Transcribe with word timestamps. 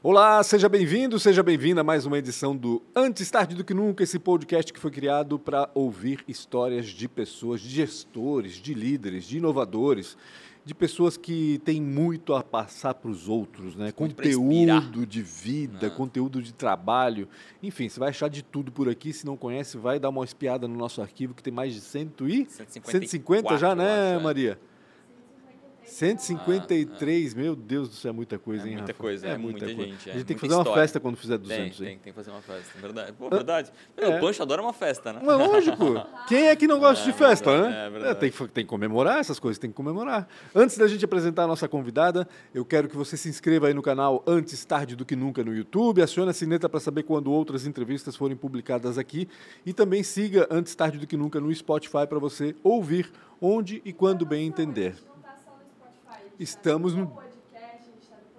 Olá, 0.00 0.40
seja 0.44 0.68
bem-vindo, 0.68 1.18
seja 1.18 1.42
bem-vinda 1.42 1.80
a 1.80 1.84
mais 1.84 2.06
uma 2.06 2.16
edição 2.16 2.56
do 2.56 2.80
Antes 2.94 3.28
Tarde 3.32 3.56
do 3.56 3.64
Que 3.64 3.74
Nunca, 3.74 4.04
esse 4.04 4.16
podcast 4.16 4.72
que 4.72 4.78
foi 4.78 4.92
criado 4.92 5.40
para 5.40 5.68
ouvir 5.74 6.22
histórias 6.28 6.86
de 6.86 7.08
pessoas, 7.08 7.60
de 7.60 7.68
gestores, 7.68 8.54
de 8.54 8.74
líderes, 8.74 9.24
de 9.24 9.38
inovadores, 9.38 10.16
de 10.64 10.72
pessoas 10.72 11.16
que 11.16 11.60
têm 11.64 11.82
muito 11.82 12.32
a 12.32 12.44
passar 12.44 12.94
para 12.94 13.10
os 13.10 13.28
outros, 13.28 13.74
né? 13.74 13.90
Conteúdo 13.90 15.04
de 15.04 15.20
vida, 15.20 15.90
conteúdo 15.90 16.40
de 16.40 16.54
trabalho, 16.54 17.28
enfim, 17.60 17.88
você 17.88 17.98
vai 17.98 18.10
achar 18.10 18.30
de 18.30 18.44
tudo 18.44 18.70
por 18.70 18.88
aqui. 18.88 19.12
Se 19.12 19.26
não 19.26 19.36
conhece, 19.36 19.76
vai 19.76 19.98
dar 19.98 20.10
uma 20.10 20.24
espiada 20.24 20.68
no 20.68 20.76
nosso 20.76 21.02
arquivo 21.02 21.34
que 21.34 21.42
tem 21.42 21.52
mais 21.52 21.74
de 21.74 21.80
cento 21.80 22.28
e 22.28 22.46
150 22.48 23.58
já, 23.58 23.74
né, 23.74 24.12
acho, 24.12 24.20
é. 24.20 24.22
Maria? 24.22 24.60
153, 25.88 27.34
meu 27.34 27.56
Deus 27.56 27.88
do 27.88 27.94
céu, 27.94 28.10
é 28.10 28.12
muita 28.12 28.38
coisa, 28.38 28.64
É 28.64 28.66
hein, 28.68 28.76
muita 28.76 28.92
Rafa? 28.92 29.02
coisa, 29.02 29.26
é 29.26 29.36
muita 29.38 29.66
coisa. 29.66 29.82
gente, 29.82 30.08
é 30.10 30.12
a 30.12 30.16
gente 30.16 30.26
tem 30.26 30.36
que 30.36 30.42
muita 30.42 30.46
fazer 30.46 30.54
uma 30.54 30.60
história. 30.62 30.82
festa 30.82 31.00
quando 31.00 31.16
fizer 31.16 31.38
200, 31.38 31.78
Tem, 31.78 31.86
tem, 31.86 31.98
tem 31.98 32.12
que 32.12 32.16
fazer 32.16 32.30
uma 32.30 32.42
festa, 32.42 32.78
verdade. 32.80 33.12
Pô, 33.12 33.28
verdade. 33.30 33.72
O 33.96 34.20
Pancho 34.20 34.42
adora 34.42 34.62
uma 34.62 34.72
festa, 34.72 35.12
né? 35.12 35.20
Mas 35.24 35.36
lógico. 35.38 35.84
Quem 36.28 36.46
é 36.48 36.56
que 36.56 36.66
não 36.66 36.78
gosta 36.78 37.02
É 37.08 37.12
de 37.12 37.18
festa, 37.18 37.50
verdade, 37.50 37.74
né? 37.74 37.86
é 37.86 37.90
verdade. 37.90 38.20
tem, 38.20 38.30
que, 38.30 38.48
tem 38.48 38.64
que 38.64 38.68
comemorar 38.70 39.18
essas 39.18 39.38
coisas, 39.38 39.58
tem 39.58 39.70
que 39.70 39.76
comemorar. 39.76 40.28
Antes 40.54 40.76
da 40.78 40.86
gente 40.86 41.04
apresentar 41.04 41.44
a 41.44 41.46
nossa 41.46 41.68
convidada, 41.68 42.28
eu 42.54 42.64
quero 42.64 42.88
que 42.88 42.96
você 42.96 43.16
se 43.16 43.28
inscreva 43.28 43.66
aí 43.68 43.74
no 43.74 43.82
canal 43.82 44.22
Antes 44.26 44.64
Tarde 44.64 44.94
do 44.94 45.04
Que 45.04 45.16
Nunca 45.16 45.42
no 45.42 45.54
YouTube, 45.54 46.02
acione 46.02 46.30
a 46.30 46.34
sineta 46.34 46.68
para 46.68 46.80
saber 46.80 47.02
quando 47.04 47.32
outras 47.32 47.66
entrevistas 47.66 48.14
forem 48.16 48.36
publicadas 48.36 48.98
aqui 48.98 49.28
e 49.64 49.72
também 49.72 50.02
siga 50.02 50.46
Antes 50.50 50.74
Tarde 50.74 50.98
do 50.98 51.06
Que 51.06 51.16
Nunca 51.16 51.40
no 51.40 51.54
Spotify 51.54 52.06
para 52.08 52.18
você 52.18 52.54
ouvir 52.62 53.10
onde 53.40 53.80
e 53.84 53.92
quando 53.92 54.26
bem 54.26 54.46
entender. 54.46 54.94
Estamos 56.38 56.94
no 56.94 57.12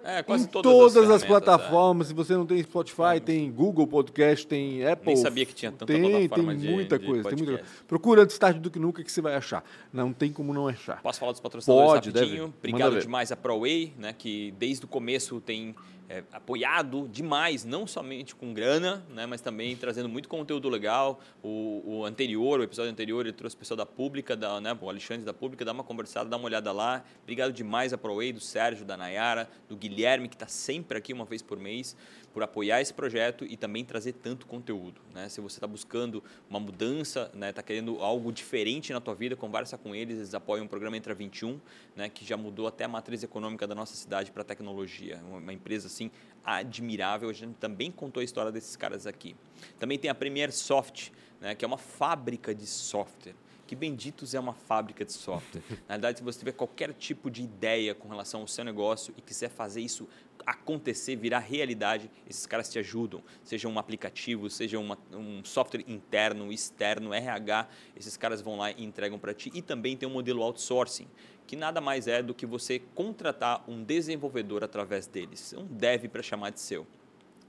É, 0.02 0.22
quase 0.22 0.44
em 0.44 0.46
todas, 0.46 0.72
todas, 0.72 0.96
as, 0.96 1.02
ferramentas, 1.02 1.22
é. 1.22 1.26
plataformas. 1.26 2.06
Se 2.06 2.14
você 2.14 2.32
não 2.34 2.46
tem 2.46 2.62
Spotify, 2.62 3.20
tem 3.22 3.52
Google 3.52 3.86
Podcast, 3.86 4.46
tem 4.46 4.86
Apple. 4.86 5.08
Nem 5.08 5.16
sabia 5.16 5.44
que 5.44 5.52
tinha 5.54 5.70
tanta 5.70 5.84
tem, 5.86 6.00
plataforma 6.00 6.52
tem 6.52 6.60
de- 6.60 6.68
muita 6.70 6.98
de 6.98 7.06
coisa, 7.06 7.28
tem 7.28 7.36
muita 7.36 7.58
coisa. 7.58 7.70
Procura 7.86 8.22
antes 8.22 8.38
tarde 8.38 8.58
do 8.60 8.70
que 8.70 8.78
nunca 8.78 9.04
que 9.04 9.12
você 9.12 9.20
vai 9.20 9.34
achar. 9.34 9.62
Não 9.92 10.10
tem 10.12 10.32
como 10.32 10.54
não 10.54 10.66
achar. 10.66 11.02
Posso 11.02 11.20
falar 11.20 11.32
dos 11.32 11.40
patrocinadores 11.42 11.92
Pode, 11.92 12.08
rapidinho? 12.10 12.46
deve. 12.46 12.54
Obrigado 12.58 12.98
demais 12.98 13.30
a 13.30 13.36
ProWay, 13.36 13.92
né, 13.98 14.14
que 14.16 14.54
desde 14.58 14.86
o 14.86 14.88
começo 14.88 15.38
tem 15.38 15.74
é, 16.10 16.24
apoiado 16.32 17.08
demais, 17.08 17.64
não 17.64 17.86
somente 17.86 18.34
com 18.34 18.52
grana, 18.52 19.06
né, 19.10 19.26
mas 19.26 19.40
também 19.40 19.76
trazendo 19.76 20.08
muito 20.08 20.28
conteúdo 20.28 20.68
legal. 20.68 21.20
O, 21.40 21.82
o 21.86 22.04
anterior, 22.04 22.58
o 22.58 22.64
episódio 22.64 22.90
anterior, 22.90 23.24
ele 23.24 23.32
trouxe 23.32 23.54
o 23.54 23.58
pessoal 23.60 23.78
da 23.78 23.86
Pública, 23.86 24.36
da, 24.36 24.60
né, 24.60 24.76
o 24.80 24.90
Alexandre 24.90 25.24
da 25.24 25.32
Pública, 25.32 25.64
dá 25.64 25.70
uma 25.70 25.84
conversada, 25.84 26.28
dá 26.28 26.36
uma 26.36 26.46
olhada 26.46 26.72
lá. 26.72 27.04
Obrigado 27.22 27.52
demais 27.52 27.92
a 27.92 27.98
ProWay, 27.98 28.32
do 28.32 28.40
Sérgio, 28.40 28.84
da 28.84 28.96
Nayara, 28.96 29.48
do 29.68 29.76
Guilherme, 29.76 30.28
que 30.28 30.34
está 30.34 30.48
sempre 30.48 30.98
aqui 30.98 31.12
uma 31.12 31.24
vez 31.24 31.42
por 31.42 31.60
mês, 31.60 31.96
por 32.32 32.42
apoiar 32.42 32.80
esse 32.80 32.94
projeto 32.94 33.44
e 33.44 33.56
também 33.56 33.84
trazer 33.84 34.12
tanto 34.12 34.46
conteúdo. 34.46 35.00
Né? 35.12 35.28
Se 35.28 35.40
você 35.40 35.56
está 35.56 35.66
buscando 35.66 36.22
uma 36.48 36.60
mudança, 36.60 37.30
está 37.48 37.62
querendo 37.62 37.98
algo 38.00 38.32
diferente 38.32 38.92
na 38.92 39.00
tua 39.00 39.14
vida, 39.14 39.34
conversa 39.34 39.76
com 39.76 39.94
eles, 39.94 40.16
eles 40.18 40.34
apoiam 40.34 40.64
o 40.64 40.68
programa 40.68 40.96
Entra 40.96 41.14
21, 41.14 41.60
né, 41.96 42.08
que 42.08 42.24
já 42.24 42.36
mudou 42.36 42.66
até 42.66 42.84
a 42.84 42.88
matriz 42.88 43.22
econômica 43.22 43.66
da 43.66 43.74
nossa 43.74 43.94
cidade 43.94 44.30
para 44.30 44.44
tecnologia. 44.44 45.20
Uma 45.28 45.52
empresa 45.52 45.88
assim 45.88 46.10
admirável, 46.44 47.28
a 47.28 47.32
gente 47.32 47.54
também 47.54 47.90
contou 47.90 48.20
a 48.20 48.24
história 48.24 48.52
desses 48.52 48.76
caras 48.76 49.06
aqui. 49.06 49.34
Também 49.78 49.98
tem 49.98 50.10
a 50.10 50.14
Premier 50.14 50.52
Soft, 50.52 51.10
né, 51.40 51.54
que 51.54 51.64
é 51.64 51.68
uma 51.68 51.78
fábrica 51.78 52.54
de 52.54 52.66
software. 52.66 53.34
Que 53.70 53.76
benditos 53.76 54.34
é 54.34 54.40
uma 54.40 54.52
fábrica 54.52 55.04
de 55.04 55.12
software. 55.12 55.62
Na 55.86 55.94
verdade, 55.94 56.18
se 56.18 56.24
você 56.24 56.40
tiver 56.40 56.50
qualquer 56.50 56.92
tipo 56.92 57.30
de 57.30 57.44
ideia 57.44 57.94
com 57.94 58.08
relação 58.08 58.40
ao 58.40 58.48
seu 58.48 58.64
negócio 58.64 59.14
e 59.16 59.20
quiser 59.20 59.48
fazer 59.48 59.80
isso 59.80 60.08
acontecer, 60.44 61.14
virar 61.14 61.38
realidade, 61.38 62.10
esses 62.28 62.46
caras 62.46 62.68
te 62.68 62.80
ajudam. 62.80 63.22
Seja 63.44 63.68
um 63.68 63.78
aplicativo, 63.78 64.50
seja 64.50 64.76
uma, 64.76 64.98
um 65.12 65.44
software 65.44 65.84
interno, 65.86 66.52
externo, 66.52 67.14
RH, 67.14 67.68
esses 67.94 68.16
caras 68.16 68.42
vão 68.42 68.56
lá 68.56 68.72
e 68.72 68.82
entregam 68.82 69.20
para 69.20 69.32
ti. 69.32 69.52
E 69.54 69.62
também 69.62 69.96
tem 69.96 70.08
um 70.08 70.12
modelo 70.12 70.42
outsourcing, 70.42 71.06
que 71.46 71.54
nada 71.54 71.80
mais 71.80 72.08
é 72.08 72.24
do 72.24 72.34
que 72.34 72.46
você 72.46 72.80
contratar 72.96 73.62
um 73.70 73.84
desenvolvedor 73.84 74.64
através 74.64 75.06
deles. 75.06 75.54
Um 75.56 75.64
dev 75.64 76.08
para 76.08 76.24
chamar 76.24 76.50
de 76.50 76.58
seu. 76.58 76.88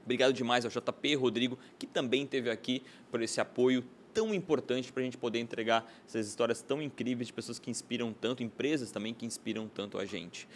Obrigado 0.04 0.34
demais 0.34 0.66
ao 0.66 0.70
JP 0.70 1.16
Rodrigo, 1.16 1.58
que 1.80 1.88
também 1.88 2.26
esteve 2.26 2.52
aqui 2.52 2.84
por 3.10 3.24
esse 3.24 3.42
apoio 3.42 3.84
tão 4.14 4.34
importante 4.34 4.92
para 4.92 5.02
a 5.02 5.06
gente 5.06 5.18
poder 5.18 5.40
entregar 5.40 5.92
essas 6.08 6.28
histórias 6.28 6.62
tão 6.62 6.82
incríveis 6.82 7.28
de 7.28 7.34
pessoas 7.34 7.60
que 7.60 7.70
inspiram 7.70 8.14
tanto, 8.14 8.44
empresas 8.44 8.92
também 8.92 9.14
que 9.14 9.26
inspiram 9.26 9.68
tanto 9.68 9.98
a 9.98 10.06
gente. 10.06 10.48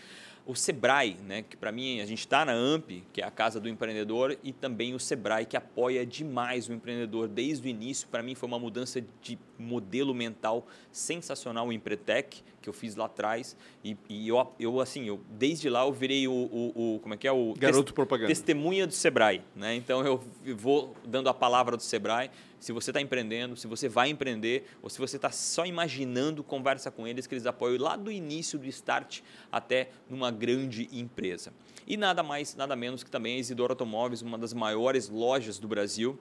O 0.48 0.54
Sebrae, 0.54 1.18
né, 1.26 1.42
que 1.42 1.58
para 1.58 1.72
mim 1.72 2.00
a 2.00 2.06
gente 2.06 2.20
está 2.20 2.46
na 2.46 2.54
AMP, 2.54 3.04
que 3.12 3.20
é 3.20 3.26
a 3.26 3.32
casa 3.32 3.60
do 3.60 3.68
empreendedor, 3.68 4.38
e 4.44 4.54
também 4.54 4.94
o 4.94 5.00
Sebrae, 5.00 5.44
que 5.44 5.58
apoia 5.58 6.06
demais 6.06 6.70
o 6.70 6.74
empreendedor 6.74 7.28
desde 7.28 7.68
o 7.68 7.70
início. 7.70 8.08
Para 8.08 8.22
mim 8.22 8.36
foi 8.36 8.48
uma 8.48 8.60
mudança 8.60 9.04
de 9.24 9.40
modelo 9.58 10.14
mental 10.14 10.68
sensacional 10.92 11.68
o 11.68 11.74
Empretec, 11.74 12.44
que 12.66 12.70
eu 12.70 12.74
fiz 12.74 12.96
lá 12.96 13.06
atrás. 13.06 13.56
E, 13.84 13.96
e 14.10 14.28
eu, 14.28 14.52
eu, 14.60 14.80
assim, 14.82 15.06
eu, 15.06 15.22
desde 15.30 15.70
lá 15.70 15.86
eu 15.86 15.94
virei 15.94 16.28
o, 16.28 16.34
o, 16.34 16.96
o- 16.96 17.00
como 17.00 17.14
é 17.14 17.18
que 17.18 17.28
é? 17.28 17.32
O 17.32 17.54
Garoto 17.58 17.94
propaganda. 17.94 18.28
testemunha 18.28 18.86
do 18.86 18.94
Sebrae. 18.94 19.42
Né? 19.56 19.76
Então 19.76 20.06
eu 20.06 20.22
vou 20.58 20.94
dando 21.06 21.30
a 21.30 21.34
palavra 21.34 21.78
do 21.78 21.84
Sebrae. 21.84 22.30
Se 22.60 22.72
você 22.72 22.90
está 22.90 23.00
empreendendo, 23.00 23.56
se 23.56 23.68
você 23.68 23.88
vai 23.88 24.10
empreender, 24.10 24.66
ou 24.82 24.90
se 24.90 24.98
você 24.98 25.18
está 25.18 25.30
só 25.30 25.66
imaginando, 25.68 26.44
conversa 26.44 26.90
com 26.90 27.08
eles, 27.08 27.28
que 27.28 27.36
eles 27.36 27.46
apoiam 27.46 27.80
lá 27.80 27.96
do 27.96 28.12
início 28.12 28.58
do 28.58 28.66
start 28.68 29.22
até 29.52 29.90
numa 30.10 30.32
grande 30.32 30.90
empresa. 30.92 31.54
E 31.86 31.96
nada 31.96 32.24
mais, 32.24 32.56
nada 32.56 32.76
menos 32.76 33.04
que 33.04 33.12
também 33.12 33.36
a 33.36 33.40
Isidoro 33.40 33.74
Automóveis, 33.74 34.24
uma 34.24 34.38
das 34.40 34.52
maiores 34.54 35.08
lojas 35.10 35.60
do 35.60 35.68
Brasil, 35.68 36.18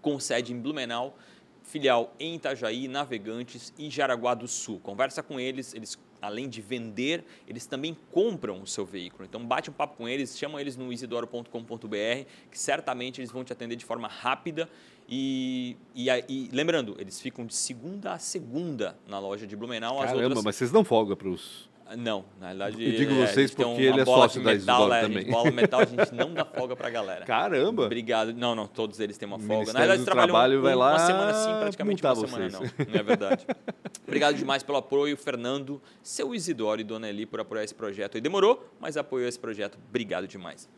com 0.00 0.18
sede 0.18 0.52
em 0.54 0.58
Blumenau, 0.58 1.18
filial 1.66 2.14
em 2.18 2.36
Itajaí, 2.36 2.88
Navegantes 2.88 3.72
e 3.78 3.90
Jaraguá 3.90 4.34
do 4.34 4.48
Sul. 4.48 4.80
Conversa 4.80 5.22
com 5.22 5.38
eles, 5.38 5.74
eles 5.74 5.98
além 6.22 6.48
de 6.48 6.60
vender, 6.62 7.24
eles 7.46 7.66
também 7.66 7.96
compram 8.10 8.62
o 8.62 8.66
seu 8.66 8.84
veículo. 8.86 9.24
Então 9.24 9.44
bate 9.44 9.70
um 9.70 9.72
papo 9.72 9.96
com 9.96 10.08
eles, 10.08 10.38
chama 10.38 10.60
eles 10.60 10.76
no 10.76 10.92
isidoro.com.br, 10.92 12.26
que 12.50 12.58
certamente 12.58 13.20
eles 13.20 13.30
vão 13.30 13.44
te 13.44 13.52
atender 13.52 13.76
de 13.76 13.84
forma 13.84 14.08
rápida 14.08 14.68
e, 15.08 15.76
e, 15.94 16.08
e 16.28 16.48
lembrando, 16.52 16.96
eles 16.98 17.20
ficam 17.20 17.46
de 17.46 17.54
segunda 17.54 18.12
a 18.12 18.18
segunda 18.18 18.98
na 19.06 19.18
loja 19.18 19.46
de 19.46 19.54
Blumenau. 19.54 19.98
Caramba, 20.00 20.22
outras 20.22 20.44
mas 20.44 20.56
vocês 20.56 20.70
dão 20.70 20.84
folga 20.84 21.14
para 21.14 21.28
os... 21.28 21.68
não, 21.96 22.24
na 22.40 22.48
verdade. 22.48 22.82
Eu 22.84 22.92
digo 22.96 23.12
é, 23.12 23.26
vocês 23.26 23.54
porque 23.54 23.82
ele 23.82 24.00
é 24.00 24.04
bola 24.04 24.22
sócio 24.22 24.40
de 24.40 24.46
da 24.46 24.52
metal, 24.54 24.74
Isidoro 24.80 24.92
a 24.92 25.00
também. 25.02 25.18
gente- 25.22 25.30
bola 25.30 25.50
metal, 25.52 25.80
a 25.80 25.84
gente 25.84 26.14
não 26.16 26.34
dá 26.34 26.44
folga 26.44 26.74
pra 26.74 26.90
galera. 26.90 27.24
Caramba! 27.24 27.84
Obrigado. 27.84 28.32
Não, 28.32 28.54
não, 28.54 28.66
todos 28.66 28.98
eles 28.98 29.16
têm 29.16 29.28
uma 29.28 29.38
folga. 29.38 29.54
Ministério 29.54 29.74
Na 29.74 29.80
verdade, 29.80 29.98
do 29.98 30.02
eles 30.02 30.04
trabalham 30.06 30.32
Trabalho 30.34 30.58
um- 30.58 30.62
vai 30.62 30.74
lá 30.74 30.90
uma 30.92 30.98
semana 30.98 31.34
sim, 31.34 31.60
praticamente 31.60 32.02
uma 32.02 32.14
multar 32.14 32.28
semana 32.30 32.50
vocês. 32.50 32.74
não. 32.78 32.86
Não 32.92 33.00
é 33.00 33.02
verdade. 33.02 33.46
Obrigado 34.06 34.34
demais 34.36 34.62
pelo 34.62 34.78
apoio, 34.78 35.16
Fernando, 35.16 35.80
seu 36.02 36.34
Isidoro 36.34 36.80
e 36.80 36.84
Dona 36.84 37.08
Eli 37.08 37.26
por 37.26 37.40
apoiar 37.40 37.62
esse 37.64 37.74
projeto. 37.74 38.16
E 38.16 38.20
demorou, 38.20 38.68
mas 38.80 38.96
apoiou 38.96 39.28
esse 39.28 39.38
projeto. 39.38 39.78
Obrigado 39.88 40.26
demais. 40.26 40.68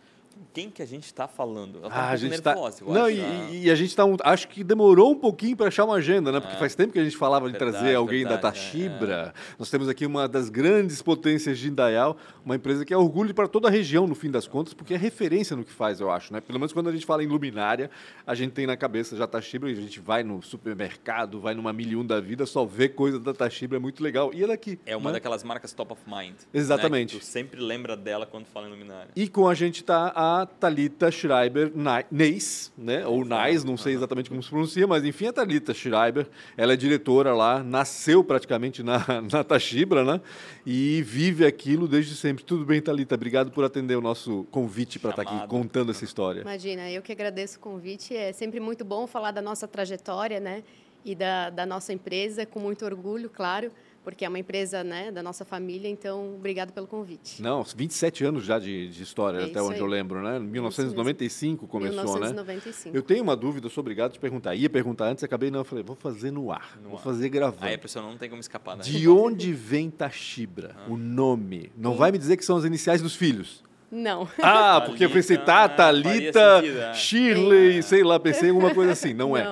Quem 0.52 0.70
que 0.70 0.82
a 0.82 0.86
gente 0.86 1.04
está 1.04 1.28
falando? 1.28 1.78
Ela 1.78 1.90
tá 1.90 1.96
Ah, 1.96 2.08
um 2.08 2.12
a 2.12 2.16
gente 2.16 2.40
tá... 2.42 2.52
nervosa, 2.54 2.82
eu 2.84 2.92
Não, 2.92 3.04
acho. 3.06 3.16
e, 3.16 3.20
Ah. 3.20 3.48
e 3.50 3.70
a 3.70 3.74
gente 3.74 3.94
tá. 3.94 4.04
um- 4.04 4.16
Acho 4.24 4.48
que 4.48 4.64
demorou 4.64 5.12
um 5.12 5.14
pouquinho 5.14 5.56
para 5.56 5.68
achar 5.68 5.84
uma 5.84 5.94
agenda, 5.96 6.32
né? 6.32 6.40
Porque 6.40 6.56
É. 6.56 6.58
faz 6.58 6.74
tempo 6.74 6.92
que 6.92 6.98
a 6.98 7.04
gente 7.04 7.16
falava 7.16 7.46
de 7.46 7.52
Verdade, 7.58 7.72
trazer 7.78 7.94
alguém 7.94 8.24
da 8.24 8.30
verdade, 8.30 8.54
Tashibra. 8.56 9.34
Nós 9.58 9.70
temos 9.70 9.88
aqui 9.88 10.04
uma 10.06 10.26
das 10.28 10.48
grandes 10.48 11.00
potências 11.02 11.58
de 11.58 11.68
Indaial, 11.68 12.16
uma 12.44 12.56
empresa 12.56 12.84
que 12.84 12.92
é 12.92 12.96
orgulho 12.96 13.34
para 13.34 13.46
toda 13.48 13.68
a 13.68 13.70
região, 13.70 14.06
no 14.06 14.14
fim 14.14 14.30
das 14.30 14.46
contas, 14.48 14.74
porque 14.74 14.94
é 14.94 14.96
referência 14.96 15.56
no 15.56 15.64
que 15.64 15.72
faz, 15.72 16.00
eu 16.00 16.10
acho, 16.10 16.32
né? 16.32 16.40
Pelo 16.40 16.58
menos 16.58 16.72
quando 16.72 16.88
a 16.88 16.92
gente 16.92 17.06
fala 17.06 17.22
em 17.22 17.26
luminária, 17.26 17.90
a 18.26 18.34
gente 18.34 18.52
tem 18.52 18.66
na 18.66 18.76
cabeça 18.76 19.16
já 19.16 19.26
Tashibra, 19.26 19.70
e 19.70 19.72
a 19.72 19.76
gente 19.80 20.00
vai 20.00 20.22
no 20.22 20.42
supermercado, 20.42 21.40
vai 21.40 21.54
numa 21.54 21.72
milhão 21.72 22.04
da 22.04 22.20
vida, 22.20 22.46
só 22.46 22.64
vê 22.64 22.88
coisa 22.88 23.18
da 23.18 23.32
Tashibra, 23.34 23.76
é 23.76 23.80
muito 23.80 24.02
legal. 24.02 24.30
E 24.34 24.42
ela 24.42 24.54
aqui. 24.54 24.78
É 24.86 24.96
uma 24.96 25.10
né? 25.10 25.14
daquelas 25.14 25.42
marcas 25.42 25.72
top 25.72 25.92
of 25.92 26.02
mind. 26.06 26.34
Exatamente. 26.52 27.14
Né? 27.14 27.20
Tu 27.20 27.24
sempre 27.26 27.60
lembra 27.60 27.96
dela 27.96 28.26
quando 28.26 28.46
fala 28.46 28.66
em 28.66 28.70
luminária. 28.70 29.08
E 29.16 29.28
com 29.28 29.48
a 29.48 29.54
gente 29.54 29.82
tá 29.82 30.12
a 30.14 30.27
Talita 30.58 31.10
Schreiber 31.10 31.72
Neis, 32.10 32.72
né? 32.76 33.06
Ou 33.06 33.24
Nais, 33.24 33.64
não 33.64 33.76
sei 33.76 33.94
exatamente 33.94 34.28
como 34.28 34.42
se 34.42 34.48
pronuncia, 34.48 34.86
mas 34.86 35.04
enfim, 35.04 35.26
a 35.26 35.32
Talita 35.32 35.74
Schreiber, 35.74 36.26
ela 36.56 36.72
é 36.72 36.76
diretora 36.76 37.34
lá, 37.34 37.62
nasceu 37.62 38.24
praticamente 38.24 38.82
na, 38.82 38.98
na 39.30 39.44
Tashibra, 39.44 40.04
né? 40.04 40.20
E 40.66 41.02
vive 41.02 41.46
aquilo 41.46 41.86
desde 41.88 42.14
sempre. 42.14 42.44
Tudo 42.44 42.64
bem, 42.64 42.80
Talita? 42.80 43.14
Obrigado 43.14 43.50
por 43.50 43.64
atender 43.64 43.96
o 43.96 44.00
nosso 44.00 44.44
convite 44.50 44.98
para 44.98 45.10
estar 45.10 45.22
aqui 45.22 45.32
Chamado. 45.32 45.48
contando 45.48 45.90
essa 45.90 46.04
história. 46.04 46.40
Imagina, 46.40 46.90
eu 46.90 47.02
que 47.02 47.12
agradeço 47.12 47.58
o 47.58 47.60
convite. 47.60 48.16
É 48.16 48.32
sempre 48.32 48.60
muito 48.60 48.84
bom 48.84 49.06
falar 49.06 49.30
da 49.30 49.42
nossa 49.42 49.66
trajetória, 49.68 50.40
né? 50.40 50.62
E 51.04 51.14
da, 51.14 51.50
da 51.50 51.64
nossa 51.64 51.92
empresa, 51.92 52.44
com 52.44 52.60
muito 52.60 52.84
orgulho, 52.84 53.30
claro, 53.30 53.70
porque 54.08 54.24
é 54.24 54.28
uma 54.28 54.38
empresa 54.38 54.82
né, 54.82 55.12
da 55.12 55.22
nossa 55.22 55.44
família. 55.44 55.86
Então, 55.86 56.34
obrigado 56.36 56.72
pelo 56.72 56.86
convite. 56.86 57.42
Não, 57.42 57.62
27 57.62 58.24
anos 58.24 58.42
já 58.42 58.58
de, 58.58 58.88
de 58.88 59.02
história, 59.02 59.40
É 59.40 59.44
até 59.44 59.60
onde 59.60 59.74
aí. 59.74 59.80
eu 59.80 59.86
lembro, 59.86 60.22
né? 60.22 60.38
1995 60.38 61.66
começou, 61.66 61.96
né? 61.98 62.04
1995. 62.32 62.96
Eu 62.96 63.02
tenho 63.02 63.22
uma 63.22 63.36
dúvida, 63.36 63.68
sou 63.68 63.82
obrigado 63.82 64.10
a 64.10 64.12
te 64.14 64.18
perguntar. 64.18 64.54
Ia 64.54 64.70
perguntar 64.70 65.08
antes, 65.08 65.22
acabei 65.22 65.50
não, 65.50 65.60
eu 65.60 65.64
falei, 65.64 65.84
vou 65.84 65.94
fazer 65.94 66.30
no 66.30 66.50
ar, 66.50 66.78
No 66.82 66.88
vou 66.88 66.98
ar. 66.98 67.04
fazer 67.04 67.28
gravando. 67.28 67.66
Aí 67.66 67.74
a 67.74 67.78
pessoa 67.78 68.02
não 68.02 68.16
tem 68.16 68.30
como 68.30 68.40
escapar, 68.40 68.78
né? 68.78 68.82
De 68.82 69.06
onde 69.08 69.52
vem 69.52 69.90
Tashibra? 69.90 70.74
O 70.88 70.96
nome. 70.96 71.70
Não 71.76 71.94
vai 71.94 72.10
me 72.10 72.16
dizer 72.16 72.38
que 72.38 72.44
são 72.46 72.56
as 72.56 72.64
iniciais 72.64 73.02
dos 73.02 73.14
filhos. 73.14 73.62
Não. 73.90 74.26
Ah, 74.42 74.82
porque 74.86 75.04
eu 75.04 75.10
pensei, 75.10 75.36
tá, 75.36 75.68
Thalita, 75.68 76.62
é. 76.64 76.94
Shirley, 76.94 77.82
sei 77.82 78.02
lá, 78.02 78.18
pensei 78.18 78.48
em 78.48 78.52
alguma 78.52 78.74
coisa 78.74 78.92
assim. 78.92 79.12
Não 79.12 79.36
é. 79.36 79.44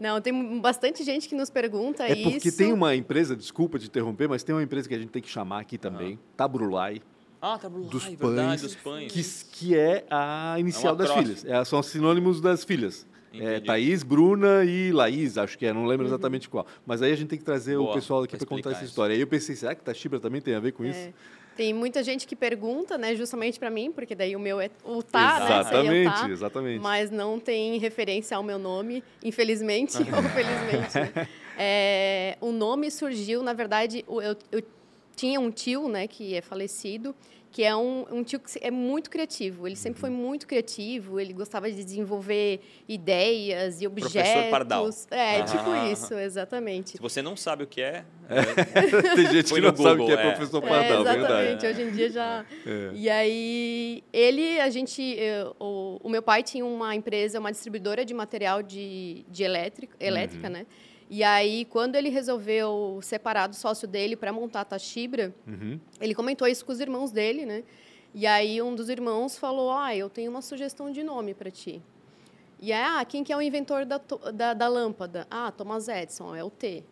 Não. 0.00 0.20
Tem 0.20 0.58
bastante 0.60 1.04
gente 1.04 1.28
que 1.28 1.34
nos 1.34 1.50
pergunta 1.50 2.04
É 2.08 2.12
isso. 2.18 2.30
porque 2.32 2.50
tem 2.50 2.72
uma 2.72 2.96
empresa, 2.96 3.36
desculpa 3.36 3.78
te 3.78 3.86
interromper, 3.86 4.28
mas 4.28 4.42
tem 4.42 4.54
uma 4.54 4.62
empresa 4.62 4.88
que 4.88 4.94
a 4.94 4.98
gente 4.98 5.10
tem 5.10 5.20
que 5.22 5.28
chamar 5.28 5.60
aqui 5.60 5.76
também, 5.78 6.18
Tabrulai, 6.36 7.02
Ah, 7.40 7.56
tá 7.58 7.68
Blue 7.68 7.84
dos 7.84 8.04
pães, 8.04 8.18
verdade, 8.18 8.62
dos 8.62 8.74
pães. 8.74 9.12
que, 9.12 9.22
que 9.58 9.76
é 9.76 10.04
a 10.10 10.56
inicial 10.58 10.94
É 10.94 10.98
das 10.98 11.12
filhas. 11.12 11.44
É, 11.44 11.62
são 11.64 11.82
sinônimos 11.82 12.40
das 12.40 12.64
filhas. 12.64 13.06
É. 13.32 13.60
Thaís, 13.60 14.02
Bruna 14.02 14.64
e 14.64 14.90
Laís, 14.90 15.38
acho 15.38 15.56
que 15.56 15.64
é, 15.64 15.72
não 15.72 15.82
Uhum. 15.82 15.86
lembro 15.86 16.04
exatamente 16.06 16.48
qual. 16.48 16.66
Mas 16.84 17.00
aí 17.00 17.12
a 17.12 17.14
gente 17.16 17.28
tem 17.28 17.38
que 17.38 17.44
trazer 17.44 17.76
o 17.76 17.84
Boa, 17.84 17.94
pessoal 17.94 18.22
aqui 18.24 18.36
para 18.36 18.44
contar 18.46 18.70
essa 18.70 18.80
isso. 18.80 18.88
história. 18.90 19.14
Aí 19.14 19.20
eu 19.20 19.26
pensei, 19.28 19.54
será 19.54 19.72
que 19.74 19.84
Tachibra 19.84 20.18
também 20.18 20.40
tem 20.40 20.54
a 20.54 20.60
ver 20.60 20.72
com 20.72 20.84
isso? 20.84 21.10
É. 21.52 21.56
Tem 21.56 21.74
muita 21.74 22.02
gente 22.02 22.26
que 22.26 22.34
pergunta, 22.34 22.96
né, 22.96 23.14
justamente 23.14 23.58
para 23.58 23.70
mim, 23.70 23.92
porque 23.92 24.14
daí 24.14 24.34
o 24.34 24.40
meu 24.40 24.60
é 24.60 24.70
o 24.84 25.02
tá, 25.02 25.40
né, 25.40 25.64
seria 25.64 25.90
o 25.90 25.94
exatamente, 25.94 26.20
tá, 26.20 26.28
exatamente. 26.30 26.80
mas 26.80 27.10
não 27.10 27.38
tem 27.38 27.78
referência 27.78 28.36
ao 28.36 28.42
meu 28.42 28.58
nome, 28.58 29.02
infelizmente 29.22 29.98
ou 30.14 30.22
felizmente. 30.22 30.98
né? 31.16 31.28
É, 31.62 32.38
o 32.40 32.52
nome 32.52 32.90
surgiu, 32.90 33.42
na 33.42 33.52
verdade, 33.52 34.02
eu, 34.08 34.34
eu 34.50 34.62
tinha 35.14 35.38
um 35.38 35.50
tio, 35.50 35.90
né, 35.90 36.06
que 36.06 36.34
é 36.34 36.40
falecido, 36.40 37.14
que 37.52 37.64
é 37.64 37.74
um, 37.74 38.04
um 38.12 38.22
tio 38.22 38.38
que 38.38 38.58
é 38.62 38.70
muito 38.70 39.10
criativo. 39.10 39.66
Ele 39.66 39.74
sempre 39.76 40.00
foi 40.00 40.10
muito 40.10 40.46
criativo, 40.46 41.18
ele 41.18 41.32
gostava 41.32 41.70
de 41.70 41.82
desenvolver 41.82 42.60
ideias 42.88 43.80
e 43.82 43.86
objetos. 43.86 44.12
Professor 44.12 44.50
Pardal. 44.50 44.88
É, 45.10 45.42
tipo 45.42 45.70
Ah. 45.70 45.90
isso, 45.90 46.14
exatamente. 46.14 46.90
Se 46.92 46.98
você 46.98 47.20
não 47.22 47.36
sabe 47.36 47.64
o 47.64 47.66
que 47.66 47.80
é, 47.80 48.04
tem 49.16 49.26
gente 49.32 49.48
Foi 49.48 49.60
que 49.60 49.66
não 49.66 49.74
sabe 49.76 50.00
o 50.02 50.06
que 50.06 50.12
é, 50.12 50.16
Google, 50.16 50.30
é. 50.30 50.34
professor 50.34 50.64
É, 50.64 50.68
Pardal, 50.68 51.00
exatamente. 51.02 51.26
verdade. 51.28 51.66
Hoje 51.66 51.82
em 51.82 51.90
dia 51.92 52.10
já. 52.10 52.44
É. 52.66 52.90
E 52.94 53.10
aí, 53.10 54.04
ele, 54.12 54.60
a 54.60 54.70
gente. 54.70 55.02
eu- 55.02 55.56
o, 55.58 55.98
o 56.04 56.08
meu 56.08 56.22
pai 56.22 56.42
tinha 56.42 56.64
uma 56.64 56.94
empresa, 56.94 57.38
uma 57.40 57.50
distribuidora 57.50 58.04
de 58.04 58.14
material 58.14 58.62
de, 58.62 59.24
de 59.28 59.42
elétrico, 59.42 59.94
elétrica, 59.98 60.46
Uhum. 60.46 60.52
né? 60.52 60.66
E 61.12 61.24
aí, 61.24 61.64
quando 61.64 61.96
ele 61.96 62.08
resolveu 62.08 63.00
separar 63.02 63.48
do 63.48 63.56
sócio 63.56 63.88
dele 63.88 64.14
para 64.14 64.32
montar 64.32 64.60
a 64.60 64.64
Tachibra, 64.64 65.34
Uhum. 65.44 65.80
ele 66.00 66.14
comentou 66.14 66.46
isso 66.46 66.64
com 66.64 66.70
os 66.70 66.78
irmãos 66.78 67.10
dele, 67.10 67.44
né? 67.44 67.64
E 68.14 68.26
aí, 68.28 68.62
um 68.62 68.74
dos 68.76 68.88
irmãos 68.88 69.36
falou: 69.36 69.72
Ah, 69.72 69.94
eu 69.94 70.08
tenho 70.08 70.30
uma 70.30 70.40
sugestão 70.40 70.90
de 70.92 71.02
nome 71.02 71.34
para 71.34 71.50
ti. 71.50 71.82
E 72.60 72.72
aí, 72.72 72.80
ah, 72.82 73.04
quem 73.04 73.24
que 73.24 73.32
é 73.32 73.36
o 73.36 73.42
inventor 73.42 73.84
da, 73.84 74.00
da, 74.32 74.54
da 74.54 74.68
lâmpada? 74.68 75.26
Ah, 75.28 75.50
Thomas 75.50 75.88
Edison, 75.88 76.32
é 76.34 76.44
o 76.44 76.50
T. 76.50 76.84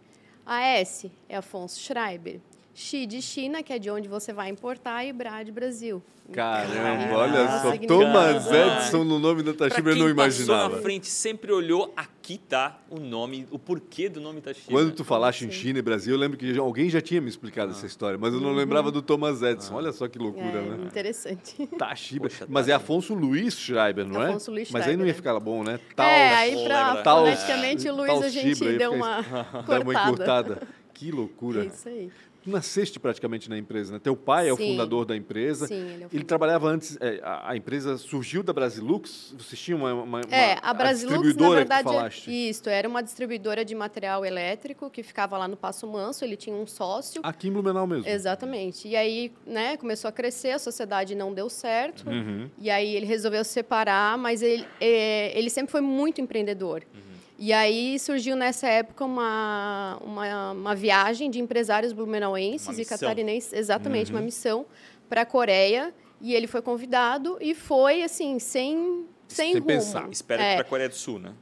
A 0.45 0.63
S 0.63 1.13
é 1.29 1.37
Afonso 1.37 1.79
Schreiber. 1.79 2.41
X 2.79 3.07
de 3.09 3.21
China, 3.21 3.61
que 3.63 3.73
é 3.73 3.79
de 3.79 3.91
onde 3.91 4.07
você 4.09 4.33
vai 4.33 4.49
importar, 4.49 5.05
e 5.05 5.13
Bra 5.13 5.43
de 5.43 5.51
Brasil. 5.51 6.01
Caramba, 6.31 7.15
Ah, 7.15 7.17
olha 7.19 7.49
só, 7.49 7.73
significa- 7.73 7.87
Thomas 7.89 8.47
Ah. 8.53 8.77
Edison 8.83 9.03
no 9.03 9.19
nome 9.19 9.43
da 9.43 9.53
quem 9.55 9.63
eu 9.79 9.85
não 9.85 9.95
passou 9.95 10.11
imaginava. 10.11 10.77
na 10.77 10.83
frente 10.83 11.07
sempre 11.07 11.51
olhou, 11.51 11.93
aqui 11.97 12.37
tá 12.39 12.79
o 12.91 13.01
nome, 13.01 13.49
o 13.51 13.59
porquê 13.59 14.09
do 14.11 14.21
nome 14.21 14.41
Tachibra. 14.43 14.71
Quando 14.71 14.93
tu 14.93 15.05
falaste 15.05 15.47
em. 15.47 15.51
China 15.51 15.79
e 15.79 15.83
Brasil, 15.83 16.15
eu 16.15 16.21
lembro 16.21 16.37
que 16.37 16.57
alguém 16.59 16.89
já 16.91 17.01
tinha 17.01 17.21
me 17.21 17.29
explicado 17.31 17.73
essa 17.73 17.87
história, 17.87 18.19
mas 18.19 18.33
eu 18.35 18.41
não 18.41 18.53
lembrava 18.53 18.93
do 18.93 19.01
Thomas 19.03 19.41
Edison. 19.43 19.75
Olha 19.75 19.91
só 19.91 20.07
que 20.07 20.19
loucura, 20.19 20.61
Uhum. 20.61 20.75
É, 20.75 20.77
né? 20.77 20.85
interessante. 20.87 21.67
Tachibra. 21.79 22.29
Poxa, 22.29 22.47
Mas 22.49 22.69
é. 22.69 22.75
Afonso 22.75 23.15
Luiz 23.15 23.55
Schreiber, 23.59 24.07
não 24.07 24.23
é? 24.23 24.29
Afonso 24.29 24.51
Luiz 24.53 24.71
Mas 24.71 24.87
aí 24.87 24.97
não 24.99 25.07
ia 25.07 25.15
Schreiber, 25.15 25.17
ficar 25.17 25.41
bom, 25.41 25.65
né? 25.65 25.81
Tal, 25.97 26.07
é, 26.07 26.35
aí 26.35 26.55
Tal- 26.55 26.65
pra, 26.65 27.03
Tal- 27.03 27.25
foneticamente 27.25 27.89
o 27.89 27.97
Luiz 27.97 28.13
tal 28.13 28.23
a 28.23 28.29
gente 28.29 28.55
Schibra, 28.59 28.79
deu 28.79 28.93
uma 28.93 29.23
dá 29.67 29.81
uma 29.81 29.85
cortada. 29.85 30.11
encurtada. 30.13 30.63
Que 30.93 31.11
loucura. 31.11 31.63
É 31.65 31.67
isso 31.69 31.89
aí. 31.89 32.11
Nasceste 32.49 32.99
praticamente 32.99 33.49
na 33.51 33.57
empresa, 33.59 33.93
né? 33.93 33.99
Teu 33.99 34.17
pai 34.17 34.49
é 34.49 34.53
o 34.53 34.57
Sim. 34.57 34.73
fundador 34.73 35.05
da 35.05 35.17
empresa. 35.17 35.67
Sim, 35.67 35.75
ele 35.93 36.05
é 36.05 36.07
o 36.07 36.11
Ele 36.13 36.25
trabalhava 36.25 36.69
antes, 36.69 36.97
é, 37.01 37.21
a, 37.23 37.51
a 37.53 37.57
empresa 37.57 37.97
surgiu 37.99 38.43
da 38.43 38.53
Brasilux? 38.53 39.35
Vocês 39.39 39.61
tinham 39.61 39.79
uma, 39.81 39.93
uma, 39.95 40.21
É, 40.31 40.55
uma- 40.55 40.61
a 40.63 40.75
Brasilux, 40.75 41.17
na 41.17 41.23
distribuidora 41.23 41.59
verdade, 41.61 41.83
que 41.85 41.89
tu 41.91 41.95
falaste? 41.95 42.49
isso, 42.49 42.69
era 42.69 42.89
uma 42.89 43.03
distribuidora 43.03 43.65
de 43.65 43.75
material 43.75 44.25
elétrico 44.25 44.89
que 44.91 45.03
ficava 45.03 45.37
lá 45.39 45.47
no 45.47 45.57
Passo 45.57 45.87
Manso, 45.87 46.25
ele 46.25 46.37
tinha 46.37 46.57
um 46.57 46.67
sócio. 46.67 47.21
Aqui 47.25 47.49
em 47.49 47.53
Blumenau 47.53 47.87
mesmo. 47.87 48.09
Exatamente. 48.09 48.89
E 48.89 48.97
aí, 48.97 49.33
né, 49.47 49.77
começou 49.77 50.09
a 50.09 50.13
crescer, 50.13 50.51
a 50.51 50.59
sociedade 50.59 51.15
não 51.15 51.33
deu 51.33 51.49
certo. 51.49 52.09
Uhum. 52.09 52.49
E 52.59 52.71
aí 52.71 52.97
ele 52.97 53.07
resolveu 53.07 53.45
se 53.45 53.51
separar, 53.53 54.17
mas 54.17 54.41
ele, 54.43 54.67
é, 54.81 55.37
ele 55.39 55.51
sempre 55.51 55.71
foi 55.73 55.81
muito 55.81 56.21
empreendedor. 56.21 56.83
Uhum. 56.95 57.08
E 57.39 57.53
aí 57.53 57.99
surgiu 58.01 58.35
nessa 58.35 58.67
época 58.67 59.05
uma, 59.05 59.97
uma, 60.03 60.51
uma 60.53 60.75
viagem 60.75 61.31
de 61.31 61.39
empresários 61.39 61.93
blumenauenses 61.93 62.79
e 62.79 62.85
catarinenses, 62.85 63.53
exatamente, 63.53 64.11
Uhum. 64.11 64.19
uma 64.19 64.25
missão 64.25 64.67
para 65.09 65.23
a 65.23 65.27
Coreia. 65.27 65.95
E 66.21 66.35
ele 66.35 66.49
foi 66.49 66.61
convidado 66.61 67.39
e 67.41 67.55
foi, 67.55 68.03
assim, 68.03 68.41
sem, 68.41 69.07
sem, 69.29 69.53
Sem 69.53 69.55
rumo. 69.55 69.67
pensar. 69.67 70.09
Espero 70.11 70.43
é, 70.43 70.51
que 70.51 70.55
pra 70.57 70.65
Coreia 70.65 70.89
do 70.89 70.97
Sul, 70.97 71.21
né? 71.21 71.33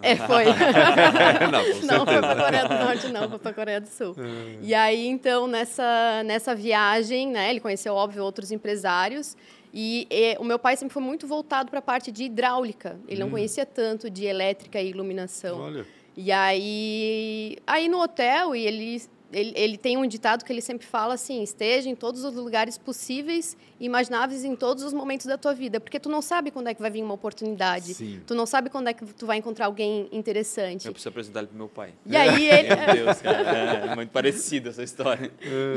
é, 0.00 0.16
foi. 0.16 0.44
não, 1.52 1.98
Não, 1.98 2.06
foi 2.06 2.20
para 2.20 2.32
a 2.32 2.44
Coreia 2.44 2.68
do 2.68 2.74
Norte, 2.84 3.08
não, 3.08 3.28
foi 3.28 3.38
para 3.38 3.50
a 3.50 3.54
Coreia 3.54 3.80
do 3.82 3.86
Sul. 3.88 4.16
E 4.62 4.74
aí, 4.74 5.06
então, 5.06 5.46
nessa, 5.46 6.22
nessa 6.24 6.54
viagem, 6.54 7.28
né, 7.28 7.50
ele 7.50 7.60
conheceu, 7.60 7.94
óbvio, 7.94 8.24
outros 8.24 8.50
empresários. 8.50 9.36
E, 9.76 10.06
eh, 10.08 10.36
o 10.38 10.44
meu 10.44 10.56
pai 10.56 10.76
sempre 10.76 10.94
foi 10.94 11.02
muito 11.02 11.26
voltado 11.26 11.68
para 11.68 11.80
a 11.80 11.82
parte 11.82 12.12
de 12.12 12.22
hidráulica. 12.22 12.96
Ele 13.08 13.18
não 13.18 13.28
conhecia 13.28 13.66
tanto 13.66 14.08
de 14.08 14.24
elétrica 14.24 14.80
e 14.80 14.88
iluminação. 14.88 15.60
Olha, 15.60 15.84
E 16.16 16.30
aí, 16.30 17.56
aí 17.66 17.88
no 17.88 18.00
hotel, 18.00 18.54
e 18.54 18.64
ele, 18.64 19.02
ele, 19.34 19.52
ele 19.56 19.76
tem 19.76 19.96
um 19.96 20.06
ditado 20.06 20.44
que 20.44 20.52
ele 20.52 20.60
sempre 20.60 20.86
fala 20.86 21.14
assim, 21.14 21.42
esteja 21.42 21.90
em 21.90 21.94
todos 21.94 22.24
os 22.24 22.34
lugares 22.34 22.78
possíveis 22.78 23.56
e 23.80 23.86
imagináveis 23.86 24.44
em 24.44 24.54
todos 24.54 24.84
os 24.84 24.92
momentos 24.92 25.26
da 25.26 25.36
tua 25.36 25.52
vida, 25.52 25.80
porque 25.80 25.98
tu 25.98 26.08
não 26.08 26.22
sabe 26.22 26.50
quando 26.50 26.68
é 26.68 26.74
que 26.74 26.80
vai 26.80 26.90
vir 26.90 27.02
uma 27.02 27.14
oportunidade. 27.14 27.94
Sim. 27.94 28.20
Tu 28.26 28.34
não 28.34 28.46
sabe 28.46 28.70
quando 28.70 28.88
é 28.88 28.92
que 28.94 29.04
tu 29.04 29.26
vai 29.26 29.36
encontrar 29.36 29.66
alguém 29.66 30.08
interessante. 30.12 30.86
Eu 30.86 30.92
preciso 30.92 31.08
apresentar 31.08 31.40
ele 31.40 31.48
pro 31.48 31.56
meu 31.56 31.68
pai. 31.68 31.92
E 32.06 32.16
aí 32.16 32.46
ele, 32.48 32.68
Meu 32.74 33.04
Deus, 33.04 33.20
cara. 33.20 33.50
É 33.90 33.94
muito 33.94 34.10
parecida 34.10 34.70
essa 34.70 34.82
história. 34.82 35.30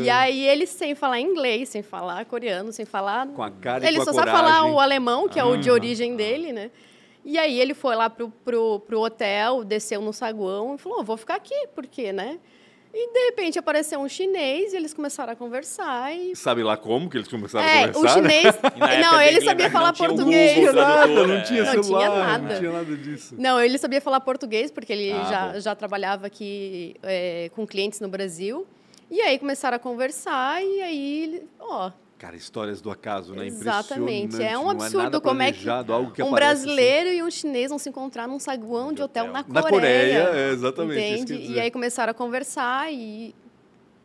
e 0.04 0.10
aí 0.10 0.48
ele 0.48 0.68
sem 0.68 0.94
falar 0.94 1.20
inglês, 1.20 1.70
sem 1.70 1.82
falar 1.82 2.26
coreano, 2.26 2.72
sem 2.72 2.86
falar 2.86 3.28
com 3.28 3.44
a 3.44 3.50
cara 3.50 3.84
e 3.84 3.88
ele 3.88 4.04
só 4.04 4.14
sabe 4.14 4.32
falar 4.32 4.66
o 4.66 4.80
alemão, 4.80 5.28
que 5.28 5.40
é 5.40 5.44
o 5.44 5.58
de 5.58 5.72
origem 5.72 6.16
dele, 6.16 6.54
né? 6.54 6.70
E 7.26 7.38
aí 7.38 7.60
ele 7.60 7.74
foi 7.74 7.96
lá 7.96 8.10
pro, 8.10 8.30
pro, 8.30 8.80
pro 8.80 9.02
hotel, 9.02 9.64
desceu 9.66 10.00
no 10.02 10.14
saguão 10.14 10.76
e 10.76 10.78
falou, 10.78 11.00
"Oh, 11.00 11.04
vou 11.04 11.18
ficar 11.18 11.36
aqui, 11.36 11.68
por 11.76 11.86
quê, 11.86 12.14
né? 12.14 12.40
E 12.94 13.14
de 13.14 13.20
repente 13.26 13.60
apareceu 13.60 14.00
um 14.00 14.08
chinês 14.10 14.74
e 14.74 14.76
eles 14.78 14.94
começaram 14.94 15.34
a 15.34 15.36
conversar 15.36 16.16
e... 16.16 16.36
Sabe 16.36 16.64
lá 16.64 16.76
como 16.78 17.10
que 17.10 17.18
eles 17.18 17.28
começaram 17.28 17.66
É, 17.68 17.84
a 17.84 17.88
o 17.90 17.94
conversar? 17.94 18.22
né? 18.22 18.30
chinês... 18.42 18.56
Não, 19.12 19.22
ele 19.22 19.42
sabia 19.42 19.70
falar 19.70 19.88
não 19.88 19.94
tinha 19.94 20.10
o 20.10 20.16
português. 20.16 20.56
Google 20.56 20.74
Nada, 20.74 20.94
tradutor, 20.96 21.28
não 21.28 21.44
tinha 21.44 21.64
Não 21.64 21.72
tinha 21.72 21.84
celular, 21.84 22.10
não 22.10 22.18
nada. 22.18 22.58
tinha 22.60 22.72
nada 22.72 22.98
disso. 22.98 23.36
Não, 23.38 23.62
ele 23.62 23.78
sabia 23.78 24.02
falar 24.02 24.20
português, 24.22 24.72
porque 24.72 24.92
ele 24.94 25.12
Ah, 25.12 25.24
já, 25.30 25.48
bom. 25.54 25.60
já 25.60 25.76
trabalhava 25.76 26.26
aqui 26.28 26.96
é, 27.04 27.52
com 27.56 27.68
clientes 27.68 28.00
no 28.00 28.08
Brasil. 28.08 28.66
E 29.12 29.22
aí 29.22 29.38
começaram 29.38 29.76
a 29.76 29.80
conversar 29.80 30.64
e 30.64 30.82
aí, 30.82 31.24
ele- 31.24 31.48
ó, 31.60 31.92
Cara, 32.18 32.36
histórias 32.36 32.82
do 32.82 32.90
acaso, 32.90 33.36
né? 33.36 33.46
Exatamente. 33.46 34.42
É 34.42 34.58
um 34.58 34.64
não 34.64 34.70
absurdo 34.72 35.04
nada 35.04 35.22
como 35.22 35.42
é 35.42 35.52
que 35.52 35.60
planejado, 35.60 35.94
algo 35.94 36.12
que 36.12 36.24
um 36.24 36.30
aparece 36.30 36.64
assim. 36.64 36.66
brasileiro 36.66 37.10
e 37.10 37.22
um 37.22 37.30
chinês 37.30 37.70
vão 37.70 37.78
se 37.78 37.90
encontrar 37.90 38.28
num 38.28 38.40
saguão 38.40 38.92
de 38.92 39.04
hotel, 39.04 39.28
na 39.28 39.46
Na 39.48 39.62
Coreia. 39.62 40.26
Coreia, 40.26 40.48
é, 40.50 40.52
exatamente, 40.52 41.22
Entende? 41.22 41.52
E 41.54 41.60
aí 41.60 41.70
começaram 41.70 42.10
a 42.10 42.14
conversar 42.16 42.92
e, 42.92 43.36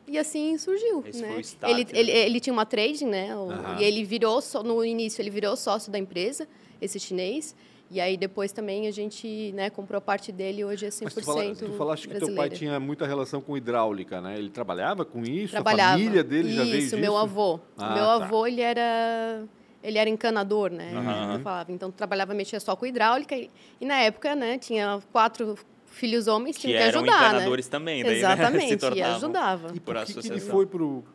e 0.06 0.18
assim 0.18 0.58
surgiu. 0.58 1.02
Esse 1.06 1.22
né? 1.22 1.28
foi 1.28 1.36
o 1.38 1.40
start, 1.40 1.72
ele, 1.72 1.84
né? 1.84 1.90
ele, 1.94 2.10
ele 2.10 2.40
tinha 2.40 2.52
uma 2.52 2.66
trading, 2.66 3.06
né? 3.06 3.30
E 3.78 3.84
ele 3.84 4.04
virou, 4.04 4.40
no 4.62 4.84
início, 4.84 5.22
ele 5.22 5.30
virou 5.30 5.56
sócio 5.56 5.90
da 5.90 5.98
empresa, 5.98 6.46
esse 6.82 7.00
chinês. 7.00 7.54
E 7.92 8.00
aí 8.00 8.16
depois 8.16 8.52
também 8.52 8.88
a 8.88 8.90
gente 8.90 9.52
né, 9.52 9.68
comprou 9.68 9.98
a 9.98 10.00
parte 10.00 10.32
dele 10.32 10.64
hoje 10.64 10.86
é 10.86 10.88
100% 10.88 11.02
Mas 11.04 11.14
tu, 11.14 11.22
fala, 11.22 11.54
tu 11.54 11.72
falaste 11.74 12.08
que 12.08 12.14
teu 12.14 12.20
pai 12.20 12.34
brasileira. 12.34 12.56
tinha 12.56 12.80
muita 12.80 13.06
relação 13.06 13.42
com 13.42 13.54
hidráulica, 13.54 14.18
né? 14.18 14.38
Ele 14.38 14.48
trabalhava 14.48 15.04
com 15.04 15.22
isso? 15.22 15.52
Trabalhava. 15.52 15.96
A 15.96 15.98
família 15.98 16.24
dele 16.24 16.48
Isso, 16.48 16.56
já 16.56 16.64
veio 16.64 16.78
disso? 16.78 16.96
meu 16.96 17.18
avô. 17.18 17.60
Ah, 17.76 17.94
meu 17.94 18.04
tá. 18.06 18.14
avô, 18.14 18.46
ele 18.46 18.62
era 18.62 19.44
ele 19.82 19.98
era 19.98 20.08
encanador, 20.08 20.70
né? 20.70 20.94
Aham. 20.94 21.34
Eu 21.34 21.40
falava. 21.40 21.70
Então 21.70 21.90
trabalhava 21.90 22.32
mexia 22.32 22.58
só 22.60 22.74
com 22.74 22.86
hidráulica 22.86 23.36
e, 23.36 23.50
e 23.78 23.84
na 23.84 23.98
época, 23.98 24.34
né, 24.34 24.56
tinha 24.56 24.98
quatro 25.12 25.58
filhos 25.92 26.26
homens, 26.26 26.56
Que 26.56 26.62
tinha 26.62 26.76
que 26.78 26.82
eram 26.82 27.00
ajudar, 27.00 27.20
né? 27.20 27.28
encanadores 27.28 27.68
também, 27.68 28.02
daí, 28.02 28.12
né? 28.14 28.18
Se 28.20 28.24
Exatamente, 28.32 28.72
e 28.72 28.76
tornavam. 28.76 29.16
ajudava. 29.16 29.68
E 29.74 29.80
Por 29.80 29.94
por 29.94 30.04
que, 30.04 30.14
que 30.14 30.28
ele 30.28 30.40
foi 30.40 30.66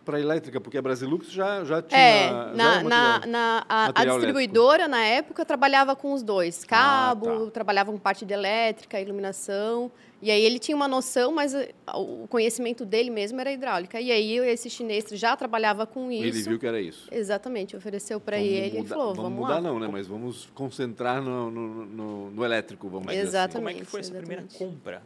para 0.06 0.18
a 0.18 0.20
elétrica? 0.22 0.62
Porque 0.62 0.78
a 0.78 0.82
Brasilux 0.82 1.32
já, 1.32 1.64
já 1.66 1.82
tinha... 1.82 2.00
É, 2.00 2.30
já 2.30 2.54
na, 2.56 2.74
era 2.76 2.84
na, 2.84 3.20
na- 3.26 3.66
a, 3.68 3.86
a 4.02 4.06
distribuidora, 4.06 4.88
na 4.88 5.04
época, 5.04 5.44
trabalhava 5.44 5.96
com 5.96 6.14
os 6.14 6.24
dois. 6.24 6.64
Cabo, 6.64 7.30
Ah, 7.30 7.46
tá. 7.46 7.52
trabalhava 7.52 7.92
com 7.92 7.98
parte 7.98 8.26
de 8.26 8.34
elétrica, 8.34 9.00
iluminação. 9.02 9.92
E 10.20 10.32
aí 10.32 10.44
ele 10.44 10.58
tinha 10.58 10.76
uma 10.76 10.88
noção, 10.88 11.32
mas 11.32 11.54
eh, 11.54 11.72
o 11.94 12.28
conhecimento 12.28 12.84
dele 12.86 13.10
mesmo 13.12 13.40
era 13.40 13.52
hidráulica. 13.52 14.02
E 14.02 14.12
aí 14.12 14.38
esse 14.40 14.68
chinês 14.70 15.06
já 15.12 15.36
trabalhava 15.38 15.86
com 15.86 16.12
isso. 16.12 16.24
Ele 16.24 16.42
viu 16.42 16.58
que 16.60 16.66
era 16.66 16.82
isso. 16.82 17.08
Exatamente, 17.12 17.78
ofereceu 17.78 18.20
para 18.20 18.40
ele 18.40 18.48
e 18.50 18.58
ele 18.58 18.78
mudar- 18.80 18.96
falou, 18.96 19.14
vamos 19.14 19.24
vamos, 19.24 19.40
mudar 19.40 19.56
lá. 19.56 19.62
não, 19.62 19.80
né? 19.80 19.88
Mas 19.92 20.08
vamos 20.08 20.48
concentrar 20.56 21.22
no, 21.22 21.52
no, 21.52 21.86
no- 21.86 22.32
no 22.32 22.44
elétrico, 22.46 22.90
vamos 22.90 23.08
dizer 23.08 23.20
assim. 23.20 23.28
Exatamente. 23.30 23.58
Como 23.58 23.70
é 23.70 23.74
que 23.74 23.86
foi 23.86 24.00
essa 24.00 24.14
primeira 24.16 24.42
exatamente. 24.44 24.76
compra? 24.76 25.04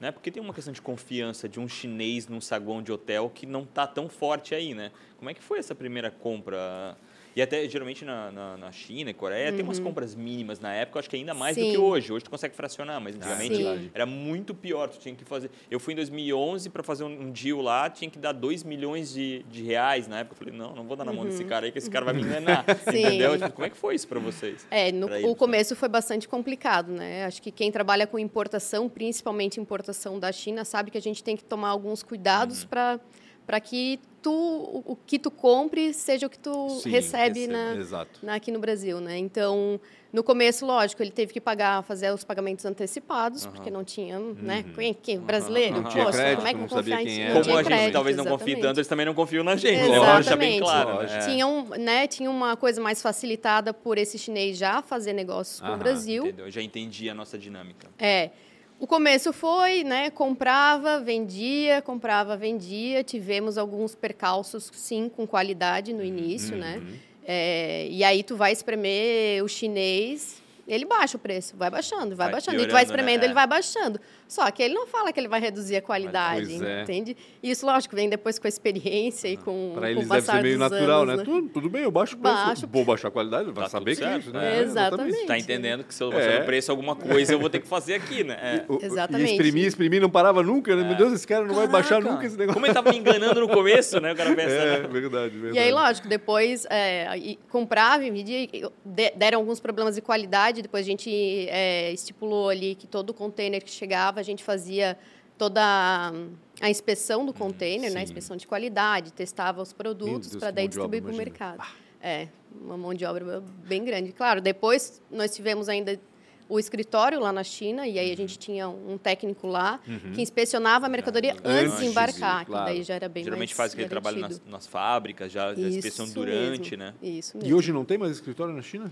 Né? 0.00 0.10
Porque 0.10 0.30
tem 0.30 0.42
uma 0.42 0.52
questão 0.54 0.72
de 0.72 0.80
confiança 0.82 1.48
de 1.48 1.60
um 1.60 1.68
chinês 1.68 2.26
num 2.26 2.40
saguão 2.40 2.82
de 2.82 2.90
hotel 2.90 3.30
que 3.32 3.46
não 3.46 3.62
está 3.62 3.86
tão 3.86 4.08
forte 4.08 4.54
aí, 4.54 4.74
né? 4.74 4.90
Como 5.18 5.28
é 5.30 5.34
que 5.34 5.42
foi 5.42 5.58
essa 5.58 5.74
primeira 5.74 6.10
compra? 6.10 6.96
E 7.36 7.42
até 7.42 7.68
geralmente 7.68 8.04
na, 8.04 8.30
na, 8.30 8.56
na 8.56 8.72
China 8.72 9.10
e 9.10 9.14
Coreia 9.14 9.52
tem 9.52 9.62
umas 9.62 9.78
Uhum. 9.78 9.84
compras 9.84 10.14
mínimas 10.14 10.60
na 10.60 10.72
época, 10.72 11.00
acho 11.00 11.10
que 11.10 11.16
ainda 11.16 11.34
mais 11.34 11.56
do 11.56 11.62
Sim. 11.62 11.70
que 11.72 11.78
hoje. 11.78 12.12
Hoje 12.12 12.24
tu 12.24 12.30
consegue 12.30 12.54
fracionar, 12.54 13.00
mas 13.00 13.16
antigamente 13.16 13.56
Sim. 13.56 13.90
era 13.92 14.06
muito 14.06 14.54
pior. 14.54 14.88
Tu 14.88 14.98
tinha 14.98 15.14
que 15.14 15.24
fazer. 15.24 15.50
Eu 15.70 15.80
fui 15.80 15.92
em 15.94 15.96
2011 15.96 16.70
para 16.70 16.82
fazer 16.82 17.04
um, 17.04 17.08
um 17.22 17.30
deal 17.30 17.60
lá, 17.60 17.90
tinha 17.90 18.08
que 18.10 18.18
dar 18.18 18.32
2 18.32 18.62
milhões 18.62 19.12
de, 19.12 19.42
de 19.50 19.62
reais 19.62 20.06
na 20.06 20.20
época. 20.20 20.34
Eu 20.34 20.38
falei, 20.38 20.54
não, 20.58 20.74
não 20.74 20.84
vou 20.84 20.96
dar 20.96 21.04
na 21.04 21.12
mão 21.12 21.24
desse 21.24 21.44
cara 21.44 21.66
aí, 21.66 21.72
que 21.72 21.78
esse 21.78 21.90
cara 21.90 22.04
vai 22.04 22.14
me 22.14 22.22
enganar. 22.24 22.64
Uhum. 22.68 22.92
Entendeu? 22.98 23.36
Tipo, 23.38 23.52
como 23.52 23.66
é 23.66 23.70
que 23.70 23.76
foi 23.76 23.94
isso 23.94 24.06
para 24.06 24.20
vocês? 24.20 24.66
É, 24.70 24.92
no, 24.92 25.08
o 25.28 25.34
começo 25.34 25.74
foi 25.74 25.88
bastante 25.88 26.28
complicado, 26.28 26.92
né? 26.92 27.24
Acho 27.24 27.42
que 27.42 27.50
quem 27.50 27.70
trabalha 27.72 28.06
com 28.06 28.18
importação, 28.18 28.88
principalmente 28.88 29.60
importação 29.60 30.18
da 30.18 30.30
China, 30.30 30.64
sabe 30.64 30.90
que 30.90 30.98
a 30.98 31.02
gente 31.02 31.22
tem 31.24 31.36
que 31.36 31.44
tomar 31.44 31.70
alguns 31.70 32.02
cuidados 32.02 32.62
Uhum. 32.62 32.68
para 32.68 33.00
para 33.46 33.60
que 33.60 33.98
tu 34.24 34.82
o, 34.86 34.96
que 35.06 35.18
tu 35.18 35.30
compre 35.30 35.92
seja 35.92 36.26
o 36.26 36.30
que 36.30 36.38
tu 36.38 36.70
Sim, 36.80 36.90
recebe 36.90 37.40
recebe, 37.46 37.52
na, 37.52 38.06
na- 38.22 38.34
aqui 38.34 38.50
no 38.50 38.58
Brasil, 38.58 38.98
né? 39.00 39.18
Então, 39.18 39.78
no 40.12 40.22
começo, 40.24 40.64
lógico, 40.64 41.02
ele 41.02 41.10
teve 41.10 41.32
que 41.32 41.40
pagar, 41.40 41.82
fazer 41.82 42.10
os 42.12 42.24
pagamentos 42.24 42.64
antecipados, 42.64 43.44
porque 43.46 43.70
não 43.70 43.84
tinha, 43.84 44.18
né? 44.18 44.64
Quem, 44.74 44.94
quem, 44.94 45.18
brasileiro, 45.20 45.74
Não 45.76 45.82
Uhum. 45.82 45.88
tinha 45.88 46.04
poxa, 46.04 46.16
crédito, 46.18 46.36
como 46.36 46.48
é 46.48 46.50
que 46.50 46.56
não 46.56 46.64
eu 46.64 46.68
vou 46.68 46.78
confiar 46.78 47.02
em 47.02 47.04
quem 47.06 47.14
ti? 47.14 47.20
era. 47.20 47.28
Não 47.28 47.34
Como 47.34 47.44
tinha 47.44 47.54
a 47.54 47.62
gente 47.62 47.72
crédito, 47.72 47.92
talvez 47.92 48.16
não 48.16 48.24
confie 48.26 48.56
tanto, 48.60 48.78
eles 48.78 48.88
também 48.88 49.06
não 49.06 49.14
confiam 49.14 49.44
na 49.44 49.56
gente. 49.56 49.78
né? 49.90 50.36
Bem 50.36 50.60
claro. 50.60 50.90
Lógico. 50.94 51.12
né? 51.12 51.26
Tinha, 51.26 51.46
um, 51.46 51.62
né, 51.70 52.06
tinha 52.06 52.30
uma 52.30 52.56
coisa 52.56 52.80
mais 52.80 53.02
facilitada 53.02 53.74
por 53.74 53.98
esse 53.98 54.18
chinês 54.18 54.56
já 54.56 54.80
fazer 54.82 55.12
negócios 55.12 55.60
com 55.60 55.72
o 55.72 55.76
Brasil. 55.76 56.24
Entendeu? 56.24 56.46
Eu 56.46 56.50
já 56.50 56.62
entendi 56.62 57.10
a 57.10 57.14
nossa 57.14 57.36
dinâmica. 57.36 57.88
É. 57.98 58.30
O 58.78 58.86
começo 58.86 59.32
foi, 59.32 59.84
né? 59.84 60.10
Comprava, 60.10 61.00
vendia, 61.00 61.80
comprava, 61.80 62.36
vendia. 62.36 63.02
Tivemos 63.04 63.56
alguns 63.56 63.94
percalços, 63.94 64.70
sim, 64.74 65.08
com 65.08 65.26
qualidade 65.26 65.92
no 65.92 66.04
início, 66.04 66.56
né? 66.56 66.78
Uhum. 66.78 66.96
É, 67.26 67.86
e 67.88 68.04
aí 68.04 68.22
tu 68.22 68.36
vai 68.36 68.52
espremer 68.52 69.42
o 69.42 69.48
chinês, 69.48 70.42
ele 70.68 70.84
baixa 70.84 71.16
o 71.16 71.20
preço, 71.20 71.56
vai 71.56 71.70
baixando, 71.70 72.14
vai, 72.14 72.26
Vai 72.26 72.32
baixando. 72.32 72.60
E 72.60 72.66
tu 72.66 72.72
vai 72.72 72.82
né? 72.82 72.86
espremendo, 72.86 73.22
É. 73.22 73.26
ele 73.26 73.34
vai 73.34 73.46
baixando. 73.46 73.98
Só 74.34 74.50
que 74.50 74.62
ele 74.64 74.74
não 74.74 74.84
fala 74.84 75.12
que 75.12 75.20
ele 75.20 75.28
vai 75.28 75.38
reduzir 75.40 75.76
a 75.76 75.80
qualidade, 75.82 76.46
Pois 76.48 76.62
é. 76.62 76.82
entende? 76.82 77.16
E 77.40 77.50
isso, 77.52 77.64
lógico, 77.64 77.94
vem 77.94 78.08
depois 78.08 78.36
com 78.36 78.46
a 78.46 78.48
experiência 78.48 79.28
e 79.28 79.36
com, 79.36 79.70
Para 79.74 79.82
com 79.82 79.86
eles 79.92 80.06
o 80.06 80.08
deve 80.08 80.26
ser 80.26 80.42
meio 80.42 80.58
natural, 80.58 81.02
anos, 81.02 81.16
né? 81.18 81.24
Tudo, 81.24 81.48
tudo 81.50 81.70
bem, 81.70 81.82
eu 81.82 81.90
baixo 81.92 82.16
o 82.16 82.18
preço. 82.18 82.36
Baixo. 82.36 82.66
Vou 82.66 82.84
baixar 82.84 83.08
a 83.08 83.10
qualidade, 83.12 83.52
vai 83.52 83.64
Tá 83.64 83.70
saber 83.70 83.94
que 83.94 84.02
é 84.02 84.18
isso, 84.18 84.32
né? 84.32 84.40
né? 84.40 84.60
Exatamente. 84.62 85.24
Tá 85.26 85.38
entendendo 85.38 85.84
que 85.84 85.94
se 85.94 86.02
eu, 86.02 86.10
se 86.10 86.18
É. 86.18 86.40
eu 86.40 86.44
preço 86.44 86.70
alguma 86.72 86.96
coisa, 86.96 87.32
eu 87.32 87.38
vou 87.38 87.48
ter 87.48 87.60
que 87.60 87.68
fazer 87.68 87.94
aqui, 87.94 88.24
né? 88.24 88.34
É. 88.42 88.64
O- 88.68 88.74
o- 88.76 88.84
Exatamente. 88.84 89.30
E 89.30 89.34
exprimir, 89.34 89.66
exprimir, 89.66 90.00
não 90.00 90.10
parava 90.10 90.42
nunca, 90.42 90.74
né? 90.74 90.82
Meu 90.82 90.96
Deus, 90.96 91.12
esse 91.12 91.26
cara 91.28 91.44
não 91.46 91.54
vai 91.54 91.68
baixar 91.68 92.00
Caraca, 92.00 92.10
nunca 92.10 92.26
esse 92.26 92.36
negócio. 92.36 92.54
Como 92.54 92.66
ele 92.66 92.74
tava 92.74 92.90
me 92.90 92.98
enganando 92.98 93.40
no 93.40 93.48
começo, 93.48 94.00
né? 94.00 94.12
O 94.12 94.16
cara 94.16 94.34
pensa, 94.34 94.50
É, 94.54 94.80
né? 94.80 94.88
verdade, 94.88 95.36
verdade. 95.38 95.56
E 95.56 95.58
aí, 95.60 95.70
lógico, 95.70 96.08
depois 96.08 96.66
é, 96.68 97.36
comprava 97.48 98.04
e 98.04 98.22
de- 98.24 99.12
deram 99.16 99.38
alguns 99.38 99.60
problemas 99.60 99.94
de 99.94 100.00
qualidade, 100.00 100.60
depois 100.62 100.84
a 100.84 100.88
gente 100.88 101.46
é, 101.48 101.92
estipulou 101.92 102.48
ali 102.48 102.74
que 102.74 102.86
todo 102.88 103.14
container 103.14 103.62
que 103.62 103.70
chegava, 103.70 104.23
gente 104.24 104.42
fazia 104.42 104.98
toda 105.38 105.60
a, 105.62 106.12
a 106.60 106.70
inspeção 106.70 107.24
do 107.26 107.32
container, 107.32 107.92
né, 107.92 107.98
sim. 108.00 108.04
inspeção 108.04 108.36
de 108.36 108.46
qualidade, 108.46 109.12
testava 109.12 109.60
os 109.62 109.72
produtos 109.72 110.36
para 110.36 110.50
daí 110.50 110.68
distribuir 110.68 111.02
para 111.02 111.12
o 111.12 111.16
mercado. 111.16 111.64
É, 112.00 112.28
uma 112.60 112.76
mão 112.76 112.92
de 112.94 113.04
obra 113.04 113.42
bem 113.66 113.84
grande. 113.84 114.12
Claro, 114.12 114.40
depois 114.40 115.02
nós 115.10 115.34
tivemos 115.34 115.68
ainda 115.68 115.98
o 116.46 116.58
escritório 116.58 117.18
lá 117.18 117.32
na 117.32 117.42
China, 117.42 117.88
e 117.88 117.98
aí 117.98 118.12
a 118.12 118.16
gente 118.16 118.38
tinha 118.38 118.68
um 118.68 118.98
técnico 118.98 119.46
lá 119.46 119.80
que 120.14 120.20
inspecionava 120.20 120.84
a 120.84 120.88
mercadoria 120.90 121.32
Antes 121.32 121.46
antes 121.46 121.72
de 121.76 121.80
de- 121.84 121.86
embarcar, 121.86 122.44
claro. 122.44 122.66
que 122.66 122.72
daí 122.72 122.82
já 122.82 122.94
era 122.94 123.08
bem 123.08 123.24
Geralmente 123.24 123.48
mais 123.48 123.56
faz 123.56 123.72
aquele 123.72 123.88
trabalho 123.88 124.18
nas, 124.20 124.42
nas 124.44 124.66
fábricas, 124.66 125.32
já, 125.32 125.54
já 125.54 125.66
inspeção 125.66 126.06
durante, 126.10 126.76
mesmo, 126.76 126.76
né? 126.76 126.94
Isso 127.02 127.38
mesmo. 127.38 127.50
E 127.50 127.54
hoje 127.54 127.72
não 127.72 127.84
tem 127.84 127.96
mais 127.96 128.12
escritório 128.12 128.54
na 128.54 128.60
China? 128.62 128.90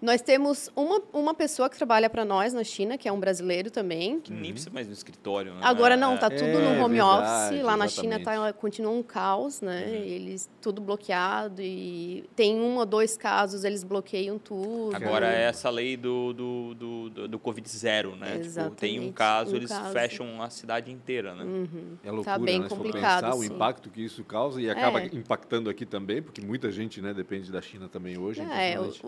Nós 0.00 0.20
temos 0.20 0.70
uma, 0.76 1.00
uma 1.12 1.34
pessoa 1.34 1.70
que 1.70 1.76
trabalha 1.76 2.08
para 2.10 2.24
nós 2.24 2.52
na 2.52 2.62
China, 2.62 2.98
que 2.98 3.08
é 3.08 3.12
um 3.12 3.18
brasileiro 3.18 3.70
também. 3.70 4.20
Que 4.20 4.32
nem 4.32 4.52
precisa 4.52 4.70
mais 4.70 4.86
no 4.86 4.92
escritório, 4.92 5.54
né? 5.54 5.60
Agora 5.62 5.96
não, 5.96 6.14
É. 6.14 6.18
tá 6.18 6.28
tudo 6.28 6.44
É, 6.44 6.52
no 6.76 6.84
home 6.84 6.96
verdade, 6.96 7.54
office. 7.54 7.64
Lá 7.64 7.76
na 7.76 7.88
China 7.88 8.16
exatamente. 8.16 8.46
tá, 8.46 8.52
continua 8.52 8.92
um 8.92 9.02
caos, 9.02 9.60
né? 9.62 9.84
Uhum. 9.86 9.94
Eles 9.94 10.50
tudo 10.60 10.80
bloqueado 10.82 11.62
e 11.62 12.24
tem 12.36 12.56
um 12.60 12.76
ou 12.76 12.84
dois 12.84 13.16
casos, 13.16 13.64
eles 13.64 13.82
bloqueiam 13.82 14.38
tudo. 14.38 14.94
Agora 14.94 15.32
é 15.32 15.42
essa 15.44 15.70
lei 15.70 15.96
do, 15.96 16.32
do, 16.34 16.74
do, 16.74 17.10
do, 17.10 17.28
do 17.28 17.38
Covid 17.38 17.66
zero, 17.68 18.14
né? 18.16 18.38
Tipo, 18.38 18.70
tem 18.76 18.98
um 19.00 19.04
Exatamente, 19.04 19.12
caso, 19.12 19.52
um 19.54 19.56
eles 19.56 19.70
caso. 19.70 19.92
fecham 19.92 20.42
a 20.42 20.50
cidade 20.50 20.92
inteira, 20.92 21.34
né? 21.34 21.68
É 22.04 22.10
loucura, 22.10 22.38
bem 22.38 22.58
né? 22.58 22.64
Se 22.64 22.68
for 22.68 22.76
complicado, 22.76 23.24
pensar 23.24 23.36
o 23.36 23.44
impacto 23.44 23.88
que 23.90 24.04
isso 24.04 24.22
causa 24.24 24.60
e 24.60 24.68
acaba 24.68 25.00
É. 25.00 25.06
impactando 25.06 25.70
aqui 25.70 25.86
também, 25.86 26.20
porque 26.20 26.40
muita 26.42 26.70
gente 26.70 27.00
né, 27.00 27.14
depende 27.14 27.50
da 27.50 27.62
China 27.62 27.88
também 27.88 28.18
hoje. 28.18 28.42
É, 28.42 28.78
os, 28.78 29.00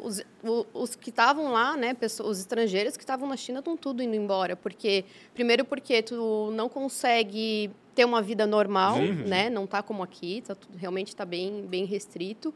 o- 0.42 0.66
os 0.78 0.94
que 0.94 1.10
estavam 1.10 1.52
lá, 1.52 1.76
né, 1.76 1.94
pessoas, 1.94 2.30
os 2.30 2.38
estrangeiros 2.40 2.96
que 2.96 3.02
estavam 3.02 3.28
na 3.28 3.36
China 3.36 3.58
estão 3.58 3.76
tudo 3.76 4.02
indo 4.02 4.14
embora, 4.14 4.56
porque 4.56 5.04
primeiro 5.34 5.64
porque 5.64 6.02
tu 6.02 6.50
não 6.54 6.68
consegue 6.68 7.70
ter 7.94 8.04
uma 8.04 8.22
vida 8.22 8.46
normal, 8.46 8.96
né, 9.26 9.50
não 9.50 9.66
tá 9.66 9.82
como 9.82 10.02
aqui, 10.02 10.42
tá 10.46 10.54
tudo, 10.54 10.76
realmente 10.76 11.08
está 11.08 11.24
bem 11.24 11.66
bem 11.66 11.84
restrito. 11.84 12.54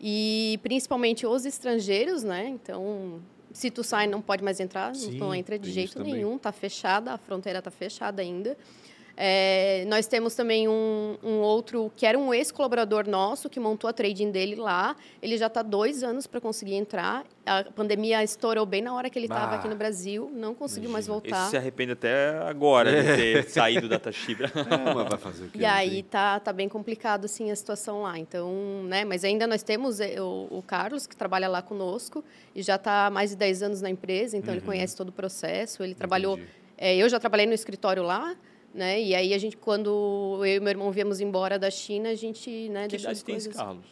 E 0.00 0.58
principalmente 0.62 1.26
os 1.26 1.46
estrangeiros, 1.46 2.22
né, 2.22 2.48
então 2.48 3.20
se 3.52 3.70
tu 3.70 3.84
sai 3.84 4.06
não 4.06 4.20
pode 4.20 4.42
mais 4.42 4.60
entrar, 4.60 4.94
Sim, 4.94 5.18
não 5.18 5.34
entra 5.34 5.58
de 5.58 5.70
jeito 5.70 6.02
nenhum, 6.02 6.38
tá 6.38 6.52
fechada, 6.52 7.12
a 7.12 7.18
fronteira 7.18 7.60
tá 7.60 7.70
fechada 7.70 8.22
ainda. 8.22 8.56
É, 9.24 9.84
nós 9.86 10.08
temos 10.08 10.34
também 10.34 10.66
um, 10.66 11.16
um 11.22 11.38
outro 11.42 11.92
que 11.94 12.04
era 12.04 12.18
um 12.18 12.34
ex-colaborador 12.34 13.08
nosso 13.08 13.48
que 13.48 13.60
montou 13.60 13.88
a 13.88 13.92
trading 13.92 14.32
dele 14.32 14.56
lá. 14.56 14.96
Ele 15.22 15.38
já 15.38 15.46
está 15.46 15.62
dois 15.62 16.02
anos 16.02 16.26
para 16.26 16.40
conseguir 16.40 16.74
entrar. 16.74 17.24
A 17.46 17.62
pandemia 17.62 18.24
estourou 18.24 18.66
bem 18.66 18.82
na 18.82 18.92
hora 18.92 19.08
que 19.08 19.16
ele 19.16 19.26
estava 19.26 19.54
aqui 19.54 19.68
no 19.68 19.76
Brasil, 19.76 20.28
não 20.34 20.56
conseguiu 20.56 20.90
mais 20.90 21.04
Esse 21.04 21.10
voltar. 21.12 21.48
se 21.50 21.56
arrepende 21.56 21.92
até 21.92 22.36
agora 22.40 22.90
É. 22.90 23.00
de 23.00 23.16
ter 23.16 23.44
saído 23.50 23.88
da 23.88 23.96
Tashibra. 23.96 24.50
É, 24.56 24.76
mas 24.92 25.08
vai 25.08 25.18
fazer 25.18 25.44
o 25.44 25.50
quê? 25.50 25.58
E 25.60 25.64
aí 25.64 26.02
tá, 26.02 26.40
tá 26.40 26.52
bem 26.52 26.68
complicado 26.68 27.26
assim 27.26 27.52
a 27.52 27.54
situação 27.54 28.02
lá. 28.02 28.18
Então, 28.18 28.52
né, 28.88 29.04
mas 29.04 29.22
ainda 29.22 29.46
nós 29.46 29.62
temos 29.62 30.00
eh, 30.00 30.20
o, 30.20 30.48
o 30.50 30.64
Carlos 30.66 31.06
que 31.06 31.14
trabalha 31.14 31.48
lá 31.48 31.62
conosco 31.62 32.24
e 32.56 32.60
já 32.60 32.74
está 32.74 33.06
há 33.06 33.10
mais 33.10 33.30
de 33.30 33.36
10 33.36 33.62
anos 33.62 33.80
na 33.80 33.88
empresa, 33.88 34.36
então 34.36 34.52
ele 34.52 34.62
conhece 34.62 34.96
todo 34.96 35.10
o 35.10 35.12
processo, 35.12 35.84
ele 35.84 35.94
trabalhou. 35.94 36.40
É, 36.76 36.96
eu 36.96 37.08
já 37.08 37.20
trabalhei 37.20 37.46
no 37.46 37.52
escritório 37.54 38.02
lá, 38.02 38.34
né? 38.74 39.00
E 39.00 39.14
aí 39.14 39.34
a 39.34 39.38
gente, 39.38 39.56
quando 39.56 39.88
eu 40.40 40.56
e 40.56 40.60
meu 40.60 40.70
irmão 40.70 40.90
viemos 40.92 41.20
embora 41.20 41.58
da 41.58 41.70
China, 41.70 42.08
a 42.10 42.14
gente, 42.14 42.68
né, 42.68 42.84
Que 42.84 42.90
deixou 42.92 43.10
as 43.10 43.18
idade 43.20 43.24
tem 43.24 43.36
esse 43.36 43.48
coisas. 43.48 43.62
Carlos? 43.62 43.84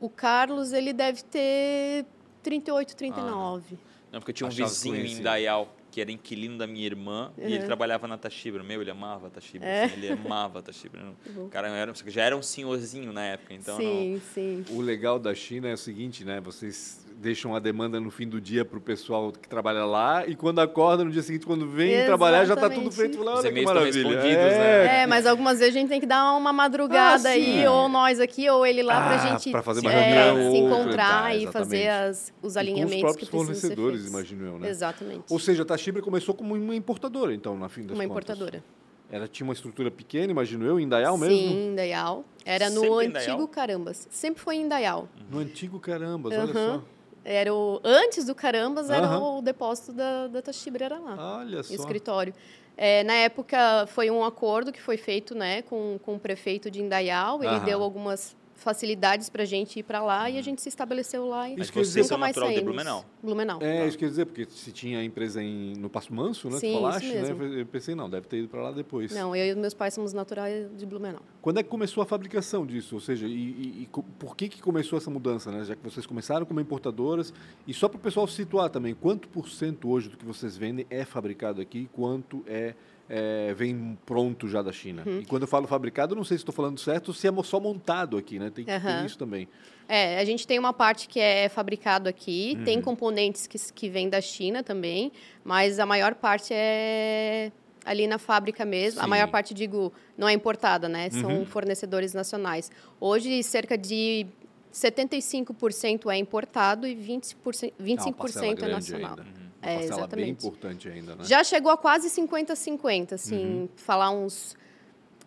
O 0.00 0.08
Carlos, 0.08 0.72
ele 0.72 0.92
deve 0.92 1.22
ter 1.24 2.06
38, 2.42 2.94
39. 2.96 3.76
Não, 4.12 4.20
porque 4.20 4.30
eu 4.30 4.34
tinha 4.34 4.46
um 4.46 4.48
Achava 4.48 4.68
vizinho 4.68 5.04
em. 5.04 5.20
Dayal, 5.22 5.74
que 5.90 6.00
era 6.00 6.10
inquilino 6.12 6.56
da 6.56 6.66
minha 6.66 6.86
irmã, 6.86 7.32
e 7.36 7.42
ele 7.42 7.58
Uhum. 7.58 7.66
trabalhava 7.66 8.06
na 8.06 8.16
Tashibra. 8.16 8.62
Meu, 8.62 8.80
ele 8.80 8.90
amava 8.90 9.26
a 9.26 9.30
Tashibra. 9.30 9.66
É. 9.68 9.84
assim, 9.84 9.94
ele 9.96 10.08
amava 10.12 10.60
a 10.60 10.62
Tashibra. 10.62 11.02
O 11.36 11.48
cara 11.48 11.68
era, 11.68 11.92
já 12.06 12.22
era 12.22 12.36
um 12.36 12.42
senhorzinho 12.42 13.12
na 13.12 13.24
época, 13.24 13.52
então 13.54 13.74
não- 13.76 13.84
sim, 13.84 14.22
sim. 14.32 14.64
O 14.70 14.80
legal 14.80 15.18
da 15.18 15.34
China 15.34 15.68
é 15.68 15.74
o 15.74 15.78
seguinte, 15.78 16.24
né? 16.24 16.40
Vocês 16.40 17.04
deixam 17.20 17.54
a 17.54 17.58
demanda 17.58 17.98
no 17.98 18.10
fim 18.12 18.28
do 18.28 18.40
dia 18.40 18.64
para 18.64 18.78
o 18.78 18.80
pessoal 18.80 19.32
que 19.32 19.48
trabalha 19.48 19.84
lá 19.84 20.24
e 20.26 20.36
quando 20.36 20.60
acorda 20.60 21.04
no 21.04 21.10
dia 21.10 21.20
seguinte, 21.22 21.44
quando 21.44 21.68
vem 21.68 22.04
trabalhar, 22.04 22.44
já 22.44 22.54
está 22.54 22.70
tudo 22.70 22.86
Exatamente. 22.88 22.94
feito 23.16 23.24
lá. 23.24 23.34
Os 23.34 23.44
Olha 23.44 23.52
que 23.52 23.64
maravilha. 23.64 23.92
respondidos, 24.08 24.22
né? 24.58 25.02
É, 25.02 25.06
mas 25.06 25.26
algumas 25.26 25.58
vezes 25.58 25.74
a 25.74 25.78
gente 25.80 25.88
tem 25.88 25.98
que 26.00 26.06
dar 26.06 26.32
uma 26.36 26.52
madrugada 26.52 27.28
Ah, 27.28 27.32
aí, 27.32 27.66
ou 27.66 27.88
nós 27.88 28.20
aqui, 28.20 28.48
ou 28.48 28.64
ele 28.64 28.82
lá, 28.84 28.98
Ah, 29.04 29.08
pra 29.08 29.18
gente 29.18 29.50
pra 29.50 29.62
fazer 29.62 29.80
uma 29.80 29.92
é, 29.92 30.00
reunião 30.00 30.36
se 30.52 30.58
ou 30.58 30.62
outra, 30.64 30.78
encontrar 30.80 31.22
tá, 31.22 31.34
e 31.34 31.46
fazer 31.48 31.76
exatamente. 31.78 31.88
as, 32.10 32.32
os 32.40 32.56
alinhamentos 32.56 32.92
e 32.92 33.00
com 33.00 33.06
os 33.06 33.12
próprios 33.16 33.28
que 33.28 33.36
precisam 33.36 33.54
ser 33.54 33.60
fornecedores, 33.76 34.00
feitos. 34.02 34.12
imagino 34.14 34.46
eu, 34.46 34.58
né? 34.60 34.68
Exatamente. 34.68 35.24
Ou 35.28 35.38
seja, 35.40 35.62
a 35.62 35.66
Tashibra 35.66 36.00
começou 36.02 36.34
como 36.34 36.54
uma 36.54 36.74
importadora, 36.76 37.34
então, 37.34 37.58
na 37.58 37.68
fim 37.68 37.82
das 37.82 37.98
uma 37.98 38.06
contas. 38.06 38.36
importadora. 38.36 38.62
Ela 39.10 39.26
tinha 39.26 39.44
uma 39.44 39.54
estrutura 39.54 39.90
pequena, 39.90 40.30
imagino 40.30 40.64
eu, 40.66 40.78
em 40.78 40.84
Indaial 40.84 41.16
mesmo? 41.18 41.34
Sim, 41.34 41.70
em 41.70 41.74
Dayal. 41.74 42.24
Era 42.44 42.68
no 42.70 42.82
Sempre 42.82 42.88
em 43.06 43.08
antigo 43.08 43.12
Dayal? 43.36 43.48
Carambas. 43.48 44.06
Sempre 44.10 44.40
foi 44.42 44.56
em 44.56 44.68
Dayal. 44.68 45.08
No 45.30 45.38
antigo 45.38 45.80
Carambas, 45.80 46.32
olha 46.32 46.42
Aham. 46.52 46.52
só. 46.82 46.97
Era 47.30 47.52
o, 47.52 47.78
antes 47.84 48.24
do 48.24 48.34
Carambas, 48.34 48.88
era 48.88 49.06
Aham. 49.06 49.38
o 49.38 49.42
depósito 49.42 49.92
da, 49.92 50.28
da 50.28 50.40
Tachibra, 50.40 50.86
era 50.86 50.98
lá, 50.98 51.40
Olha 51.40 51.60
o 51.60 51.62
só. 51.62 51.74
escritório. 51.74 52.34
É, 52.74 53.04
na 53.04 53.12
época, 53.12 53.86
foi 53.88 54.10
um 54.10 54.24
acordo 54.24 54.72
que 54.72 54.80
foi 54.80 54.96
feito 54.96 55.34
né, 55.34 55.60
com, 55.60 55.98
com 56.02 56.14
o 56.14 56.18
prefeito 56.18 56.70
de 56.70 56.80
Indaial. 56.80 57.44
Ele 57.44 57.56
Aham. 57.56 57.64
deu 57.66 57.82
algumas 57.82 58.34
facilidades 58.58 59.30
para 59.30 59.44
a 59.44 59.46
gente 59.46 59.78
ir 59.78 59.82
para 59.84 60.02
lá 60.02 60.28
e 60.28 60.36
a 60.36 60.42
gente 60.42 60.60
se 60.60 60.68
estabeleceu 60.68 61.26
lá. 61.26 61.48
E 61.48 61.52
Mas 61.56 61.66
Isso 61.66 61.72
quer 61.72 61.80
dizer- 61.80 61.92
vocês 61.92 62.06
são 62.08 62.16
nunca 62.18 62.20
mais 62.26 62.36
natural 62.36 62.48
de 62.50 62.54
saímos. 62.56 62.74
Blumenau. 62.74 63.04
Blumenau. 63.22 63.58
É, 63.62 63.86
isso 63.86 63.96
quer 63.96 64.08
dizer, 64.08 64.26
porque 64.26 64.44
se 64.50 64.72
tinha 64.72 65.02
empresa 65.02 65.42
em, 65.42 65.74
no 65.76 65.88
Passo 65.88 66.12
Manso, 66.12 66.50
né? 66.50 66.58
Sim, 66.58 66.74
falaste, 66.74 67.04
isso 67.06 67.14
mesmo. 67.14 67.36
né? 67.44 67.60
Eu 67.60 67.66
pensei, 67.66 67.94
não, 67.94 68.10
deve 68.10 68.26
ter 68.26 68.38
ido 68.38 68.48
para 68.48 68.60
lá 68.62 68.72
depois. 68.72 69.14
Não, 69.14 69.34
eu 69.34 69.52
e 69.52 69.54
meus 69.54 69.74
pais 69.74 69.94
somos 69.94 70.12
naturais 70.12 70.68
de 70.76 70.84
Blumenau. 70.84 71.22
Quando 71.40 71.58
é 71.60 71.62
que 71.62 71.68
começou 71.68 72.02
a 72.02 72.06
fabricação 72.06 72.66
disso? 72.66 72.96
Ou 72.96 73.00
seja, 73.00 73.26
e, 73.26 73.30
e- 73.32 73.82
e 73.84 73.88
por 74.18 74.36
que, 74.36 74.48
que 74.48 74.60
começou 74.60 74.98
essa 74.98 75.10
mudança, 75.10 75.50
né? 75.52 75.64
Já 75.64 75.76
que 75.76 75.82
vocês 75.82 76.04
começaram 76.04 76.44
como 76.44 76.60
importadoras. 76.60 77.32
E 77.66 77.72
só 77.72 77.88
para 77.88 77.96
o 77.98 78.00
pessoal 78.00 78.26
situar 78.26 78.68
também, 78.70 78.94
quanto 78.94 79.28
por 79.28 79.48
cento 79.48 79.88
hoje 79.88 80.08
do 80.08 80.16
que 80.16 80.24
vocês 80.24 80.56
vendem 80.56 80.84
é 80.90 81.04
fabricado 81.04 81.60
aqui? 81.60 81.88
Quanto 81.92 82.42
é, 82.46 82.74
é, 83.08 83.54
vem 83.54 83.98
pronto 84.04 84.48
já 84.48 84.60
da 84.60 84.72
China. 84.72 85.02
Uhum. 85.06 85.20
E 85.20 85.24
quando 85.24 85.42
eu 85.42 85.48
falo 85.48 85.66
fabricado, 85.66 86.14
não 86.14 86.24
sei 86.24 86.36
se 86.36 86.42
estou 86.42 86.54
falando 86.54 86.78
certo, 86.78 87.12
se 87.14 87.26
é 87.26 87.42
só 87.42 87.58
montado 87.58 88.16
aqui, 88.16 88.38
né? 88.38 88.50
Tem 88.50 88.64
que 88.64 88.70
uhum. 88.70 88.80
ter 88.80 89.06
isso 89.06 89.18
também. 89.18 89.48
É, 89.88 90.18
a 90.18 90.24
gente 90.24 90.46
tem 90.46 90.58
uma 90.58 90.72
parte 90.72 91.08
que 91.08 91.18
é 91.18 91.48
fabricado 91.48 92.08
aqui, 92.08 92.54
uhum. 92.58 92.64
tem 92.64 92.80
componentes 92.80 93.46
que, 93.46 93.58
que 93.72 93.88
vêm 93.88 94.08
da 94.08 94.20
China 94.20 94.62
também, 94.62 95.10
mas 95.42 95.78
a 95.78 95.86
maior 95.86 96.14
parte 96.14 96.52
é 96.52 97.50
ali 97.84 98.06
na 98.06 98.18
fábrica 98.18 98.66
mesmo. 98.66 99.00
Sim. 99.00 99.04
A 99.06 99.08
maior 99.08 99.28
parte, 99.28 99.54
digo, 99.54 99.90
não 100.16 100.28
é 100.28 100.34
importada, 100.34 100.88
né? 100.88 101.08
São 101.08 101.38
uhum. 101.38 101.46
fornecedores 101.46 102.12
nacionais. 102.12 102.70
Hoje, 103.00 103.42
cerca 103.42 103.78
de 103.78 104.26
75% 104.74 106.12
é 106.12 106.18
importado 106.18 106.86
e 106.86 106.94
20%, 106.94 107.72
25% 107.80 108.62
é, 108.62 108.66
é 108.66 108.68
nacional. 108.68 109.16
Ainda. 109.18 109.47
Uhum. 109.74 109.80
É, 109.80 109.84
exatamente. 109.84 110.16
bem 110.16 110.30
importante 110.30 110.88
ainda, 110.88 111.16
né? 111.16 111.24
Já 111.24 111.42
chegou 111.44 111.70
a 111.70 111.76
quase 111.76 112.08
50-50, 112.08 113.12
assim, 113.12 113.44
uhum. 113.44 113.68
falar 113.76 114.10
uns 114.10 114.56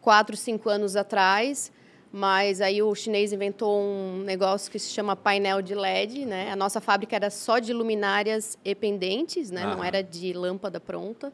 4, 0.01 0.35
5 0.35 0.69
anos 0.69 0.95
atrás. 0.95 1.71
Mas 2.13 2.59
aí 2.59 2.81
o 2.83 2.93
chinês 2.93 3.31
inventou 3.31 3.81
um 3.81 4.23
negócio 4.25 4.69
que 4.69 4.77
se 4.77 4.89
chama 4.89 5.15
painel 5.15 5.61
de 5.61 5.73
LED, 5.73 6.25
né? 6.25 6.51
A 6.51 6.57
nossa 6.57 6.81
fábrica 6.81 7.15
era 7.15 7.29
só 7.29 7.57
de 7.57 7.71
luminárias 7.71 8.57
e 8.65 8.75
pendentes, 8.75 9.49
né? 9.49 9.63
Não 9.63 9.81
era 9.81 10.03
de 10.03 10.33
lâmpada 10.33 10.77
pronta. 10.77 11.31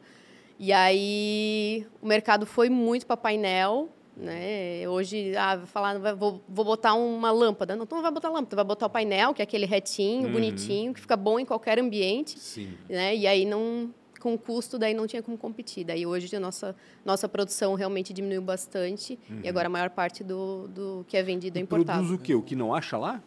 E 0.56 0.72
aí 0.72 1.84
o 2.00 2.06
mercado 2.06 2.46
foi 2.46 2.68
muito 2.68 3.06
para 3.06 3.16
painel, 3.16 3.88
né? 4.18 4.88
Hoje, 4.88 5.36
ah, 5.36 5.56
vai 5.56 5.66
falar, 5.66 6.14
vou, 6.16 6.42
vou 6.48 6.64
botar 6.64 6.94
uma 6.94 7.30
lâmpada. 7.30 7.76
Não, 7.76 7.86
tu 7.86 7.94
não 7.94 8.02
vai 8.02 8.10
botar 8.10 8.28
lâmpada, 8.28 8.50
tu 8.50 8.56
vai 8.56 8.64
botar 8.64 8.86
o 8.86 8.90
painel, 8.90 9.32
que 9.32 9.40
é 9.40 9.44
aquele 9.44 9.64
retinho, 9.64 10.26
uhum. 10.26 10.32
bonitinho, 10.32 10.92
que 10.92 11.00
fica 11.00 11.16
bom 11.16 11.38
em 11.38 11.44
qualquer 11.44 11.78
ambiente. 11.78 12.38
Sim. 12.38 12.76
Né? 12.88 13.14
E 13.16 13.26
aí 13.26 13.44
não 13.44 13.94
com 14.18 14.36
custo, 14.36 14.78
daí 14.78 14.94
não 14.94 15.06
tinha 15.06 15.22
como 15.22 15.38
competir. 15.38 15.84
Daí 15.84 16.04
hoje 16.04 16.34
a 16.34 16.40
nossa, 16.40 16.74
nossa 17.04 17.28
produção 17.28 17.74
realmente 17.74 18.12
diminuiu 18.12 18.42
bastante 18.42 19.18
uhum. 19.30 19.40
e 19.44 19.48
agora 19.48 19.68
a 19.68 19.70
maior 19.70 19.90
parte 19.90 20.24
do, 20.24 20.66
do 20.68 21.04
que 21.06 21.16
é 21.16 21.22
vendido 21.22 21.56
é 21.56 21.62
importado. 21.62 22.00
Produz 22.00 22.20
o 22.20 22.22
quê? 22.22 22.34
O 22.34 22.42
que 22.42 22.56
não 22.56 22.74
acha 22.74 22.98
lá? 22.98 23.22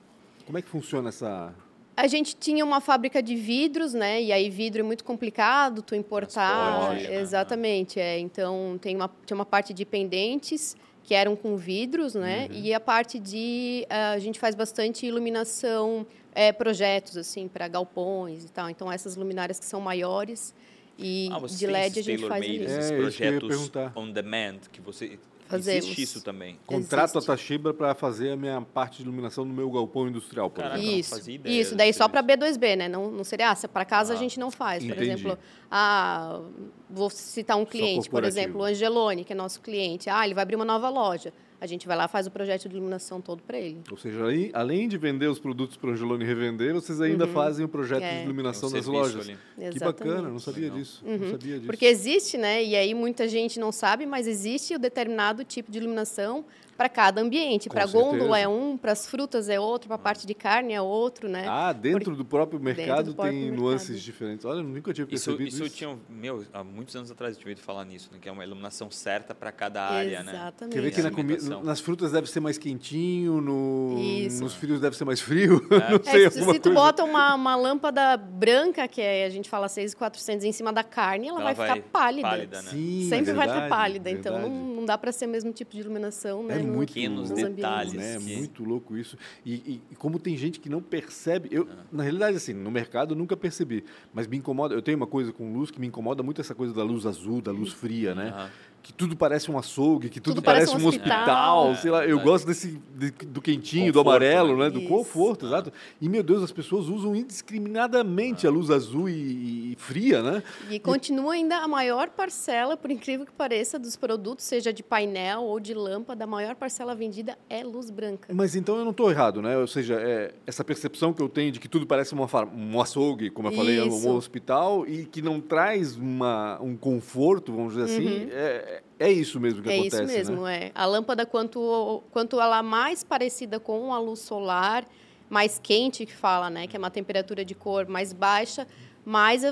Como 0.45 0.57
é 0.57 0.61
que 0.61 0.67
funciona 0.67 1.09
essa 1.09 1.53
a 1.95 2.07
gente 2.07 2.35
tinha 2.35 2.63
uma 2.63 2.79
fábrica 2.79 3.21
de 3.21 3.35
vidros, 3.35 3.93
né? 3.93 4.21
E 4.21 4.31
aí 4.31 4.49
vidro 4.49 4.81
é 4.81 4.83
muito 4.83 5.03
complicado 5.03 5.81
tu 5.81 5.93
importar. 5.95 6.93
Né? 6.93 7.15
Exatamente, 7.15 7.99
é. 7.99 8.17
Então 8.19 8.77
tem 8.81 8.95
uma 8.95 9.09
tinha 9.25 9.35
uma 9.35 9.45
parte 9.45 9.73
de 9.73 9.85
pendentes 9.85 10.75
que 11.03 11.13
eram 11.13 11.35
com 11.35 11.57
vidros, 11.57 12.15
né? 12.15 12.47
Uhum. 12.49 12.57
E 12.57 12.73
a 12.73 12.79
parte 12.79 13.19
de 13.19 13.85
uh, 13.89 14.15
a 14.15 14.19
gente 14.19 14.39
faz 14.39 14.55
bastante 14.55 15.05
iluminação, 15.05 16.05
é, 16.33 16.51
projetos 16.51 17.17
assim 17.17 17.47
para 17.47 17.67
galpões 17.67 18.45
e 18.45 18.49
tal. 18.49 18.69
Então 18.69 18.91
essas 18.91 19.15
luminárias 19.15 19.59
que 19.59 19.65
são 19.65 19.81
maiores 19.81 20.53
e 20.97 21.29
ah, 21.31 21.39
de 21.45 21.67
LED 21.67 21.99
a 21.99 22.03
gente 22.03 22.27
faz 22.27 22.43
ali. 22.43 22.63
Esses 22.63 22.91
é, 22.91 22.97
projetos 22.97 23.71
on 23.95 24.11
demand 24.11 24.59
que 24.71 24.79
você 24.79 25.19
Fazemos. 25.51 25.85
Existe 25.85 26.01
isso 26.01 26.21
também. 26.21 26.57
Contrato 26.65 27.17
Existe. 27.17 27.31
a 27.31 27.35
Tashiba 27.35 27.73
para 27.73 27.93
fazer 27.93 28.31
a 28.31 28.35
minha 28.35 28.61
parte 28.61 28.97
de 28.97 29.03
iluminação 29.03 29.45
no 29.45 29.53
meu 29.53 29.69
galpão 29.69 30.07
industrial, 30.07 30.49
por 30.49 30.61
Caraca, 30.61 30.81
Isso, 30.81 31.29
isso. 31.45 31.75
Daí 31.75 31.93
só 31.93 32.07
para 32.07 32.23
B2B, 32.23 32.75
né? 32.75 32.87
Não, 32.87 33.11
não 33.11 33.23
seria, 33.23 33.51
ah, 33.51 33.67
para 33.67 33.85
casa 33.85 34.13
ah, 34.13 34.15
a 34.15 34.19
gente 34.19 34.39
não 34.39 34.49
faz. 34.49 34.83
Por 34.83 34.91
entendi. 34.91 35.11
exemplo, 35.11 35.37
ah, 35.69 36.41
vou 36.89 37.09
citar 37.09 37.57
um 37.57 37.65
cliente, 37.65 38.09
por 38.09 38.23
exemplo, 38.23 38.61
o 38.61 38.63
Angelone, 38.63 39.23
que 39.23 39.33
é 39.33 39.35
nosso 39.35 39.61
cliente. 39.61 40.09
Ah, 40.09 40.25
ele 40.25 40.33
vai 40.33 40.43
abrir 40.43 40.55
uma 40.55 40.65
nova 40.65 40.89
loja 40.89 41.33
a 41.61 41.67
gente 41.67 41.85
vai 41.85 41.95
lá 41.95 42.07
faz 42.07 42.25
o 42.25 42.31
projeto 42.31 42.67
de 42.67 42.75
iluminação 42.75 43.21
todo 43.21 43.43
para 43.43 43.55
ele. 43.55 43.81
Ou 43.91 43.95
seja, 43.95 44.25
aí, 44.25 44.49
além 44.51 44.87
de 44.87 44.97
vender 44.97 45.27
os 45.27 45.37
produtos 45.37 45.77
para 45.77 45.91
o 45.91 45.93
Angelone 45.93 46.25
revender, 46.25 46.73
vocês 46.73 46.99
ainda 46.99 47.27
uhum. 47.27 47.33
fazem 47.33 47.63
o 47.63 47.69
projeto 47.69 48.01
é. 48.01 48.17
de 48.17 48.23
iluminação 48.23 48.67
um 48.67 48.71
das 48.71 48.87
lojas. 48.87 49.29
Ali. 49.29 49.37
Que 49.71 49.79
bacana, 49.79 50.27
não 50.27 50.39
sabia 50.39 50.71
disso. 50.71 51.03
Uhum. 51.05 51.19
Não 51.19 51.29
sabia 51.29 51.53
disso. 51.53 51.67
Porque 51.67 51.85
existe, 51.85 52.35
né? 52.35 52.63
E 52.63 52.75
aí 52.75 52.95
muita 52.95 53.27
gente 53.27 53.59
não 53.59 53.71
sabe, 53.71 54.07
mas 54.07 54.25
existe 54.25 54.73
o 54.73 54.79
determinado 54.79 55.43
tipo 55.43 55.71
de 55.71 55.77
iluminação 55.77 56.43
para 56.81 56.89
cada 56.89 57.21
ambiente. 57.21 57.69
Para 57.69 57.83
a 57.83 57.85
gôndola 57.85 58.39
é 58.39 58.47
um, 58.47 58.75
para 58.75 58.91
as 58.91 59.05
frutas 59.05 59.49
é 59.49 59.59
outro, 59.59 59.87
para 59.87 59.97
a 59.97 59.99
parte 59.99 60.25
de 60.25 60.33
carne 60.33 60.73
é 60.73 60.81
outro, 60.81 61.29
né? 61.29 61.45
Ah, 61.47 61.71
dentro 61.71 62.15
do 62.15 62.25
próprio 62.25 62.59
mercado 62.59 63.11
do 63.11 63.13
próprio 63.13 63.33
tem 63.33 63.41
mercado. 63.43 63.61
nuances 63.61 64.01
diferentes. 64.01 64.45
Olha, 64.45 64.61
eu 64.61 64.63
nunca 64.63 64.91
tinha 64.91 65.05
percebido 65.05 65.43
isso. 65.43 65.63
Isso, 65.63 65.65
isso. 65.65 65.83
eu 65.83 65.95
tinha, 65.95 65.99
meu, 66.09 66.43
há 66.51 66.63
muitos 66.63 66.95
anos 66.95 67.11
atrás 67.11 67.35
eu 67.35 67.39
tinha 67.39 67.51
ouvido 67.51 67.63
falar 67.63 67.85
nisso, 67.85 68.09
né? 68.11 68.17
que 68.19 68.27
é 68.27 68.31
uma 68.31 68.43
iluminação 68.43 68.89
certa 68.89 69.35
para 69.35 69.51
cada 69.51 69.83
área, 69.83 70.07
Exatamente. 70.07 70.25
né? 70.25 70.41
Exatamente. 70.41 70.73
Quer 70.73 70.81
ver 70.81 70.91
que 70.91 71.01
na 71.03 71.11
comida, 71.55 71.67
nas 71.67 71.79
frutas 71.79 72.11
deve 72.11 72.29
ser 72.29 72.39
mais 72.39 72.57
quentinho, 72.57 73.41
no, 73.41 73.97
nos 74.39 74.53
frios 74.53 74.79
deve 74.79 74.95
ser 74.95 75.05
mais 75.05 75.19
frio? 75.19 75.61
É. 75.71 75.91
Não 75.91 76.03
sei, 76.03 76.25
é, 76.25 76.29
se, 76.29 76.43
se 76.43 76.59
tu 76.59 76.73
bota 76.73 77.03
uma, 77.03 77.33
uma 77.33 77.55
lâmpada 77.55 78.15
branca, 78.17 78.87
que 78.87 79.01
é, 79.01 79.25
a 79.25 79.29
gente 79.29 79.49
fala 79.49 79.67
6,400 79.67 80.45
em 80.45 80.51
cima 80.51 80.71
da 80.71 80.83
carne, 80.83 81.27
ela, 81.27 81.39
ela 81.39 81.53
vai, 81.53 81.67
vai, 81.67 81.77
ficar 81.77 81.89
pálida. 81.89 82.27
pálida 82.29 82.61
né? 82.61 82.69
Sim, 82.69 83.07
Sempre 83.09 83.25
verdade, 83.25 83.35
vai 83.35 83.47
estar 83.47 83.69
pálida, 83.69 84.11
então 84.11 84.39
não, 84.39 84.49
não 84.49 84.85
dá 84.85 84.97
para 84.97 85.11
ser 85.11 85.25
o 85.25 85.29
mesmo 85.29 85.51
tipo 85.51 85.71
de 85.71 85.79
iluminação, 85.79 86.43
né? 86.43 86.59
É 86.59 86.63
muito 86.63 86.93
pequenos 86.93 87.31
detalhes. 87.31 87.93
Né? 87.93 88.15
É 88.15 88.19
muito 88.19 88.63
louco 88.63 88.97
isso. 88.97 89.17
E, 89.45 89.53
e, 89.53 89.81
e, 89.91 89.95
como 89.95 90.19
tem 90.19 90.37
gente 90.37 90.59
que 90.59 90.69
não 90.69 90.81
percebe, 90.81 91.49
eu, 91.51 91.67
ah. 91.71 91.83
na 91.91 92.03
realidade, 92.03 92.37
assim, 92.37 92.53
no 92.53 92.69
mercado 92.69 93.13
eu 93.13 93.17
nunca 93.17 93.35
percebi, 93.35 93.83
mas 94.13 94.27
me 94.27 94.37
incomoda. 94.37 94.75
Eu 94.75 94.81
tenho 94.81 94.97
uma 94.97 95.07
coisa 95.07 95.31
com 95.31 95.53
luz 95.53 95.71
que 95.71 95.79
me 95.79 95.87
incomoda 95.87 96.21
muito 96.21 96.41
essa 96.41 96.53
coisa 96.53 96.73
da 96.73 96.83
luz 96.83 97.05
azul, 97.05 97.41
da 97.41 97.51
luz 97.51 97.71
fria, 97.71 98.13
né? 98.13 98.33
Uhum 98.37 98.70
que 98.81 98.91
tudo 98.91 99.15
parece 99.15 99.51
um 99.51 99.57
açougue, 99.57 100.09
que 100.09 100.19
tudo, 100.19 100.35
tudo 100.35 100.43
parece, 100.43 100.67
parece, 100.67 100.83
um 100.83 100.87
hospital, 100.87 101.69
hospital 101.69 101.71
é, 101.71 101.75
sei 101.75 101.91
lá. 101.91 102.05
Eu 102.05 102.19
é. 102.19 102.23
gosto 102.23 102.47
desse 102.47 102.79
de, 102.95 103.11
do 103.11 103.41
quentinho, 103.41 103.87
conforto, 103.87 104.03
do 104.03 104.09
amarelo, 104.09 104.57
né? 104.57 104.65
né? 104.65 104.69
Do 104.69 104.81
conforto, 104.83 105.45
exato. 105.45 105.71
E 105.99 106.09
meu 106.09 106.23
Deus, 106.23 106.43
as 106.43 106.51
pessoas 106.51 106.87
usam 106.87 107.15
indiscriminadamente 107.15 108.47
a 108.47 108.49
luz 108.49 108.69
azul 108.69 109.09
e, 109.09 109.73
e 109.73 109.75
fria, 109.77 110.21
né? 110.21 110.43
E, 110.69 110.79
continua 110.79 111.33
ainda 111.33 111.57
a 111.57 111.67
maior 111.67 112.09
parcela, 112.09 112.75
por 112.75 112.91
incrível 112.91 113.25
que 113.25 113.31
pareça, 113.31 113.77
dos 113.77 113.95
produtos, 113.95 114.45
seja 114.45 114.73
de 114.73 114.83
painel 114.83 115.43
ou 115.43 115.59
de 115.59 115.73
lâmpada, 115.73 116.23
a 116.23 116.27
maior 116.27 116.55
parcela 116.55 116.95
vendida 116.95 117.37
é 117.49 117.63
luz 117.63 117.89
branca. 117.89 118.33
Mas 118.33 118.55
então 118.55 118.77
eu 118.77 118.83
não 118.83 118.91
estou 118.91 119.09
errado, 119.11 119.41
né? 119.41 119.57
Ou 119.57 119.67
seja, 119.67 119.95
é, 119.99 120.33
essa 120.45 120.63
percepção 120.63 121.13
que 121.13 121.21
eu 121.21 121.29
tenho 121.29 121.51
de 121.51 121.59
que 121.59 121.67
tudo 121.67 121.85
parece 121.85 122.13
uma, 122.13 122.27
um 122.53 122.81
açougue, 122.81 123.29
como 123.29 123.47
eu 123.47 123.51
falei, 123.51 123.81
um 123.81 124.15
hospital, 124.15 124.87
e 124.87 125.05
que 125.05 125.21
não 125.21 125.39
traz 125.39 125.95
uma, 125.95 126.59
um 126.61 126.75
conforto, 126.75 127.53
vamos 127.53 127.73
dizer 127.73 127.85
assim, 127.85 128.23
uhum. 128.23 128.29
É, 128.71 128.83
é 128.99 129.11
isso 129.11 129.39
mesmo 129.39 129.61
que 129.61 129.69
é 129.69 129.79
acontece, 129.79 130.01
É 130.01 130.05
isso 130.05 130.13
mesmo, 130.13 130.43
né? 130.43 130.67
é. 130.67 130.71
A 130.73 130.85
lâmpada, 130.85 131.25
quanto, 131.25 132.03
quanto 132.11 132.39
ela 132.39 132.59
é 132.59 132.61
mais 132.61 133.03
parecida 133.03 133.59
com 133.59 133.93
a 133.93 133.99
luz 133.99 134.19
solar, 134.19 134.85
mais 135.29 135.59
quente 135.61 136.05
que 136.05 136.15
fala, 136.15 136.49
né? 136.49 136.67
Que 136.67 136.75
é 136.75 136.79
uma 136.79 136.91
temperatura 136.91 137.43
de 137.43 137.53
cor 137.53 137.87
mais 137.87 138.13
baixa, 138.13 138.65
mais 139.03 139.43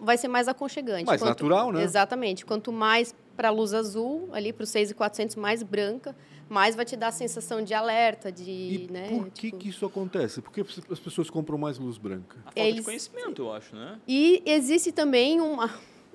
vai 0.00 0.16
ser 0.16 0.28
mais 0.28 0.48
aconchegante. 0.48 1.06
Mais 1.06 1.20
quanto, 1.20 1.28
natural, 1.30 1.72
né? 1.72 1.82
Exatamente. 1.82 2.46
Quanto 2.46 2.72
mais 2.72 3.14
para 3.36 3.48
a 3.48 3.50
luz 3.50 3.72
azul, 3.72 4.28
ali 4.32 4.52
para 4.52 4.64
os 4.64 4.70
6,400, 4.70 5.36
mais 5.36 5.62
branca, 5.62 6.14
mais 6.48 6.74
vai 6.74 6.84
te 6.84 6.96
dar 6.96 7.08
a 7.08 7.12
sensação 7.12 7.62
de 7.62 7.72
alerta, 7.74 8.32
de... 8.32 8.50
E 8.50 8.88
né, 8.90 9.08
por 9.10 9.26
que, 9.30 9.46
tipo... 9.48 9.58
que 9.58 9.68
isso 9.68 9.86
acontece? 9.86 10.40
Por 10.40 10.52
que 10.52 10.60
as 10.90 10.98
pessoas 10.98 11.30
compram 11.30 11.56
mais 11.58 11.78
luz 11.78 11.98
branca? 11.98 12.36
A 12.40 12.42
falta 12.44 12.60
Eles... 12.60 12.76
de 12.76 12.82
conhecimento, 12.82 13.42
eu 13.42 13.52
acho, 13.52 13.76
né? 13.76 13.98
E 14.08 14.42
existe 14.44 14.90
também 14.90 15.40
uma... 15.40 15.72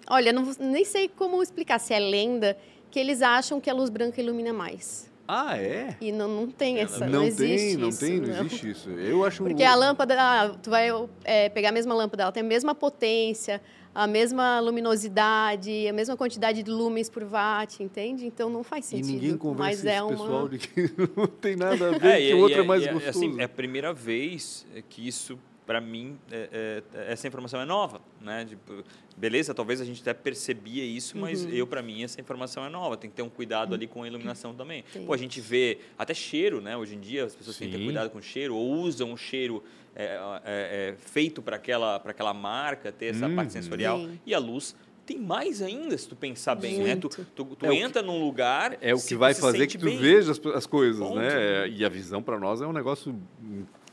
Olha, 0.10 0.32
não, 0.34 0.52
nem 0.60 0.86
sei 0.86 1.08
como 1.08 1.42
explicar 1.42 1.80
se 1.80 1.94
é 1.94 2.00
lenda, 2.00 2.58
que 2.92 3.00
eles 3.00 3.22
acham 3.22 3.60
que 3.60 3.70
a 3.70 3.74
luz 3.74 3.90
branca 3.90 4.22
ilumina 4.22 4.54
mais. 4.54 5.12
Ah, 5.28 5.58
é? 5.58 5.96
E 6.02 6.12
não, 6.12 6.28
não 6.28 6.48
tem 6.52 6.80
essa, 6.80 7.06
não, 7.06 7.20
não 7.20 7.24
existe 7.24 7.56
tem, 7.56 7.68
isso. 7.68 7.80
Não 7.80 7.92
tem, 7.92 8.20
não, 8.20 8.28
não 8.28 8.46
existe 8.46 8.70
isso. 8.70 8.90
Eu 8.90 9.24
acho 9.24 9.42
Porque 9.42 9.64
a 9.64 9.74
lâmpada, 9.74 10.16
ah, 10.20 10.50
tu 10.62 10.70
vai 10.70 10.90
é, 11.24 11.48
pegar 11.50 11.70
a 11.70 11.72
mesma 11.72 11.96
lâmpada, 11.96 12.24
ela 12.24 12.32
tem 12.32 12.44
a 12.44 12.46
mesma 12.46 12.76
potência, 12.76 13.62
a 13.96 14.06
mesma 14.06 14.60
luminosidade, 14.60 15.88
a 15.88 15.94
mesma 15.94 16.18
quantidade 16.18 16.62
de 16.62 16.70
lumens 16.70 17.10
por 17.10 17.24
watt, 17.24 17.82
entende? 17.82 18.26
Então 18.26 18.50
não 18.50 18.64
faz 18.64 18.86
sentido. 18.86 19.10
E 19.10 19.14
ninguém 19.14 19.38
convence 19.38 19.84
mas 19.84 19.86
é 19.86 20.04
uma... 20.04 20.12
pessoal 20.12 20.50
de 20.50 20.58
que 20.58 20.92
não 21.16 21.28
tem 21.28 21.56
nada 21.56 21.96
a 21.96 21.98
ver, 21.98 22.22
é, 22.22 22.28
que 22.28 22.34
o 22.34 22.40
outro 22.40 22.60
é, 22.60 22.64
é 22.64 22.68
mais 22.68 22.84
assim, 22.84 22.94
gostoso. 22.94 23.26
Assim, 23.26 23.40
é 23.40 23.44
a 23.46 23.50
primeira 23.50 23.94
vez 23.94 24.66
que 24.90 25.08
isso 25.08 25.40
para 25.66 25.80
mim, 25.80 26.18
é, 26.32 26.84
é, 26.94 27.12
essa 27.12 27.28
informação 27.28 27.60
é 27.62 27.66
nova, 27.66 28.02
né? 28.20 28.46
Tipo, 28.46 28.84
beleza, 29.16 29.54
talvez 29.54 29.80
a 29.80 29.86
gente 29.86 30.02
até 30.02 30.14
percebia 30.14 30.84
isso, 30.84 31.18
mas 31.18 31.46
uhum. 31.46 31.52
eu, 31.52 31.66
para 31.66 31.82
mim, 31.82 32.04
essa 32.04 32.20
informação 32.20 32.66
é 32.66 32.70
nova. 32.70 32.98
Tem 32.98 33.10
que 33.10 33.16
ter 33.16 33.22
um 33.22 33.30
cuidado 33.30 33.74
ali 33.74 33.88
com 33.88 34.04
a 34.04 34.08
iluminação 34.08 34.54
também. 34.54 34.84
Sim. 34.92 35.06
Pô, 35.06 35.14
a 35.14 35.18
gente 35.18 35.40
vê 35.40 35.80
até 35.98 36.14
cheiro, 36.14 36.62
né? 36.62 36.76
Hoje 36.76 36.96
em 36.96 37.00
dia, 37.00 37.26
as 37.26 37.36
pessoas 37.36 37.56
Sim. 37.56 37.66
têm 37.66 37.72
que 37.72 37.78
ter 37.78 37.84
cuidado 37.84 38.10
com 38.10 38.18
o 38.18 38.22
cheiro, 38.22 38.56
ou 38.56 38.72
usam 38.74 39.14
o 39.14 39.18
cheiro 39.18 39.64
é, 39.96 40.20
é, 40.46 40.90
é 40.90 40.96
feito 40.98 41.42
para 41.42 41.56
aquela, 41.56 41.96
aquela 41.98 42.34
marca, 42.34 42.92
ter 42.92 43.08
essa 43.08 43.28
uhum. 43.28 43.36
parte 43.36 43.54
sensorial. 43.54 44.00
Sim. 44.00 44.20
E 44.26 44.34
a 44.34 44.40
luz 44.40 44.76
tem 45.06 45.20
mais 45.20 45.62
ainda 45.62 45.98
se 45.98 46.08
tu 46.08 46.16
pensar 46.16 46.56
bem, 46.56 46.80
Muito. 46.80 46.88
né? 46.88 47.26
Tu, 47.26 47.26
tu, 47.36 47.56
tu 47.56 47.66
é 47.66 47.76
entra 47.76 48.02
que, 48.02 48.08
num 48.08 48.24
lugar. 48.24 48.78
É 48.82 48.94
o 48.94 49.02
que 49.02 49.16
vai 49.16 49.34
fazer 49.34 49.68
que 49.68 49.78
tu 49.78 49.86
bem. 49.86 49.98
veja 49.98 50.32
as, 50.32 50.46
as 50.56 50.66
coisas, 50.66 51.00
Ponto. 51.00 51.20
né? 51.20 51.68
E 51.70 51.84
a 51.84 51.90
visão 51.90 52.22
para 52.22 52.40
nós 52.40 52.62
é 52.62 52.68
um 52.68 52.72
negócio 52.72 53.16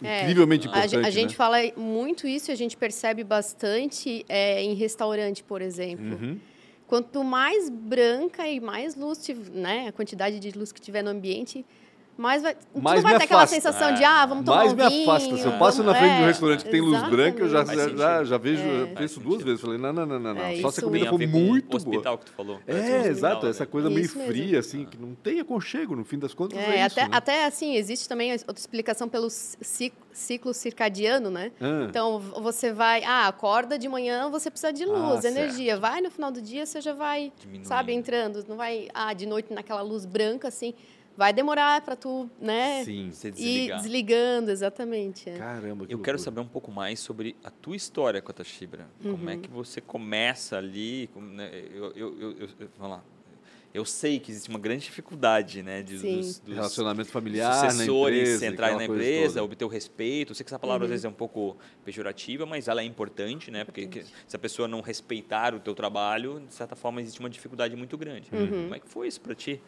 é, 0.03 0.23
incrivelmente 0.23 0.68
importante. 0.68 0.96
A, 0.96 1.09
a 1.09 1.11
gente 1.11 1.31
né? 1.31 1.37
fala 1.37 1.57
muito 1.77 2.27
isso 2.27 2.51
e 2.51 2.53
a 2.53 2.57
gente 2.57 2.77
percebe 2.77 3.25
bastante 3.25 4.25
é, 4.29 4.62
em 4.62 4.75
restaurante, 4.75 5.42
por 5.42 5.61
exemplo. 5.61 6.05
Uhum. 6.05 6.38
Quanto 6.87 7.23
mais 7.23 7.68
branca 7.68 8.49
e 8.49 8.59
mais 8.59 8.96
luz, 8.96 9.29
né, 9.53 9.88
a 9.88 9.92
quantidade 9.92 10.40
de 10.40 10.51
luz 10.51 10.73
que 10.73 10.81
tiver 10.81 11.03
no 11.03 11.11
ambiente, 11.11 11.64
mais 12.20 12.42
vai. 12.42 12.54
Tu 12.54 12.61
Mais 12.83 12.96
não 12.96 13.02
vai 13.02 13.12
me 13.14 13.18
ter 13.18 13.24
aquela 13.24 13.42
afasta. 13.42 13.54
sensação 13.56 13.94
de, 13.94 14.04
ah, 14.04 14.26
vamos 14.26 14.44
tomar 14.44 14.59
Mais 14.59 14.72
um 14.72 14.76
me 14.76 14.88
vinho, 14.88 15.02
afasta. 15.11 15.37
Se 15.37 15.44
eu 15.46 15.52
passo 15.59 15.83
na 15.83 15.94
frente 15.94 16.16
do 16.18 16.22
é, 16.22 16.26
restaurante 16.26 16.64
que 16.64 16.70
tem 16.70 16.80
luz 16.80 17.02
branca, 17.09 17.42
eu 17.42 17.48
já, 17.48 17.64
já, 17.64 17.88
já, 17.88 18.24
já 18.24 18.38
vejo, 18.38 18.62
É. 18.62 18.83
eu 18.83 18.87
penso 18.88 19.18
duas 19.20 19.42
vezes. 19.42 19.61
Falei, 19.61 19.78
não, 19.78 19.92
não, 19.92 20.04
não, 20.06 20.18
não, 20.20 20.35
não. 20.35 20.42
É, 20.42 20.56
Só 20.61 20.70
se 20.70 20.80
a 20.80 20.83
comida 20.83 21.06
for 21.09 21.18
muito 21.18 21.72
o 21.72 21.76
hospital 21.76 22.02
boa. 22.02 22.18
que 22.18 22.24
tu 22.26 22.33
falou. 22.33 22.61
Parece 22.66 22.85
um 22.85 22.87
É, 22.88 22.96
hospital, 22.98 23.11
exato, 23.12 23.44
né? 23.46 23.50
essa 23.50 23.66
coisa 23.66 23.88
meio 23.90 24.00
Isso 24.04 24.18
mesmo. 24.18 24.33
fria, 24.33 24.59
assim, 24.59 24.85
que 24.85 24.98
não 24.98 25.14
tem 25.14 25.40
aconchego, 25.40 25.96
no 25.96 26.04
fim 26.04 26.18
das 26.18 26.35
contas 26.35 26.59
é, 26.59 26.62
É, 26.62 26.87
isso, 26.87 26.98
até, 27.00 27.02
né? 27.09 27.16
até 27.16 27.44
assim, 27.46 27.74
existe 27.76 28.09
também 28.09 28.33
outra 28.33 28.54
explicação 28.56 29.09
pelo 29.09 29.28
ci- 29.30 29.92
ciclo 30.12 30.52
circadiano, 30.52 31.30
né? 31.30 31.52
Ah. 31.61 31.87
Então, 31.88 32.18
você 32.20 32.72
vai, 32.72 33.02
ah, 33.04 33.26
acorda 33.28 33.78
de 33.78 33.88
manhã, 33.88 34.28
você 34.30 34.50
precisa 34.50 34.72
de 34.72 34.85
luz, 34.85 35.24
Ah, 35.24 35.28
energia. 35.28 35.78
Vai 35.78 36.00
no 36.00 36.11
final 36.11 36.30
do 36.30 36.42
dia, 36.42 36.66
você 36.66 36.80
já 36.80 36.92
vai, 36.92 37.33
Diminuindo. 37.40 37.66
sabe, 37.66 37.92
entrando. 37.92 38.44
Não 38.48 38.56
vai, 38.56 38.88
ah, 38.92 39.12
de 39.14 39.26
noite 39.26 39.52
naquela 39.52 39.83
luz 39.83 40.04
branca, 40.04 40.48
assim. 40.48 40.74
Vai 41.20 41.35
demorar 41.35 41.83
para 41.83 41.94
tu, 41.96 42.30
né? 42.40 42.83
Sim. 42.83 43.11
Você 43.12 43.28
Ir 43.28 43.33
desligar. 43.33 43.83
desligando, 43.83 44.50
exatamente. 44.50 45.28
é. 45.28 45.37
Caramba, 45.37 45.87
que 45.87 45.92
Eu 45.92 45.98
quero 45.98 46.16
loucura. 46.16 46.18
saber 46.18 46.40
um 46.40 46.48
pouco 46.48 46.72
mais 46.72 46.98
sobre 46.98 47.37
a 47.44 47.50
tua 47.50 47.76
história 47.76 48.22
com 48.22 48.30
a 48.30 48.35
Tashibra. 48.35 48.88
Como 49.02 49.28
é 49.28 49.37
que 49.37 49.50
você 49.50 49.83
começa 49.83 50.56
ali? 50.56 51.11
como, 51.12 51.26
né, 51.30 51.50
eu, 51.74 51.92
eu, 51.94 52.18
eu, 52.20 52.30
eu- 52.40 52.48
vamos 52.78 52.96
lá. 52.96 53.04
Eu 53.74 53.85
sei 53.85 54.18
que 54.18 54.33
existe 54.33 54.48
uma 54.48 54.59
grande 54.59 54.85
dificuldade, 54.87 55.62
né? 55.62 55.83
De, 55.83 55.98
dos, 55.98 56.38
dos 56.40 56.54
Relacionamento 56.54 57.11
familiar, 57.11 57.64
na 57.64 57.70
sucessores 57.70 58.18
empresa, 58.20 58.46
entrarem 58.46 58.76
na 58.78 58.85
empresa, 58.87 59.35
toda. 59.35 59.44
obter 59.44 59.64
o 59.66 59.68
respeito. 59.68 60.30
Eu 60.30 60.35
sei 60.35 60.42
que 60.42 60.48
essa 60.48 60.59
palavra 60.59 60.87
às 60.87 60.90
vezes 60.90 61.04
é 61.04 61.09
um 61.09 61.12
pouco 61.12 61.56
pejorativa, 61.85 62.46
mas 62.46 62.66
ela 62.66 62.80
é 62.80 62.85
importante, 62.85 63.50
né? 63.50 63.62
Porque 63.62 63.87
que- 63.87 64.04
se 64.26 64.35
a 64.35 64.38
pessoa 64.38 64.66
não 64.66 64.80
respeitar 64.80 65.54
o 65.54 65.61
teu 65.61 65.74
trabalho, 65.74 66.40
de 66.48 66.54
certa 66.54 66.74
forma 66.74 67.00
existe 67.02 67.20
uma 67.20 67.28
dificuldade 67.30 67.76
muito 67.76 67.98
grande. 67.98 68.30
Como 68.30 68.74
é 68.74 68.80
que 68.80 68.88
foi 68.88 69.06
isso 69.06 69.20
para 69.20 69.35
ti? 69.35 69.61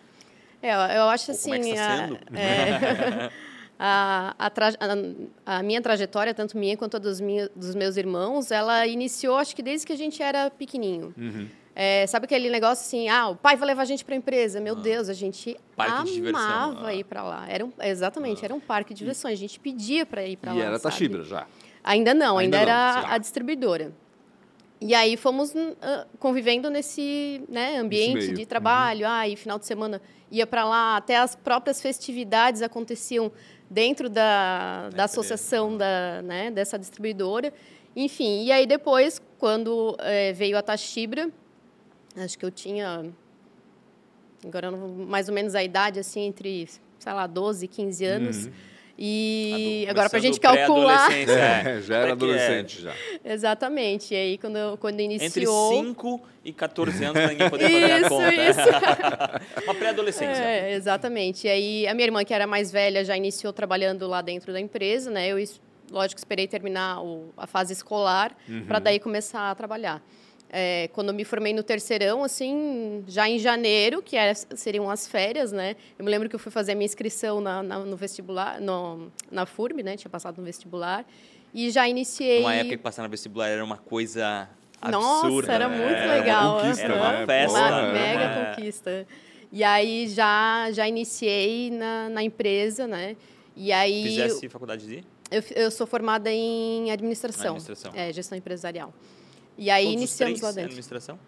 É, 0.63 0.73
eu- 0.99 1.09
acho 1.09 1.31
Ou 1.31 1.35
assim. 1.37 1.51
como 1.51 1.55
é 1.63 1.65
que 1.65 1.71
está 1.71 1.95
a- 1.95 1.99
sendo? 2.07 2.19
é, 2.35 3.31
a, 3.79 4.35
a, 4.39 4.51
traje- 4.51 4.77
a- 4.81 5.59
a 5.59 5.63
minha 5.63 5.81
trajetória, 5.83 6.33
tanto 6.33 6.57
minha 6.57 6.77
quanto 6.77 6.97
a 6.97 7.01
dos, 7.01 7.21
minha- 7.21 7.51
dos 7.55 7.75
meus 7.75 7.97
irmãos, 7.97 8.51
ela 8.51 8.87
iniciou, 8.87 9.37
acho 9.37 9.57
que 9.57 9.63
desde 9.63 9.87
que 9.87 9.93
a 9.93 9.97
gente 9.97 10.23
era 10.23 10.51
pequenininho. 10.51 11.13
Uhum. 11.17 11.49
É, 11.75 12.07
sabe 12.07 12.27
aquele 12.27 12.51
negócio 12.51 12.85
assim, 12.85 13.09
ah, 13.09 13.29
o 13.31 13.37
pai 13.37 13.57
vai 13.57 13.67
levar 13.67 13.83
a 13.83 13.85
gente 13.87 14.05
para 14.05 14.15
a 14.15 14.19
empresa. 14.19 14.61
Meu 14.61 14.77
Deus, 14.77 15.09
a 15.09 15.15
gente 15.15 15.57
Parque 15.75 16.05
de 16.05 16.13
diversão, 16.13 16.43
amava 16.43 16.89
ah. 16.89 16.95
ir 16.95 17.03
para 17.05 17.23
lá. 17.23 17.47
Era 17.49 17.65
um, 17.65 17.73
exatamente, 17.81 18.45
era 18.45 18.55
um 18.55 18.61
parque 18.61 18.93
de 18.93 18.99
diversões. 18.99 19.33
A 19.33 19.41
gente 19.41 19.59
pedia 19.59 20.05
para 20.05 20.23
ir 20.23 20.37
para 20.37 20.55
E 20.55 20.59
lá. 20.59 20.65
era 20.67 20.79
sabe? 20.79 20.95
Já. 21.25 21.47
Ainda 21.83 22.13
não, 22.13 22.37
Ainda 22.37 22.59
ainda, 22.59 22.73
não, 22.73 22.79
era 22.79 23.03
tá. 23.09 23.15
a 23.15 23.19
distribuidora. 23.19 23.91
E 24.85 24.95
aí 24.95 25.17
fomos 25.17 25.53
ah, 25.81 26.07
convivendo 26.19 26.69
nesse 26.69 27.43
né, 27.49 27.79
ambiente 27.79 28.15
meio. 28.15 28.29
Uhum. 28.31 28.35
de 28.35 28.47
trabalho. 28.47 29.07
Aí, 29.07 29.37
final 29.37 29.59
de 29.59 29.65
semana 29.65 30.03
ia 30.31 30.47
para 30.47 30.65
lá. 30.65 30.97
Até 30.97 31.17
as 31.17 31.37
próprias 31.37 31.81
festividades 31.81 32.63
aconteciam 32.63 33.31
dentro 33.71 34.11
da, 34.11 34.91
da 34.91 35.05
associação 35.05 35.77
da, 35.77 36.21
né, 36.23 36.51
dessa 36.51 36.77
distribuidora. 36.77 37.53
Enfim, 37.95 38.45
e 38.45 38.51
aí 38.51 38.67
depois, 38.67 39.23
quando 39.39 39.97
eh, 40.01 40.33
veio 40.33 40.59
a 40.59 40.63
Tashibra, 40.63 41.31
acho 42.17 42.39
que 42.39 42.45
eu 42.45 42.51
tinha, 42.51 43.05
agora 44.45 44.71
mais 44.71 45.29
ou 45.29 45.35
menos 45.35 45.55
a 45.55 45.63
idade, 45.63 46.01
assim, 46.01 46.23
entre, 46.23 46.69
sei 46.99 47.13
lá, 47.13 47.27
12, 47.27 47.69
15 47.69 48.05
anos. 48.05 48.47
Uhum. 48.47 48.53
E 49.05 49.85
agora, 49.91 50.09
para 50.09 50.19
a 50.21 50.23
gente 50.23 50.39
calcular... 50.39 51.07
pré-adolescência, 51.09 51.41
É, 51.41 51.81
já 51.81 51.97
era 51.97 52.07
é 52.07 52.09
é? 52.09 52.13
adolescente 52.13 52.83
já. 52.83 52.93
Exatamente. 53.25 54.15
E 54.15 54.17
aí, 54.17 54.39
quando, 54.39 54.77
quando 54.79 55.01
Entre 55.01 55.17
iniciou... 55.17 55.73
5 55.85 56.23
e 56.45 56.53
14 56.53 57.05
anos 57.05 57.21
para 57.21 57.27
ninguém 57.33 57.51
poder 57.51 57.65
fazer 57.69 57.85
a 57.93 57.99
Isso, 57.99 58.09
conta. 58.09 58.33
isso. 58.33 59.65
Uma 59.67 59.75
pré-adolescência. 59.75 60.43
É, 60.45 60.73
exatamente. 60.75 61.49
E 61.49 61.51
aí, 61.51 61.87
a 61.89 61.95
minha 61.95 62.07
irmã, 62.07 62.25
que 62.25 62.33
era 62.33 62.47
mais 62.47 62.71
velha, 62.71 63.05
já 63.05 63.17
iniciou 63.17 63.53
trabalhando 63.53 64.07
lá 64.07 64.23
dentro 64.23 64.53
da 64.53 64.61
empresa, 64.61 65.11
né? 65.11 65.29
Eu, 65.29 65.43
lógico, 65.91 66.19
esperei 66.21 66.47
terminar 66.47 67.03
o- 67.03 67.31
a 67.37 67.47
fase 67.49 67.73
escolar 67.73 68.37
para 68.69 68.79
daí 68.79 69.01
começar 69.01 69.51
a 69.51 69.55
trabalhar. 69.57 70.01
É, 70.55 70.89
quando 70.93 71.09
eu 71.09 71.15
me 71.15 71.25
formei 71.25 71.55
no 71.55 71.63
terceirão, 71.63 72.23
assim, 72.23 73.03
já 73.09 73.27
em 73.27 73.39
janeiro, 73.39 74.03
que 74.03 74.17
era, 74.17 74.35
seriam 74.35 74.91
as 74.91 75.07
férias, 75.07 75.51
né? 75.51 75.77
Eu 75.99 76.05
me 76.05 76.11
lembro 76.11 76.29
que 76.29 76.35
eu 76.35 76.39
fui 76.39 76.53
fazer 76.53 76.73
a 76.73 76.75
minha 76.75 76.85
inscrição 76.85 77.41
na, 77.41 77.63
na- 77.63 77.79
no 77.79 77.97
vestibular, 77.97 78.61
no, 78.61 79.11
na 79.31 79.47
FURB, 79.47 79.83
né? 79.83 79.97
Tinha 79.97 80.11
passado 80.11 80.37
no 80.37 80.45
vestibular. 80.45 81.07
E 81.55 81.71
já 81.71 81.89
iniciei... 81.89 82.41
Uma 82.41 82.55
época 82.55 82.77
que 82.77 82.83
passar 82.83 83.03
no 83.03 83.09
vestibular 83.09 83.49
era 83.49 83.65
uma 83.65 83.79
coisa 83.79 84.47
Nossa, 84.83 85.27
absurda. 85.27 85.53
era 85.55 85.69
né? 85.69 85.77
muito 85.79 85.95
Era 85.97 86.07
uma 86.07 86.15
legal. 86.21 86.61
conquista, 86.61 86.83
Era 86.85 86.95
aham. 86.95 87.03
uma 87.03 87.13
né? 87.21 87.27
festa. 87.27 87.59
Uma 87.59 87.93
mega 87.93 88.23
É. 88.23 88.55
conquista. 88.55 89.07
E 89.51 89.65
aí 89.65 90.09
já, 90.09 90.69
já 90.71 90.87
iniciei 90.87 91.71
na, 91.71 92.09
na 92.11 92.23
empresa, 92.23 92.87
né? 92.87 93.17
E 93.57 93.73
aí 93.73 94.03
Fizesse 94.03 94.49
faculdade 94.51 94.87
de 94.87 95.05
eu, 95.31 95.43
eu 95.55 95.71
sou 95.71 95.87
formada 95.87 96.31
em 96.31 96.91
administração. 96.91 97.55
Administração. 97.57 97.93
É, 97.95 98.13
gestão 98.13 98.37
empresarial. 98.37 98.93
E 99.57 99.71
aí 99.71 99.85
todos 99.85 99.95
os 99.95 100.03
iniciamos 100.03 100.41
lá 100.41 100.49
dentro. 100.49 100.65
administração? 100.65 101.19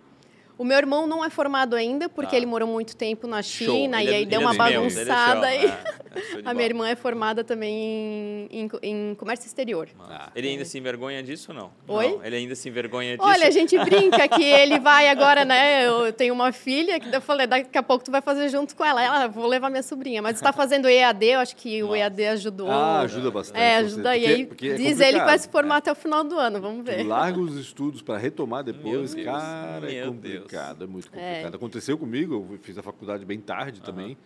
O 0.57 0.65
meu 0.65 0.77
irmão 0.79 1.07
não 1.07 1.25
é 1.25 1.31
formado 1.31 1.75
ainda, 1.75 2.09
porque 2.09 2.31
Tá. 2.33 2.37
ele 2.37 2.47
morou 2.47 2.69
muito 2.69 2.97
tempo 2.97 3.27
na 3.27 3.43
China 3.43 4.01
Ele 4.03 4.11
e 4.11 4.15
é- 4.15 4.17
aí 4.19 4.27
deu 4.27 4.41
é 4.41 4.45
uma 4.45 4.53
ele 4.55 4.63
é 4.75 4.79
bagunçada 4.79 5.41
show, 5.41 5.45
aí. 5.49 5.65
é, 5.65 5.69
é 5.69 6.43
A 6.45 6.55
minha 6.55 6.67
irmã 6.67 6.89
é 6.89 6.95
formada 6.95 7.43
também 7.43 8.49
em, 8.49 8.49
em, 8.51 8.71
em 8.83 9.15
comércio 9.17 9.47
exterior. 9.47 9.89
Massa. 9.99 10.31
Ele 10.35 10.49
ainda 10.49 10.65
se 10.65 10.79
envergonha 10.79 11.23
disso 11.23 11.51
ou 11.51 11.57
não? 11.59 11.71
Oi? 11.89 12.09
Não, 12.13 12.25
ele 12.25 12.37
ainda 12.37 12.55
se 12.55 12.69
envergonha 12.69 13.17
disso? 13.17 13.29
Olha, 13.29 13.49
a 13.49 13.51
gente 13.51 13.77
brinca 13.85 14.29
que 14.29 14.45
ele 14.45 14.79
vai 14.79 15.09
agora, 15.09 15.45
né? 15.45 15.87
Eu 15.87 16.13
tenho 16.13 16.33
uma 16.33 16.53
filha 16.53 17.01
que 17.01 17.15
eu 17.15 17.21
falei, 17.21 17.47
daqui 17.49 17.77
a 17.77 17.83
pouco 17.83 18.05
tu 18.05 18.11
vai 18.13 18.23
fazer 18.23 18.49
junto 18.49 18.77
com 18.77 18.85
ela. 18.85 19.03
Ela, 19.03 19.27
vou 19.27 19.47
levar 19.47 19.69
minha 19.71 19.83
sobrinha. 19.83 20.23
Mas 20.23 20.37
está 20.37 20.53
fazendo 20.53 20.89
EAD, 20.89 21.25
eu 21.27 21.41
acho 21.41 21.57
que 21.57 21.83
o 21.83 21.87
Nossa. 21.89 21.99
EAD 21.99 22.27
ajudou. 22.27 22.71
Ah, 22.71 23.01
ajuda 23.01 23.31
bastante. 23.31 23.59
É, 23.61 23.77
ajuda. 23.77 24.17
E 24.17 24.21
Porque- 24.21 24.33
aí, 24.35 24.47
porque 24.47 24.69
é 24.69 24.75
diz 24.75 25.01
ele 25.01 25.19
que 25.19 25.25
vai 25.25 25.39
se 25.39 25.49
formar 25.49 25.79
até 25.79 25.91
o 25.91 25.95
final 25.97 26.23
do 26.23 26.39
ano, 26.39 26.61
vamos 26.61 26.85
ver. 26.85 26.99
Tu 26.99 27.09
larga 27.09 27.41
os 27.41 27.57
estudos 27.57 28.03
para 28.03 28.19
retomar 28.19 28.63
depois, 28.63 29.15
Deus, 29.15 29.25
cara, 29.27 29.91
é 29.93 30.05
meu 30.05 30.44
complicado, 30.45 30.85
é 30.85 30.87
muito 30.87 31.09
É. 31.09 31.11
complicado. 31.11 31.55
Aconteceu 31.57 31.99
comigo, 31.99 32.47
eu 32.53 32.59
fiz 32.59 32.77
a 32.79 32.83
faculdade 32.83 33.25
bem 33.25 33.41
tarde 33.41 33.81
também. 33.83 34.17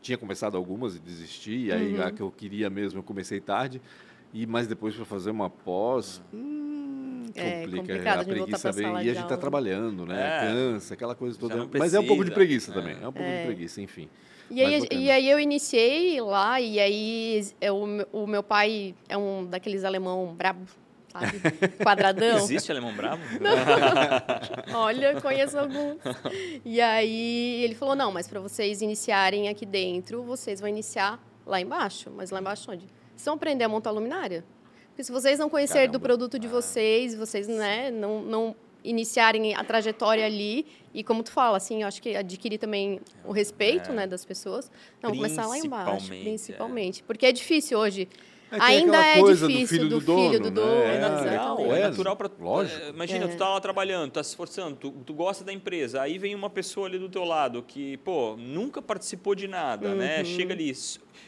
Tinha 0.00 0.18
começado 0.18 0.56
algumas 0.56 0.96
e 0.96 0.98
desisti, 1.00 1.66
e 1.66 1.72
aí 1.72 1.94
Uhum. 1.96 2.02
a 2.06 2.10
que 2.10 2.20
eu 2.20 2.30
queria 2.30 2.68
mesmo 2.70 2.98
eu 2.98 3.02
comecei 3.02 3.40
tarde. 3.40 3.80
E 4.32 4.46
mas 4.46 4.66
depois 4.66 4.94
para 4.94 5.04
fazer 5.04 5.30
uma 5.30 5.48
pós, 5.48 6.20
hum, 6.32 7.24
É, 7.34 7.60
complica 7.62 7.76
complicado 7.78 8.20
a 8.20 8.24
preguiça 8.24 8.72
vem. 8.72 8.84
sala 8.86 9.02
E 9.02 9.10
a 9.10 9.14
gente 9.14 9.22
está 9.24 9.36
trabalhando, 9.36 10.04
né? 10.06 10.20
É. 10.20 10.40
Cansa, 10.40 10.94
aquela 10.94 11.14
coisa 11.14 11.38
toda. 11.38 11.68
Mas 11.78 11.94
é 11.94 12.00
um 12.00 12.06
pouco 12.06 12.24
de 12.24 12.30
preguiça 12.30 12.72
também. 12.72 12.96
é. 12.96 13.04
É 13.04 13.08
um 13.08 13.12
pouco 13.12 13.28
de 13.30 13.42
preguiça, 13.46 13.80
enfim. 13.80 14.08
E 14.50 14.62
aí, 14.62 14.86
e 14.92 15.10
aí 15.10 15.28
eu 15.28 15.40
iniciei 15.40 16.20
lá, 16.20 16.60
e 16.60 16.78
aí 16.78 17.44
é, 17.60 17.72
o, 17.72 17.84
meu- 17.86 18.08
o 18.12 18.26
meu 18.28 18.42
pai 18.44 18.94
é 19.08 19.16
um 19.16 19.44
daqueles 19.44 19.82
alemão 19.82 20.32
brabo, 20.34 20.60
sabe? 21.20 21.40
Quadradão. 21.82 22.38
Existe 22.38 22.70
alemão 22.70 22.94
bravo? 22.94 23.22
Olha, 24.74 25.20
conheço 25.20 25.58
alguns. 25.58 25.98
E 26.64 26.80
aí 26.80 27.62
ele 27.62 27.74
falou: 27.74 27.94
não, 27.94 28.12
mas 28.12 28.28
para 28.28 28.40
vocês 28.40 28.82
iniciarem 28.82 29.48
aqui 29.48 29.64
dentro, 29.66 30.22
vocês 30.22 30.60
vão 30.60 30.68
iniciar 30.68 31.20
lá 31.46 31.60
embaixo. 31.60 32.10
Mas 32.14 32.30
lá 32.30 32.40
embaixo 32.40 32.70
onde? 32.70 32.86
Vocês 33.14 33.24
vão 33.24 33.34
aprender 33.34 33.64
a 33.64 33.68
montar 33.68 33.90
luminária? 33.90 34.44
Porque 34.88 35.04
se 35.04 35.12
vocês 35.12 35.38
não 35.38 35.48
conhecerem 35.50 35.90
do 35.90 36.00
produto 36.00 36.38
de 36.38 36.48
vocês, 36.48 37.14
vocês 37.14 37.46
né, 37.46 37.90
não, 37.90 38.22
não 38.22 38.56
iniciarem 38.82 39.54
a 39.54 39.62
trajetória 39.62 40.24
ali, 40.24 40.64
e 40.94 41.04
como 41.04 41.22
tu 41.22 41.30
fala, 41.30 41.56
assim, 41.58 41.82
eu 41.82 41.88
acho 41.88 42.00
que 42.00 42.16
adquirir 42.16 42.56
também 42.58 43.00
o 43.24 43.32
respeito 43.32 43.90
É. 43.90 43.94
né, 43.94 44.06
das 44.06 44.24
pessoas. 44.24 44.70
Não, 45.02 45.10
começar 45.10 45.46
lá 45.46 45.58
embaixo, 45.58 46.08
Principalmente, 46.08 46.20
é. 46.20 46.22
principalmente. 46.22 47.02
Porque 47.02 47.26
é 47.26 47.32
difícil 47.32 47.78
hoje. 47.78 48.08
É, 48.50 48.56
Ainda 48.60 49.04
é 49.04 49.20
coisa 49.20 49.48
difícil 49.48 49.66
do 49.66 49.68
filho 49.68 49.88
do, 49.88 50.00
do 50.00 50.28
filho 50.30 50.40
do 50.40 50.50
dono, 50.50 50.66
dono, 50.66 50.78
né? 50.78 50.96
É 50.96 51.00
natural, 51.00 51.74
é 51.74 51.80
natural 51.82 52.16
para 52.16 52.30
Lógico. 52.38 52.86
Imagina, 52.90 53.24
É. 53.24 53.28
tu 53.28 53.36
tá 53.36 53.48
lá 53.48 53.60
trabalhando, 53.60 54.12
tá 54.12 54.22
se 54.22 54.30
esforçando, 54.30 54.76
tu, 54.76 54.90
tu 55.04 55.12
gosta 55.14 55.42
da 55.44 55.52
empresa, 55.52 56.00
aí 56.00 56.16
vem 56.16 56.34
uma 56.34 56.48
pessoa 56.48 56.86
ali 56.86 56.98
do 56.98 57.08
teu 57.08 57.24
lado 57.24 57.62
que, 57.66 57.96
pô, 57.98 58.36
nunca 58.36 58.80
participou 58.80 59.34
de 59.34 59.48
nada, 59.48 59.94
né? 59.94 60.18
Uhum. 60.18 60.24
Chega 60.24 60.54
ali. 60.54 60.72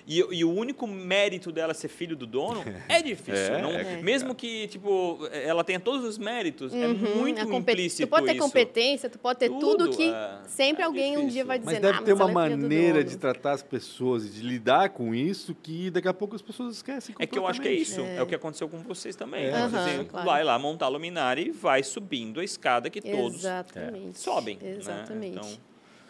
E, 0.06 0.18
e 0.30 0.44
o 0.44 0.50
único 0.52 0.86
mérito 0.86 1.52
dela 1.52 1.74
ser 1.74 1.88
filho 1.88 2.16
do 2.16 2.26
dono 2.26 2.62
é 2.88 3.02
difícil. 3.02 3.54
É, 3.54 3.62
não, 3.62 3.70
é 3.72 4.00
mesmo 4.02 4.34
que, 4.34 4.66
tipo, 4.68 5.18
ela 5.32 5.62
tenha 5.64 5.78
todos 5.80 6.04
os 6.04 6.18
méritos, 6.18 6.74
é 6.74 6.86
Uhum, 6.86 7.16
muito 7.16 7.40
a 7.40 7.46
compet- 7.46 7.74
implícito 7.74 8.06
Tu 8.06 8.10
pode 8.10 8.26
ter 8.26 8.32
isso. 8.32 8.40
competência, 8.42 9.10
tu 9.10 9.18
pode 9.18 9.38
ter 9.38 9.48
tudo, 9.48 9.60
Tudo, 9.86 9.90
que 9.96 10.08
é. 10.10 10.38
sempre 10.46 10.82
É 10.82 10.86
alguém 10.86 11.12
um 11.16 11.20
dia 11.20 11.44
difícil. 11.44 11.46
vai 11.46 11.58
dizer, 11.58 11.72
Mas 11.72 11.80
deve 11.80 11.98
"Ah, 11.98 12.02
ter 12.02 12.12
uma 12.12 12.22
ela 12.22 12.30
é 12.30 12.34
maneira 12.56 12.98
dono." 12.98 13.04
de 13.10 13.16
tratar 13.18 13.52
as 13.52 13.62
pessoas 13.62 14.24
e 14.24 14.28
de 14.30 14.40
lidar 14.42 14.90
com 14.90 15.14
isso 15.14 15.54
que 15.54 15.90
daqui 15.90 16.08
a 16.08 16.14
pouco 16.14 16.34
as 16.34 16.42
pessoas 16.42 16.76
esquecem 16.76 17.14
É 17.18 17.26
que 17.26 17.38
eu 17.38 17.46
acho 17.46 17.60
que 17.60 17.68
é 17.68 17.72
isso. 17.72 18.00
É, 18.00 18.22
o 18.22 18.26
que 18.26 18.34
aconteceu 18.34 18.68
com 18.68 18.78
vocês 18.78 19.14
também. 19.16 19.44
É. 19.44 19.50
Né? 19.52 19.58
Aham, 19.58 19.78
Assim, 19.78 20.04
claro. 20.04 20.26
Vai 20.26 20.42
lá 20.44 20.58
montar 20.58 20.86
a 20.86 20.88
luminária 20.88 21.40
e 21.42 21.50
vai 21.50 21.82
subindo 21.82 22.40
a 22.40 22.44
escada 22.44 22.88
que 22.90 23.00
todos 23.00 23.36
Exatamente. 23.38 24.18
sobem. 24.18 24.58
né? 24.62 24.76
Exatamente. 24.76 25.36
Então, 25.38 25.58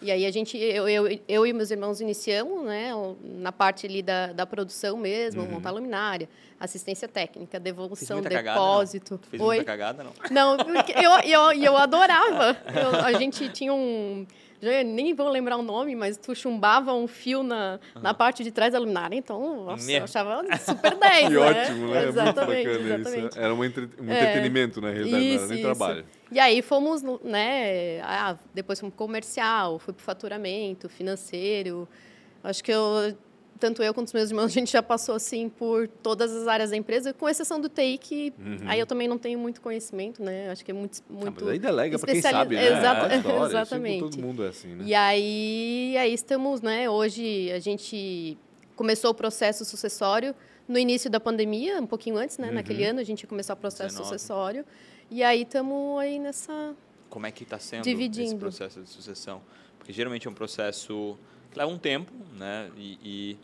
E 0.00 0.11
aí 0.12 0.24
a 0.26 0.30
gente, 0.30 0.56
eu, 0.56 0.88
eu, 0.88 1.18
eu 1.26 1.46
e 1.46 1.52
meus 1.52 1.70
irmãos 1.72 2.00
iniciamos, 2.00 2.64
né, 2.64 2.92
na 3.22 3.50
parte 3.50 3.84
ali 3.87 4.00
da, 4.00 4.32
da 4.32 4.46
produção 4.46 4.96
mesmo, 4.96 5.42
Uhum. 5.42 5.50
montar 5.50 5.70
luminária, 5.72 6.28
assistência 6.61 7.08
técnica, 7.08 7.58
devolução, 7.58 8.22
cagada, 8.22 8.52
depósito. 8.52 9.20
fez 9.28 9.42
Oi? 9.42 9.64
cagada, 9.64 10.04
não? 10.04 10.12
Não, 10.30 10.56
porque 10.56 10.92
eu, 10.92 11.11
eu, 11.24 11.52
eu 11.62 11.76
adorava. 11.76 12.56
Eu- 12.74 13.04
a 13.04 13.12
gente 13.14 13.48
tinha 13.48 13.74
um. 13.74 14.24
Já 14.61 14.83
nem 14.83 15.14
vou 15.14 15.29
lembrar 15.29 15.57
o 15.57 15.62
nome, 15.62 15.94
mas 15.94 16.16
tu 16.16 16.35
chumbava 16.35 16.92
um 16.92 17.07
fio 17.07 17.42
na, 17.42 17.79
uhum. 17.94 18.03
na 18.03 18.12
parte 18.12 18.42
de 18.42 18.51
trás 18.51 18.73
da 18.73 18.79
luminária, 18.79 19.16
então, 19.16 19.64
nossa, 19.64 19.90
eu 19.90 20.05
achava 20.05 20.42
super 20.59 20.97
10, 20.97 21.29
que 21.29 21.35
né? 21.35 21.38
ótimo, 21.38 21.87
né? 21.88 22.09
Exatamente, 22.09 22.68
exatamente. 22.68 23.29
Isso. 23.29 23.38
Era 23.38 23.55
um, 23.55 23.64
entre... 23.64 23.88
um 24.01 24.11
é, 24.11 24.21
entretenimento, 24.21 24.81
né? 24.81 24.92
Realidade, 24.92 25.25
isso, 25.25 25.37
não 25.37 25.44
era 25.44 25.55
nem 25.55 25.62
trabalho. 25.62 26.05
E 26.31 26.40
aí 26.40 26.61
fomos, 26.61 27.03
né? 27.23 28.01
Ah, 28.03 28.37
depois 28.53 28.81
fomos 28.81 28.94
comercial, 28.94 29.79
fui 29.79 29.94
para 29.94 30.05
faturamento, 30.05 30.88
financeiro. 30.88 31.88
Acho 32.42 32.62
que 32.62 32.73
eu 32.73 33.16
tanto 33.59 33.83
eu 33.83 33.92
quanto 33.92 34.07
os 34.07 34.12
meus 34.12 34.31
irmãos, 34.31 34.47
a 34.47 34.49
gente 34.49 34.73
já 34.73 34.83
passou 34.83 35.14
assim 35.14 35.49
por 35.49 35.88
todas 35.88 36.35
as 36.35 36.47
áreas 36.47 36.71
da 36.71 36.77
empresa, 36.77 37.12
com 37.12 37.29
exceção 37.29 37.61
do 37.61 37.68
TI, 37.68 37.99
que 37.99 38.33
uhum. 38.38 38.59
aí 38.66 38.81
eu 38.81 38.87
também 38.87 39.09
não 39.09 39.18
tenho 39.18 39.38
muito 39.38 39.61
conhecimento, 39.61 40.23
né? 40.23 40.51
Acho 40.51 40.64
que 40.64 40.71
é 40.71 40.75
muito. 40.75 41.03
muito 41.09 41.47
ah, 41.47 41.53
aí 41.53 41.59
delega 41.59 41.99
para 41.99 42.12
quem 42.12 42.23
sabe, 42.23 42.57
né? 42.57 42.66
Exata... 42.66 43.12
É 43.12 43.16
história, 43.18 43.47
Exatamente. 43.47 44.01
Todo 44.01 44.23
mundo 44.23 44.44
é 44.44 44.49
assim, 44.49 44.75
né? 44.75 44.85
E 44.87 44.94
aí, 44.94 45.97
aí 45.99 46.14
estamos, 46.14 46.62
né? 46.62 46.88
Hoje 46.88 47.51
a 47.53 47.59
gente 47.59 48.38
começou 48.77 49.11
o 49.11 49.14
processo 49.14 49.64
sucessório 49.64 50.35
no 50.68 50.79
início 50.79 51.11
da 51.11 51.18
pandemia, 51.18 51.81
um 51.81 51.87
pouquinho 51.87 52.16
antes, 52.16 52.38
né? 52.38 52.49
Uhum. 52.49 52.55
Naquele 52.55 52.85
ano 52.85 53.01
a 53.01 53.05
gente 53.05 53.27
começou 53.27 53.55
o 53.55 53.59
processo 53.59 53.97
19. 53.97 54.09
sucessório. 54.09 54.64
E 55.11 55.23
aí 55.23 55.42
estamos 55.42 55.99
aí 55.99 56.18
nessa. 56.18 56.75
Como 57.09 57.27
é 57.27 57.31
que 57.31 57.42
está 57.42 57.59
sendo 57.59 57.83
dividindo. 57.83 58.29
esse 58.29 58.37
processo 58.37 58.83
de 58.83 58.88
sucessão? 58.88 59.40
Porque 59.79 59.92
geralmente 59.92 60.27
é 60.27 60.31
um 60.31 60.35
processo 60.35 61.18
leva 61.54 61.70
um 61.70 61.78
tempo, 61.78 62.12
né? 62.37 62.70
E, 62.76 62.98
e, 63.02 63.37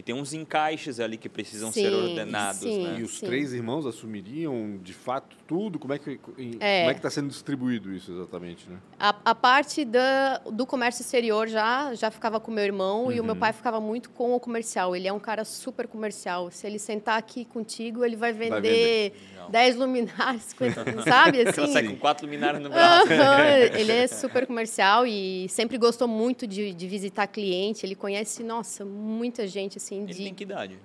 e 0.00 0.02
tem 0.02 0.14
uns 0.14 0.32
encaixes 0.32 0.98
ali 0.98 1.18
que 1.18 1.28
precisam 1.28 1.70
sim, 1.70 1.82
ser 1.82 1.92
ordenados, 1.92 2.62
sim, 2.62 2.84
né? 2.84 3.00
E 3.00 3.02
os 3.02 3.18
sim. 3.18 3.26
três 3.26 3.52
irmãos 3.52 3.84
assumiriam, 3.84 4.78
de 4.82 4.94
fato, 4.94 5.36
tudo? 5.46 5.78
Como 5.78 5.92
é 5.92 5.98
que 5.98 6.12
é. 6.58 6.80
como 6.80 6.90
é 6.90 6.94
que 6.94 7.00
está 7.00 7.10
sendo 7.10 7.28
distribuído 7.28 7.92
isso 7.92 8.10
exatamente, 8.10 8.66
né? 8.70 8.78
A, 8.98 9.14
a 9.22 9.34
parte 9.34 9.84
da, 9.84 10.38
do 10.38 10.64
comércio 10.64 11.02
exterior 11.02 11.48
já 11.48 11.94
já 11.94 12.10
ficava 12.10 12.40
com 12.40 12.50
meu 12.50 12.64
irmão 12.64 13.04
uhum. 13.04 13.12
e 13.12 13.20
o 13.20 13.24
meu 13.24 13.34
uhum. 13.34 13.40
pai 13.40 13.52
ficava 13.52 13.78
muito 13.78 14.08
com 14.08 14.34
o 14.34 14.40
comercial. 14.40 14.96
Ele 14.96 15.06
é 15.06 15.12
um 15.12 15.18
cara 15.18 15.44
super 15.44 15.86
comercial. 15.86 16.50
Se 16.50 16.66
ele 16.66 16.78
sentar 16.78 17.18
aqui 17.18 17.44
contigo, 17.44 18.02
ele 18.02 18.16
vai 18.16 18.32
vender, 18.32 18.50
vai 18.50 18.60
vender. 18.62 19.12
10 19.50 19.76
luminares, 19.76 20.44
50, 20.56 21.02
sabe? 21.02 21.42
Assim, 21.42 21.72
sai 21.72 21.82
com 21.82 21.96
quatro 21.96 22.24
luminares 22.24 22.58
no 22.62 22.70
braço. 22.70 23.08
ele 23.76 23.92
é 23.92 24.06
super 24.06 24.46
comercial 24.46 25.06
e 25.06 25.46
sempre 25.50 25.76
gostou 25.76 26.08
muito 26.08 26.46
de, 26.46 26.72
de 26.72 26.88
visitar 26.88 27.26
cliente. 27.26 27.84
Ele 27.84 27.94
conhece, 27.94 28.42
nossa, 28.42 28.82
muita 28.84 29.46
gente 29.46 29.76
assim. 29.76 29.89
Ele 29.98 30.14
de... 30.14 30.24
tem 30.24 30.34
que 30.34 30.44
idade? 30.44 30.78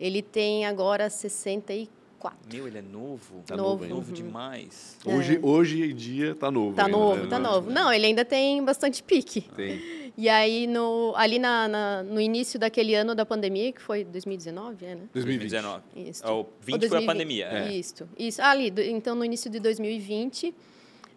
Ele 0.00 0.22
tem 0.22 0.66
agora 0.66 1.08
64. 1.08 2.38
Meu, 2.52 2.66
ele 2.66 2.78
é 2.78 2.82
novo. 2.82 3.42
Tá 3.46 3.56
novo, 3.56 3.86
novo 3.86 4.08
uhum. 4.08 4.12
demais. 4.12 4.96
Hoje, 5.04 5.36
é. 5.36 5.40
hoje 5.42 5.82
em 5.82 5.94
dia 5.94 6.34
tá 6.34 6.50
novo. 6.50 6.74
Tá 6.74 6.86
ainda, 6.86 6.96
novo, 6.96 7.22
né? 7.22 7.28
tá 7.28 7.38
novo. 7.38 7.70
Não, 7.70 7.92
ele 7.92 8.06
ainda 8.06 8.24
tem 8.24 8.64
bastante 8.64 9.02
pique. 9.02 9.42
Tem. 9.54 10.02
E 10.16 10.28
aí, 10.28 10.66
no, 10.66 11.14
ali 11.16 11.38
na, 11.38 11.66
na, 11.68 12.02
no 12.02 12.20
início 12.20 12.58
daquele 12.58 12.94
ano 12.94 13.14
da 13.14 13.24
pandemia, 13.24 13.72
que 13.72 13.80
foi 13.80 14.04
2019, 14.04 14.84
é, 14.84 14.94
né? 14.94 15.02
2019. 15.14 15.82
Isso. 15.96 16.26
O 16.26 16.46
20 16.60 16.88
foi 16.88 17.02
a 17.02 17.06
pandemia. 17.06 17.46
É. 17.46 17.72
Isso. 17.72 18.08
Isso. 18.18 18.42
Ah, 18.42 18.50
ali, 18.50 18.72
então, 18.90 19.14
no 19.14 19.24
início 19.24 19.50
de 19.50 19.58
2020, 19.58 20.54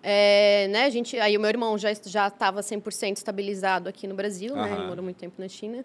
é, 0.02 0.68
né, 0.70 0.86
a 0.86 0.90
gente, 0.90 1.18
aí 1.20 1.36
o 1.36 1.40
meu 1.40 1.50
irmão 1.50 1.78
já 1.78 1.92
já 2.06 2.28
estava 2.28 2.62
100% 2.62 3.18
estabilizado 3.18 3.90
aqui 3.90 4.08
no 4.08 4.14
Brasil, 4.14 4.56
né? 4.56 4.72
Ele 4.72 4.88
morou 4.88 5.04
muito 5.04 5.18
tempo 5.18 5.42
na 5.42 5.48
China. 5.48 5.84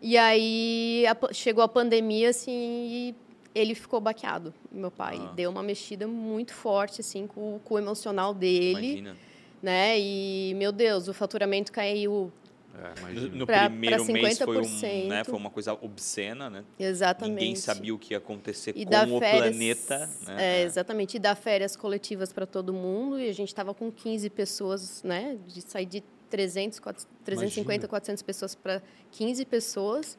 E 0.00 0.16
aí 0.16 1.04
a, 1.06 1.32
chegou 1.32 1.62
a 1.62 1.68
pandemia, 1.68 2.30
assim, 2.30 2.52
e 2.52 3.14
ele 3.54 3.74
ficou 3.74 4.00
baqueado, 4.00 4.54
meu 4.70 4.90
pai. 4.90 5.18
Ah. 5.20 5.32
Deu 5.32 5.50
uma 5.50 5.62
mexida 5.62 6.06
muito 6.06 6.54
forte, 6.54 7.00
assim, 7.00 7.26
com, 7.26 7.60
com 7.64 7.74
o 7.74 7.78
emocional 7.78 8.32
dele. 8.32 8.92
Imagina. 8.92 9.16
Né? 9.62 10.00
E, 10.00 10.54
meu 10.56 10.72
Deus, 10.72 11.06
o 11.06 11.12
faturamento 11.12 11.70
caiu 11.70 12.32
é, 12.80 13.12
no 13.30 13.44
pra, 13.44 13.68
primeiro 13.68 14.04
pra 14.04 14.12
mês 14.14 14.38
foi, 14.38 14.58
um, 14.58 15.08
né, 15.08 15.24
foi 15.24 15.34
uma 15.34 15.50
coisa 15.50 15.74
obscena, 15.74 16.48
né? 16.48 16.64
Exatamente. 16.78 17.34
Ninguém 17.34 17.56
sabia 17.56 17.94
o 17.94 17.98
que 17.98 18.14
ia 18.14 18.18
acontecer 18.18 18.72
e 18.76 18.86
com 18.86 19.16
o 19.16 19.18
férias, 19.18 19.42
planeta. 19.42 20.10
Né? 20.26 20.36
É, 20.38 20.62
exatamente. 20.62 21.16
E 21.16 21.18
dar 21.18 21.34
férias 21.34 21.76
coletivas 21.76 22.32
para 22.32 22.46
todo 22.46 22.72
mundo. 22.72 23.20
E 23.20 23.28
a 23.28 23.34
gente 23.34 23.48
estava 23.48 23.74
com 23.74 23.90
15 23.90 24.30
pessoas, 24.30 25.02
né? 25.02 25.36
De 25.46 25.60
sair 25.60 25.86
de 25.86 26.02
300, 26.30 26.78
400, 26.78 27.08
350, 27.24 27.74
Imagina. 27.74 27.88
400 27.88 28.22
pessoas 28.22 28.54
para 28.54 28.82
15 29.10 29.44
pessoas. 29.44 30.16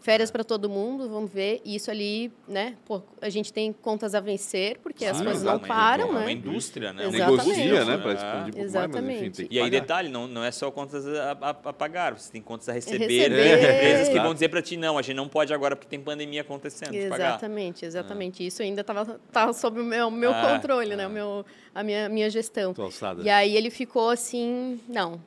Férias 0.00 0.30
para 0.30 0.44
todo 0.44 0.70
mundo, 0.70 1.08
vamos 1.08 1.30
ver. 1.30 1.60
isso 1.64 1.90
ali, 1.90 2.30
né? 2.46 2.76
Pô, 2.86 3.02
a 3.20 3.28
gente 3.28 3.52
tem 3.52 3.72
contas 3.72 4.14
a 4.14 4.20
vencer, 4.20 4.78
porque 4.78 5.04
Sim, 5.04 5.10
as 5.10 5.20
coisas 5.20 5.42
não 5.42 5.58
param, 5.58 6.10
é 6.10 6.12
né? 6.12 6.20
É 6.20 6.22
uma 6.22 6.32
indústria, 6.32 6.92
né? 6.92 7.10
Negocia, 7.10 7.84
né? 7.84 7.98
Para 7.98 8.12
expandir 8.12 8.60
é. 8.60 8.62
Exatamente. 8.62 9.20
Mais, 9.20 9.40
enfim, 9.40 9.48
e 9.50 9.58
aí, 9.58 9.68
detalhe, 9.68 10.08
não, 10.08 10.28
não 10.28 10.44
é 10.44 10.52
só 10.52 10.70
contas 10.70 11.04
a, 11.04 11.32
a, 11.32 11.50
a 11.50 11.72
pagar, 11.72 12.16
você 12.16 12.30
tem 12.30 12.40
contas 12.40 12.68
a 12.68 12.72
receber. 12.72 13.08
receber. 13.08 13.40
É. 13.40 13.74
Empresas 13.74 14.08
que 14.10 14.20
vão 14.20 14.32
dizer 14.32 14.48
para 14.48 14.62
ti, 14.62 14.76
não, 14.76 14.96
a 14.96 15.02
gente 15.02 15.16
não 15.16 15.28
pode 15.28 15.52
agora 15.52 15.74
porque 15.74 15.88
tem 15.88 16.00
pandemia 16.00 16.42
acontecendo. 16.42 16.94
Exatamente, 16.94 17.84
exatamente. 17.84 18.46
Isso 18.46 18.62
ainda 18.62 18.82
estava 18.82 19.18
tava 19.32 19.52
sob 19.52 19.80
o 19.80 19.84
meu, 19.84 20.12
meu 20.12 20.30
ah, 20.30 20.52
controle, 20.52 20.94
né? 20.94 21.08
O 21.08 21.10
meu, 21.10 21.44
a 21.74 21.82
minha, 21.82 22.08
minha 22.08 22.30
gestão. 22.30 22.72
E 23.20 23.28
aí 23.28 23.56
ele 23.56 23.68
ficou 23.68 24.10
assim, 24.10 24.80
não, 24.88 25.20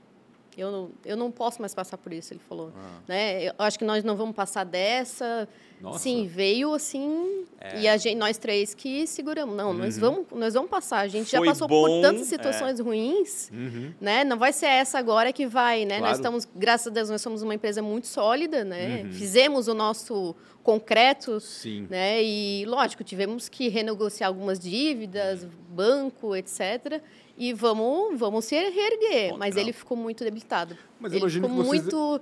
eu 0.57 0.71
não, 0.71 0.91
eu 1.05 1.15
não 1.15 1.31
posso 1.31 1.61
mais 1.61 1.73
passar 1.73 1.97
por 1.97 2.11
isso, 2.11 2.33
ele 2.33 2.41
falou. 2.47 2.71
Ah. 2.75 2.99
Né? 3.07 3.43
Eu 3.49 3.53
acho 3.59 3.77
que 3.77 3.85
nós 3.85 4.03
não 4.03 4.15
vamos 4.15 4.35
passar 4.35 4.63
dessa. 4.63 5.47
Nossa. 5.81 5.99
Sim, 5.99 6.27
veio 6.27 6.73
assim, 6.73 7.43
é. 7.59 7.81
e 7.81 7.87
a 7.87 7.97
gente, 7.97 8.15
nós 8.15 8.37
três 8.37 8.75
que 8.75 9.07
seguramos. 9.07 9.55
Não, 9.55 9.71
uhum. 9.71 9.77
nós, 9.77 9.97
vamos, 9.97 10.25
nós 10.31 10.53
vamos 10.53 10.69
passar. 10.69 10.99
A 10.99 11.07
gente 11.07 11.29
Foi 11.29 11.39
já 11.39 11.51
passou 11.51 11.67
bom, 11.67 11.85
por 11.85 12.01
tantas 12.01 12.27
situações 12.27 12.79
é. 12.79 12.83
ruins, 12.83 13.49
uhum. 13.51 13.91
né? 13.99 14.23
Não 14.23 14.37
vai 14.37 14.53
ser 14.53 14.67
essa 14.67 14.99
agora 14.99 15.33
que 15.33 15.47
vai, 15.47 15.85
né? 15.85 15.97
Claro. 15.97 16.03
Nós 16.03 16.17
estamos, 16.17 16.47
graças 16.55 16.87
a 16.87 16.89
Deus, 16.91 17.09
nós 17.09 17.21
somos 17.21 17.41
uma 17.41 17.55
empresa 17.55 17.81
muito 17.81 18.05
sólida, 18.05 18.63
né? 18.63 19.01
Uhum. 19.03 19.11
Fizemos 19.11 19.67
o 19.67 19.73
nosso 19.73 20.35
concreto, 20.61 21.39
Sim. 21.39 21.87
né? 21.89 22.23
E, 22.23 22.63
lógico, 22.65 23.03
tivemos 23.03 23.49
que 23.49 23.67
renegociar 23.67 24.27
algumas 24.27 24.59
dívidas, 24.59 25.47
banco, 25.69 26.35
etc., 26.35 27.01
e 27.37 27.53
vamos, 27.53 28.19
vamos 28.19 28.45
se 28.45 28.55
reerguer. 28.55 29.35
Mas 29.35 29.55
ele 29.55 29.73
ficou 29.73 29.97
muito 29.97 30.23
debilitado. 30.23 30.77
Mas 30.99 31.11
ele 31.11 31.27
ficou 31.27 31.49
vocês... 31.49 31.83
muito. 31.83 32.21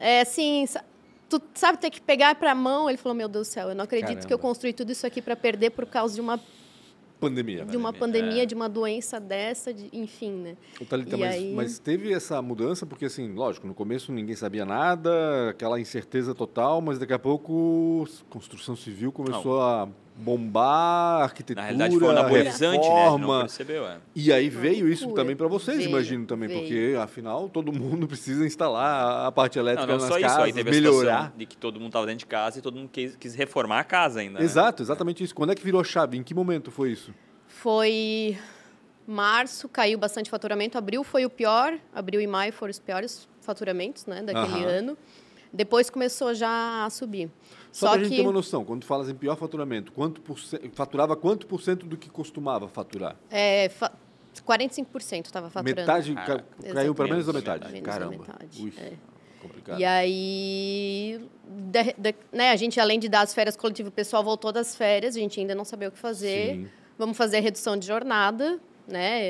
É, 0.00 0.22
assim, 0.22 0.64
tu 1.28 1.40
sabe, 1.54 1.78
ter 1.78 1.90
que 1.90 2.00
pegar 2.00 2.34
para 2.34 2.52
a 2.52 2.54
mão. 2.54 2.88
Ele 2.88 2.98
falou: 2.98 3.16
Meu 3.16 3.28
Deus 3.28 3.48
do 3.48 3.50
céu, 3.50 3.68
eu 3.68 3.74
não 3.74 3.84
acredito 3.84 4.08
Caramba. 4.08 4.26
que 4.26 4.34
eu 4.34 4.38
construí 4.38 4.72
tudo 4.72 4.92
isso 4.92 5.06
aqui 5.06 5.20
para 5.20 5.36
perder 5.36 5.70
por 5.70 5.86
causa 5.86 6.14
de 6.14 6.20
uma 6.20 6.40
pandemia. 7.20 7.64
De 7.64 7.76
uma 7.76 7.92
pandemia, 7.92 8.42
é. 8.42 8.46
de 8.46 8.54
uma 8.54 8.68
doença 8.68 9.18
dessa, 9.18 9.72
de, 9.72 9.88
enfim, 9.92 10.32
né? 10.32 10.56
Thalita, 10.88 11.16
mas, 11.16 11.34
aí... 11.34 11.54
mas, 11.54 11.78
teve 11.78 12.12
essa 12.12 12.40
mudança, 12.42 12.84
porque 12.84 13.06
assim, 13.06 13.32
lógico, 13.32 13.66
no 13.66 13.74
começo 13.74 14.12
ninguém 14.12 14.36
sabia 14.36 14.64
nada, 14.64 15.50
aquela 15.50 15.80
incerteza 15.80 16.34
total, 16.34 16.80
mas 16.80 16.98
daqui 16.98 17.12
a 17.12 17.18
pouco 17.18 18.06
a 18.06 18.32
construção 18.32 18.76
civil 18.76 19.10
começou 19.10 19.58
Não. 19.58 19.62
a 19.62 19.88
bombar, 20.16 21.22
arquitetura, 21.22 21.60
Na 21.60 21.66
realidade 21.66 21.98
foi 21.98 22.08
anabolizante, 22.08 22.86
reforma. 22.86 23.18
né? 23.18 23.32
Não 23.34 23.40
percebeu, 23.40 23.86
é. 23.86 23.98
E 24.14 24.32
aí 24.32 24.48
veio 24.48 24.88
isso 24.88 25.12
também 25.12 25.34
para 25.34 25.48
vocês, 25.48 25.78
veio, 25.78 25.88
imagino 25.88 26.24
também, 26.24 26.48
veio. 26.48 26.60
porque 26.60 26.96
afinal 27.00 27.48
todo 27.48 27.72
mundo 27.72 28.06
precisa 28.08 28.46
instalar 28.46 29.26
a 29.26 29.32
parte 29.32 29.58
elétrica 29.58 29.86
não, 29.86 29.98
não 29.98 30.04
nas 30.06 30.14
só 30.14 30.20
casas, 30.20 30.36
isso, 30.36 30.46
aí 30.46 30.52
teve 30.52 30.70
melhorar. 30.70 31.32
A 31.34 31.38
de 31.38 31.46
que 31.46 31.56
todo 31.56 31.80
mundo 31.80 31.88
estava 31.88 32.06
dentro 32.06 32.20
de 32.20 32.26
casa 32.26 32.58
e 32.58 32.62
todo 32.62 32.76
mundo 32.76 32.88
quis, 32.92 33.16
quis 33.16 33.34
reformar 33.34 33.80
a 33.80 33.84
casa 33.84 34.20
ainda. 34.20 34.38
Né? 34.38 34.44
Exato, 34.44 34.82
exatamente 34.82 35.24
isso. 35.24 35.34
Quando 35.34 35.50
é 35.50 35.54
que 35.54 35.64
virou 35.64 35.80
a 35.80 35.84
chave? 35.84 36.16
Em 36.16 36.22
que 36.22 36.32
momento 36.32 36.70
foi 36.70 36.92
isso? 36.92 37.12
Foi 37.48 38.38
março, 39.06 39.68
caiu 39.68 39.98
bastante 39.98 40.30
faturamento. 40.30 40.78
Abril 40.78 41.02
foi 41.02 41.24
o 41.24 41.30
pior, 41.30 41.76
abril 41.94 42.20
e 42.20 42.26
maio 42.26 42.52
foram 42.52 42.70
os 42.70 42.78
piores 42.78 43.28
faturamentos, 43.40 44.06
né, 44.06 44.22
daquele 44.22 44.64
ano. 44.64 44.96
Depois 45.54 45.88
começou 45.88 46.34
já 46.34 46.84
a 46.84 46.90
subir. 46.90 47.30
Só, 47.70 47.86
Só 47.86 47.92
para 47.92 48.00
a 48.00 48.04
gente 48.04 48.16
ter 48.16 48.22
uma 48.22 48.32
noção, 48.32 48.64
quando 48.64 48.84
falas 48.84 49.08
em 49.08 49.14
pior 49.14 49.36
faturamento, 49.36 49.92
quanto 49.92 50.20
por 50.20 50.36
faturava 50.72 51.16
quanto 51.16 51.46
por 51.46 51.62
cento 51.62 51.86
do 51.86 51.96
que 51.96 52.10
costumava 52.10 52.68
faturar? 52.68 53.16
É, 53.30 53.68
fa 53.68 53.92
45% 54.44 55.26
estava 55.26 55.48
faturando. 55.48 55.80
Metade, 55.80 56.12
ah, 56.16 56.42
caiu 56.74 56.92
para 56.92 57.06
menos 57.06 57.26
da 57.26 57.32
metade. 57.32 57.70
Menos 57.70 57.86
Caramba. 57.86 58.16
Da 58.16 58.18
metade. 58.18 58.62
Ui, 58.64 58.72
é. 58.76 58.92
complicado. 59.40 59.80
E 59.80 59.84
aí, 59.84 61.20
de, 61.48 61.94
de, 61.96 62.14
né, 62.32 62.50
a 62.50 62.56
gente, 62.56 62.80
além 62.80 62.98
de 62.98 63.08
dar 63.08 63.20
as 63.20 63.32
férias 63.32 63.56
coletivas, 63.56 63.92
o 63.92 63.94
pessoal 63.94 64.24
voltou 64.24 64.50
das 64.50 64.74
férias, 64.74 65.14
a 65.14 65.20
gente 65.20 65.38
ainda 65.38 65.54
não 65.54 65.64
sabia 65.64 65.88
o 65.88 65.92
que 65.92 65.98
fazer. 65.98 66.56
Sim. 66.56 66.68
Vamos 66.98 67.16
fazer 67.16 67.36
a 67.36 67.40
redução 67.40 67.76
de 67.76 67.86
jornada, 67.86 68.58
né? 68.88 69.22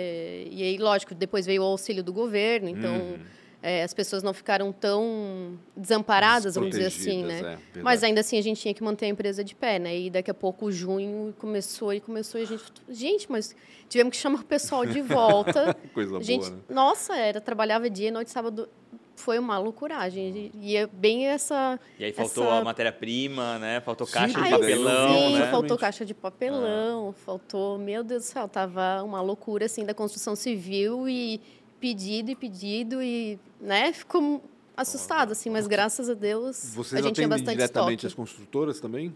E 0.50 0.62
aí, 0.62 0.78
lógico, 0.78 1.14
depois 1.14 1.44
veio 1.44 1.62
o 1.62 1.66
auxílio 1.66 2.02
do 2.02 2.14
governo, 2.14 2.70
então... 2.70 2.94
Uhum 2.94 3.43
é, 3.64 3.82
as 3.82 3.94
pessoas 3.94 4.22
não 4.22 4.34
ficaram 4.34 4.70
tão 4.70 5.58
desamparadas, 5.74 6.54
vamos 6.54 6.68
dizer 6.68 6.84
assim, 6.84 7.24
né? 7.24 7.58
É, 7.74 7.80
Mas 7.80 8.04
ainda 8.04 8.20
assim 8.20 8.36
a 8.36 8.42
gente 8.42 8.60
tinha 8.60 8.74
que 8.74 8.84
manter 8.84 9.06
a 9.06 9.08
empresa 9.08 9.42
de 9.42 9.54
pé, 9.54 9.78
né? 9.78 9.98
E 9.98 10.10
daqui 10.10 10.30
a 10.30 10.34
pouco 10.34 10.70
junho 10.70 11.34
começou 11.38 11.90
e 11.94 11.98
começou 11.98 12.38
e 12.38 12.44
a 12.44 12.46
gente, 12.46 12.64
gente, 12.90 13.32
mas 13.32 13.56
tivemos 13.88 14.10
que 14.10 14.18
chamar 14.18 14.40
o 14.40 14.44
pessoal 14.44 14.84
de 14.84 15.00
volta. 15.00 15.74
Coisa 15.94 16.20
gente, 16.20 16.42
boa, 16.42 16.56
né? 16.56 16.62
Nossa, 16.68 17.16
era 17.16 17.40
trabalhava 17.40 17.88
dia, 17.88 18.12
noite, 18.12 18.30
sábado, 18.30 18.68
foi 19.16 19.38
uma 19.38 19.56
loucuragem. 19.56 20.52
E 20.60 20.76
é 20.76 20.86
bem 20.86 21.28
essa. 21.28 21.80
E 21.98 22.04
aí 22.04 22.12
faltou 22.12 22.44
essa... 22.44 22.56
a 22.56 22.64
matéria-prima, 22.64 23.58
né? 23.58 23.80
Faltou 23.80 24.06
caixa 24.06 24.38
sim, 24.38 24.44
de 24.44 24.50
papelão, 24.50 25.08
sim, 25.08 25.38
né? 25.38 25.50
faltou 25.50 25.78
caixa 25.78 26.04
de 26.04 26.12
papelão, 26.12 27.08
ah. 27.08 27.12
faltou, 27.24 27.78
meu 27.78 28.04
Deus 28.04 28.24
do 28.24 28.26
céu, 28.26 28.46
tava 28.46 29.02
uma 29.02 29.22
loucura 29.22 29.64
assim 29.64 29.86
da 29.86 29.94
construção 29.94 30.36
civil 30.36 31.08
e 31.08 31.40
pedido 31.88 32.30
e 32.30 32.34
pedido 32.34 33.02
e, 33.02 33.38
né, 33.60 33.92
ficou 33.92 34.42
assustado, 34.74 35.32
assim, 35.32 35.50
mas 35.50 35.66
graças 35.66 36.08
a 36.08 36.14
Deus 36.14 36.72
Vocês 36.74 37.04
a 37.04 37.06
gente 37.06 37.16
tinha 37.16 37.28
bastante 37.28 37.56
diretamente 37.56 38.06
estoque. 38.06 38.06
as 38.06 38.14
construtoras 38.14 38.80
também? 38.80 39.14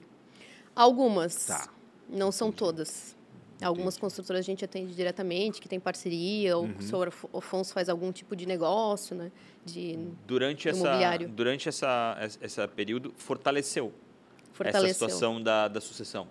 Algumas. 0.77 1.47
Tá. 1.47 1.67
Não 2.11 2.31
são 2.31 2.53
todas. 2.53 3.17
Algumas 3.63 3.97
construtoras 3.97 4.41
a 4.41 4.43
gente 4.47 4.63
atende 4.67 4.95
diretamente, 4.95 5.63
que 5.63 5.69
tem 5.69 5.81
parceria, 5.81 6.59
ou 6.59 6.65
Uhum. 6.65 6.75
o 6.79 6.83
senhor 6.83 7.09
Af- 7.09 7.25
Afonso 7.35 7.73
faz 7.73 7.89
algum 7.89 8.13
tipo 8.13 8.37
de 8.37 8.45
negócio, 8.47 9.17
né? 9.17 9.33
De 9.65 9.99
Durante 10.27 10.69
essa, 10.69 10.79
Imobiliário. 10.81 11.29
durante 11.31 11.69
essa, 11.71 12.17
essa- 12.21 12.39
essa 12.43 12.69
período, 12.69 13.15
fortaleceu, 13.17 13.87
essa 13.87 14.53
fortaleceu. 14.53 14.95
situação 14.95 15.43
da, 15.43 15.69
da 15.69 15.81
sucessão. 15.81 16.29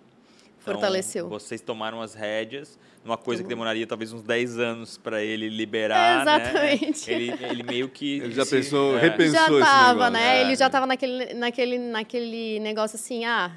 Então, 0.62 0.74
Fortaleceu. 0.74 1.28
vocês 1.28 1.60
tomaram 1.60 2.00
as 2.00 2.14
rédeas, 2.14 2.78
numa 3.04 3.16
coisa 3.16 3.42
que 3.42 3.48
demoraria 3.48 3.86
talvez 3.86 4.12
uns 4.12 4.22
10 4.22 4.58
anos 4.58 4.98
para 4.98 5.22
ele 5.22 5.48
liberar. 5.48 6.24
né? 6.24 6.36
Exatamente. 6.36 7.10
Ele, 7.10 7.32
ele 7.40 7.62
meio 7.62 7.88
que. 7.88 8.18
Ele 8.18 8.32
já 8.34 8.44
se- 8.44 8.56
pensou, 8.56 8.96
é. 8.98 9.00
repensou 9.00 9.32
já 9.34 9.42
esse 9.46 9.60
tava, 9.60 9.92
negócio. 10.10 10.12
né? 10.12 10.38
É. 10.38 10.40
Ele 10.42 10.56
já 10.56 10.68
tava 10.70 10.86
naquele, 10.86 11.34
naquele, 11.34 11.78
naquele 11.78 12.60
negócio 12.60 12.96
assim, 12.96 13.24
ah, 13.24 13.50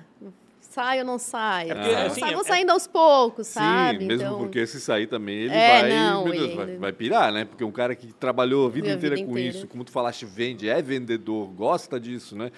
sai 0.61 0.99
ou 0.99 1.05
não 1.05 1.17
sai? 1.17 1.69
É 1.69 1.75
porque, 1.75 1.91
Não 1.91 2.01
assim, 2.05 2.19
sai, 2.21 2.31
é- 2.31 2.33
vou 2.35 2.43
saindo 2.45 2.69
aos 2.71 2.87
poucos, 2.87 3.47
Sim, 3.47 3.53
sabe? 3.59 4.05
mesmo 4.05 4.13
então, 4.23 4.37
porque 4.37 4.65
se 4.65 4.79
sair 4.79 5.05
também 5.07 5.35
ele 5.35 5.53
É, 5.53 5.81
vai, 5.81 5.89
não, 5.89 6.23
meu 6.23 6.31
Deus, 6.33 6.45
ele 6.45 6.55
vai, 6.55 6.77
vai 6.77 6.93
pirar, 6.93 7.33
né? 7.33 7.43
Porque 7.43 7.63
um 7.63 7.71
cara 7.71 7.93
que 7.93 8.07
trabalhou 8.13 8.67
a 8.67 8.69
vida 8.69 8.89
inteira 8.89 9.15
vida 9.15 9.27
com 9.27 9.33
inteira. 9.37 9.49
isso, 9.57 9.67
como 9.67 9.83
tu 9.83 9.91
falaste, 9.91 10.25
vende, 10.25 10.69
é 10.69 10.81
vendedor, 10.81 11.47
gosta 11.47 11.99
disso, 11.99 12.37
né? 12.37 12.51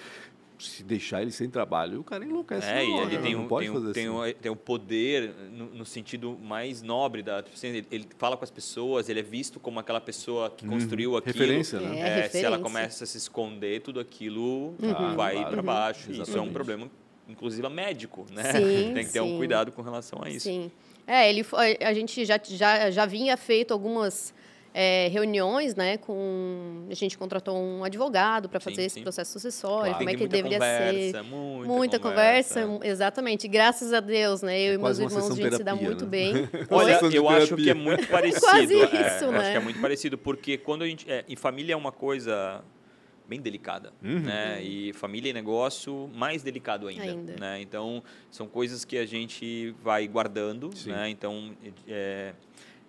Se 0.64 0.84
deixar 0.84 1.22
ele 1.22 1.32
sem 1.32 1.50
trabalho, 1.50 2.00
o 2.00 2.04
cara 2.04 2.24
enlouquece. 2.26 2.68
É, 2.68 2.86
e 2.86 2.92
hora, 2.92 3.06
ele 3.06 3.18
né? 3.18 3.22
tem, 3.24 3.36
um, 3.36 3.48
pode 3.48 3.68
tem, 3.68 3.76
um, 3.78 3.92
tem, 3.94 4.08
assim. 4.08 4.10
um, 4.10 4.34
tem 4.42 4.52
um 4.52 4.56
poder 4.56 5.34
no, 5.52 5.66
no 5.68 5.86
sentido 5.86 6.38
mais 6.42 6.82
nobre 6.82 7.22
da. 7.22 7.42
tipo 7.44 7.56
assim, 7.56 7.68
ele, 7.68 7.88
ele 7.92 8.08
fala 8.18 8.36
com 8.38 8.44
as 8.44 8.52
pessoas, 8.52 9.10
ele 9.10 9.20
é 9.20 9.24
visto 9.24 9.60
como 9.60 9.80
aquela 9.80 10.02
pessoa 10.02 10.50
que 10.50 10.66
construiu 10.66 11.18
aquilo. 11.18 11.36
Uhum. 11.36 11.42
Referência, 11.42 11.80
né? 11.80 12.00
É, 12.00 12.02
É, 12.02 12.30
se 12.30 12.38
ela 12.40 12.58
referência. 12.58 12.60
começa 12.60 13.04
a 13.04 13.08
se 13.08 13.18
esconder, 13.18 13.82
tudo 13.82 14.00
aquilo 14.00 14.74
Uhum. 14.82 15.16
vai 15.16 15.34
Claro. 15.36 15.50
para 15.52 15.62
baixo. 15.62 16.12
Isso 16.12 16.38
é 16.38 16.42
um 16.42 16.52
problema, 16.52 16.90
inclusive, 17.28 17.68
médico, 17.70 18.26
né? 18.32 18.52
Sim, 18.54 18.92
tem 18.94 19.06
que 19.06 19.12
ter 19.12 19.22
um 19.22 19.30
sim. 19.32 19.38
cuidado 19.38 19.72
com 19.72 19.82
relação 19.82 20.20
a 20.24 20.30
isso. 20.30 20.46
Sim. 20.46 20.72
É, 21.06 21.30
ele 21.30 21.44
foi, 21.44 21.78
a 21.82 21.94
gente 21.94 22.24
já, 22.24 22.40
já, 22.44 22.90
já 22.90 23.06
vinha 23.06 23.36
feito 23.36 23.74
algumas 23.74 24.34
é, 24.74 25.08
reuniões, 25.10 25.76
né? 25.76 25.98
Com 25.98 26.88
a 26.90 26.94
gente 26.96 27.18
contratou 27.18 27.56
um 27.56 27.84
advogado 27.84 28.50
para 28.50 28.60
Sim, 28.60 28.70
fazer 28.72 28.82
esse 28.84 28.96
sim. 28.96 29.04
processo 29.04 29.32
sucessório, 29.34 29.92
Claro. 29.94 29.98
como 29.98 30.10
é 30.10 30.14
que 30.16 30.28
deveria 30.28 30.58
conversa, 30.58 31.12
ser. 31.12 31.24
Muita, 31.24 31.68
Muita 31.74 32.00
conversa, 32.00 32.68
exatamente. 32.84 33.48
Graças 33.48 33.94
a 33.94 34.00
Deus, 34.00 34.42
né? 34.42 34.60
Eu 34.60 34.72
É 34.72 34.76
e 34.76 34.78
meus 34.78 34.98
irmãos, 35.00 35.18
a 35.32 35.36
gente 35.36 35.56
se 35.58 35.64
dá 35.64 35.72
terapia, 35.74 35.88
muito 35.88 36.06
né? 36.06 36.10
bem. 36.10 36.50
Olha, 36.72 37.00
eu 37.14 37.30
acho 37.30 37.56
terapia. 37.56 37.64
que 37.66 37.70
é 37.70 37.74
muito 37.74 38.08
parecido. 38.10 38.42
Quase 38.46 38.74
é, 38.76 39.08
isso, 39.16 39.26
eu 39.26 39.32
né? 39.32 39.40
Acho 39.40 39.52
que 39.52 39.58
é 39.58 39.60
muito 39.60 39.80
parecido, 39.80 40.18
porque 40.18 40.58
quando 40.58 40.82
a 40.84 40.88
gente. 40.88 41.10
É, 41.12 41.24
e 41.28 41.36
família 41.36 41.74
é 41.74 41.78
uma 41.78 41.92
coisa 41.92 42.64
bem 43.28 43.40
delicada, 43.40 43.94
Uhum. 44.04 44.20
né? 44.20 44.62
E 44.62 44.92
família 44.94 45.30
e 45.30 45.34
negócio 45.34 46.10
mais 46.14 46.44
delicado 46.44 46.88
ainda, 46.88 47.04
Ainda. 47.04 47.36
né? 47.40 47.62
Então 47.62 48.04
são 48.30 48.48
coisas 48.48 48.84
que 48.84 48.98
a 48.98 49.06
gente 49.06 49.74
vai 49.82 50.06
guardando, 50.08 50.76
Sim. 50.76 50.92
né? 50.92 51.10
Então 51.10 51.52
é, 51.88 52.34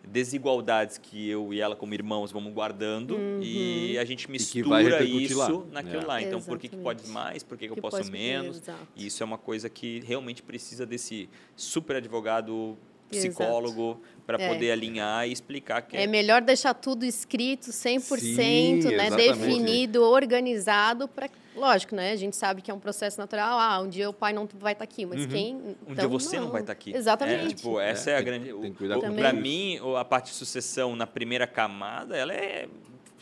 desigualdades 0.06 0.98
que 0.98 1.28
eu 1.28 1.52
e 1.52 1.60
ela 1.60 1.74
como 1.74 1.94
irmãos 1.94 2.30
vamos 2.30 2.52
guardando 2.52 3.16
e 3.42 3.96
a 3.98 4.04
gente 4.04 4.30
mistura 4.30 5.02
isso 5.04 5.38
lá. 5.38 5.64
naquilo 5.72 6.02
É. 6.02 6.06
lá. 6.06 6.22
Então 6.22 6.40
por 6.40 6.58
que, 6.58 6.68
que 6.68 6.76
pode 6.76 7.02
Exatamente. 7.02 7.30
mais? 7.32 7.42
Por 7.42 7.58
que, 7.58 7.66
que 7.66 7.72
eu 7.72 7.76
posso 7.76 8.10
menos? 8.10 8.58
exato. 8.58 8.86
E 8.96 9.06
isso 9.06 9.22
é 9.22 9.26
uma 9.26 9.38
coisa 9.38 9.68
que 9.68 10.00
realmente 10.00 10.42
precisa 10.42 10.84
desse 10.86 11.28
super 11.56 11.96
advogado. 11.96 12.76
Psicólogo 13.14 14.00
para 14.26 14.42
É. 14.42 14.48
poder 14.48 14.70
alinhar 14.72 15.28
e 15.28 15.32
explicar 15.32 15.82
que 15.82 15.96
É 15.96 16.06
melhor 16.06 16.40
deixar 16.42 16.72
tudo 16.74 17.04
escrito 17.04 17.70
100%, 17.72 18.20
Sim, 18.20 18.96
né, 18.96 19.06
exatamente. 19.06 19.38
definido, 19.38 20.02
organizado 20.02 21.06
para, 21.06 21.28
lógico, 21.54 21.94
né? 21.94 22.12
A 22.12 22.16
gente 22.16 22.34
sabe 22.36 22.62
que 22.62 22.70
é 22.70 22.74
um 22.74 22.78
processo 22.78 23.18
natural. 23.18 23.58
Ah, 23.58 23.80
um 23.80 23.88
dia 23.88 24.08
o 24.08 24.12
pai 24.14 24.32
não 24.32 24.48
vai 24.58 24.72
estar 24.72 24.84
aqui, 24.84 25.04
mas 25.04 25.26
quem? 25.26 25.56
um 25.56 25.74
então, 25.82 25.94
dia 25.94 26.08
você 26.08 26.38
não, 26.40 26.50
vai 26.50 26.62
estar 26.62 26.72
aqui. 26.72 26.94
Exatamente. 26.96 27.44
É, 27.52 27.56
tipo, 27.56 27.78
essa 27.78 28.10
é, 28.10 28.14
a 28.14 28.16
tem- 28.16 28.24
grande. 28.24 28.52
tem 28.52 28.72
que 28.72 28.78
cuidar 28.78 28.98
Pra 28.98 29.32
isso. 29.32 29.40
mim, 29.42 29.78
a 29.98 30.04
parte 30.04 30.30
de 30.30 30.36
sucessão 30.36 30.96
na 30.96 31.06
primeira 31.06 31.46
camada, 31.46 32.16
ela 32.16 32.32
é 32.32 32.66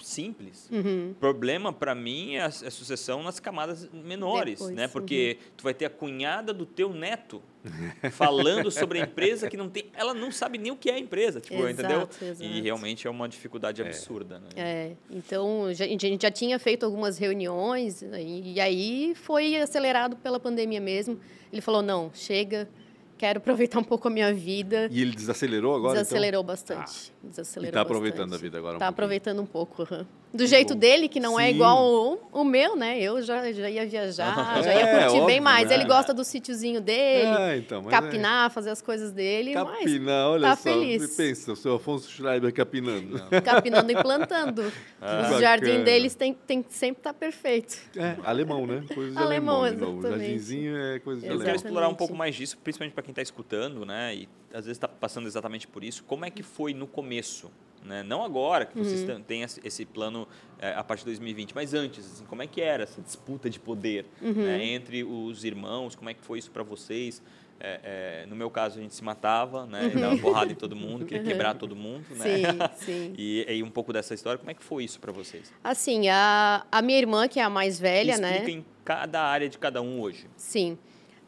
simples. 0.00 0.68
Uhum. 0.70 1.10
O 1.12 1.14
problema 1.14 1.72
para 1.72 1.94
mim 1.94 2.34
é 2.34 2.40
a, 2.42 2.44
é 2.46 2.66
a 2.66 2.70
sucessão 2.70 3.22
nas 3.22 3.38
camadas 3.38 3.88
menores, 3.92 4.58
Depois, 4.58 4.74
né? 4.76 4.88
Porque 4.88 5.38
tu 5.56 5.62
vai 5.64 5.74
ter 5.74 5.84
a 5.86 5.90
cunhada 5.90 6.52
do 6.52 6.66
teu 6.66 6.92
neto 6.92 7.40
falando 8.12 8.70
sobre 8.70 9.00
a 9.00 9.02
empresa 9.02 9.48
que 9.48 9.56
não 9.56 9.68
tem, 9.68 9.86
ela 9.94 10.12
não 10.14 10.30
sabe 10.32 10.58
nem 10.58 10.72
o 10.72 10.76
que 10.76 10.90
é 10.90 10.94
a 10.94 10.98
empresa, 10.98 11.40
tipo, 11.40 11.54
Exato, 11.54 11.70
entendeu? 11.72 12.08
exato. 12.30 12.42
E 12.42 12.60
realmente 12.60 13.06
é 13.06 13.10
uma 13.10 13.28
dificuldade 13.28 13.80
absurda, 13.82 14.38
né? 14.38 14.48
É, 14.56 14.92
então 15.10 15.72
já- 15.72 15.84
a 15.84 15.88
gente 15.88 16.20
já 16.22 16.30
tinha 16.30 16.58
feito 16.58 16.84
algumas 16.84 17.18
reuniões 17.18 18.02
e, 18.02 18.60
aí 18.60 19.14
foi 19.14 19.56
acelerado 19.56 20.16
pela 20.16 20.40
pandemia 20.40 20.80
mesmo. 20.80 21.18
Ele 21.52 21.60
falou 21.62 21.82
não, 21.82 22.10
chega, 22.14 22.68
quero 23.16 23.38
aproveitar 23.38 23.78
um 23.78 23.84
pouco 23.84 24.08
a 24.08 24.10
minha 24.10 24.32
vida. 24.34 24.88
E 24.90 25.00
ele 25.00 25.12
desacelerou 25.12 25.74
agora? 25.76 26.00
Desacelerou 26.00 26.42
então? 26.42 26.46
bastante. 26.54 27.12
Desacelerou 27.22 27.68
E 27.68 27.72
tá 27.72 27.80
aproveitando 27.82 28.30
bastante. 28.30 28.40
a 28.40 28.42
vida 28.42 28.58
agora 28.58 28.76
um 28.76 28.78
Tá 28.80 28.88
aproveitando 28.88 29.40
um 29.40 29.46
pouco. 29.46 29.82
aham. 29.82 30.06
Do 30.34 30.46
jeito 30.46 30.74
dele, 30.74 31.08
que 31.08 31.20
não 31.20 31.38
é 31.38 31.48
Sim. 31.48 31.54
igual 31.56 31.84
o, 31.84 32.40
o 32.40 32.42
meu, 32.44 32.74
né? 32.74 32.98
Eu 32.98 33.20
já, 33.20 33.52
já 33.52 33.68
ia 33.68 33.84
viajar, 33.86 34.62
já 34.62 34.72
ia 34.72 34.80
É, 34.80 34.98
curtir 35.02 35.12
bem 35.12 35.20
óbvio, 35.22 35.42
mais. 35.42 35.68
né? 35.68 35.74
Ele 35.74 35.84
gosta 35.84 36.14
do 36.14 36.24
sítiozinho 36.24 36.80
dele, 36.80 37.26
Ah, 37.28 37.56
então, 37.56 37.82
mas 37.82 37.92
é- 37.92 38.00
capinar, 38.00 38.50
fazer 38.50 38.70
as 38.70 38.80
coisas 38.80 39.12
dele, 39.12 39.54
mas 39.54 39.78
Capinar, 39.80 40.28
olha 40.30 40.48
tá 40.48 40.56
só. 40.56 40.62
feliz. 40.62 41.14
Pensa, 41.16 41.52
o 41.52 41.56
seu 41.56 41.74
Afonso 41.74 42.10
Schreiber 42.10 42.50
capinando. 42.54 43.20
capinando 43.44 43.92
e 43.92 44.02
plantando. 44.02 44.72
Ah. 45.00 45.30
Os 45.34 45.40
jardins 45.40 45.68
Bacana. 45.68 45.84
deles 45.84 46.14
tem, 46.14 46.32
tem 46.32 46.62
que 46.62 46.72
sempre 46.72 47.00
estar 47.00 47.12
perfeito. 47.12 47.76
É, 47.96 48.16
alemão, 48.24 48.66
né? 48.66 48.82
Coisa 48.94 49.10
de 49.10 49.18
Alemão, 49.18 49.62
alemão. 49.64 49.74
de 49.74 49.80
novo. 49.82 49.98
exatamente. 49.98 50.26
Jardinzinho 50.28 50.76
é 50.78 50.98
coisa 51.00 51.20
de 51.20 51.26
Eu 51.26 51.32
alemão. 51.32 51.44
quero 51.44 51.56
explorar 51.56 51.88
um 51.88 51.94
pouco 51.94 52.14
mais 52.14 52.34
disso, 52.34 52.56
principalmente 52.64 52.94
para 52.94 53.02
quem 53.02 53.12
está 53.12 53.20
escutando, 53.20 53.84
né? 53.84 54.14
E 54.14 54.28
às 54.50 54.64
vezes 54.64 54.78
está 54.78 54.88
passando 54.88 55.26
exatamente 55.26 55.68
por 55.68 55.84
isso. 55.84 56.02
Como 56.04 56.24
é 56.24 56.30
que 56.30 56.42
foi 56.42 56.72
no 56.72 56.86
começo? 56.86 57.50
Né? 57.84 58.02
Não 58.02 58.22
agora, 58.22 58.64
que 58.64 58.78
vocês 58.78 59.02
têm- 59.04 59.22
têm 59.22 59.42
esse 59.42 59.84
plano 59.84 60.28
é, 60.58 60.72
a 60.74 60.84
partir 60.84 61.00
de 61.00 61.06
2020, 61.06 61.54
mas 61.54 61.74
antes, 61.74 62.04
assim, 62.04 62.24
como 62.26 62.40
é 62.42 62.46
que 62.46 62.60
era 62.60 62.84
essa 62.84 63.00
disputa 63.02 63.50
de 63.50 63.58
poder 63.58 64.06
né? 64.20 64.64
entre 64.64 65.02
os 65.02 65.44
irmãos? 65.44 65.94
Como 65.96 66.08
é 66.08 66.14
que 66.14 66.22
foi 66.22 66.38
isso 66.38 66.50
para 66.50 66.62
vocês? 66.62 67.20
É, 67.64 68.22
é, 68.22 68.26
no 68.26 68.34
meu 68.34 68.50
caso, 68.50 68.78
a 68.78 68.82
gente 68.82 68.92
se 68.94 69.04
matava, 69.04 69.66
né? 69.66 69.88
Dava 69.90 70.16
porrada 70.18 70.50
em 70.50 70.54
todo 70.54 70.74
mundo, 70.74 71.04
queria 71.04 71.22
quebrar 71.22 71.54
todo 71.58 71.76
mundo, 71.76 72.04
né? 72.16 72.24
Sim, 72.24 72.58
sim. 72.84 73.14
E, 73.16 73.46
e 73.48 73.62
um 73.62 73.70
pouco 73.70 73.92
dessa 73.92 74.14
história, 74.14 74.36
como 74.36 74.50
é 74.50 74.54
que 74.54 74.64
foi 74.64 74.82
isso 74.84 74.98
para 74.98 75.12
vocês? 75.12 75.52
Assim, 75.62 76.08
a, 76.08 76.66
a 76.72 76.82
minha 76.82 76.98
irmã, 76.98 77.28
que 77.28 77.38
é 77.38 77.42
a 77.44 77.50
mais 77.50 77.78
velha, 77.78 78.18
né? 78.18 78.38
Explica 78.38 78.58
em 78.58 78.64
cada 78.84 79.22
área 79.22 79.48
de 79.48 79.58
cada 79.58 79.80
um 79.80 80.00
hoje. 80.00 80.26
Sim. 80.36 80.76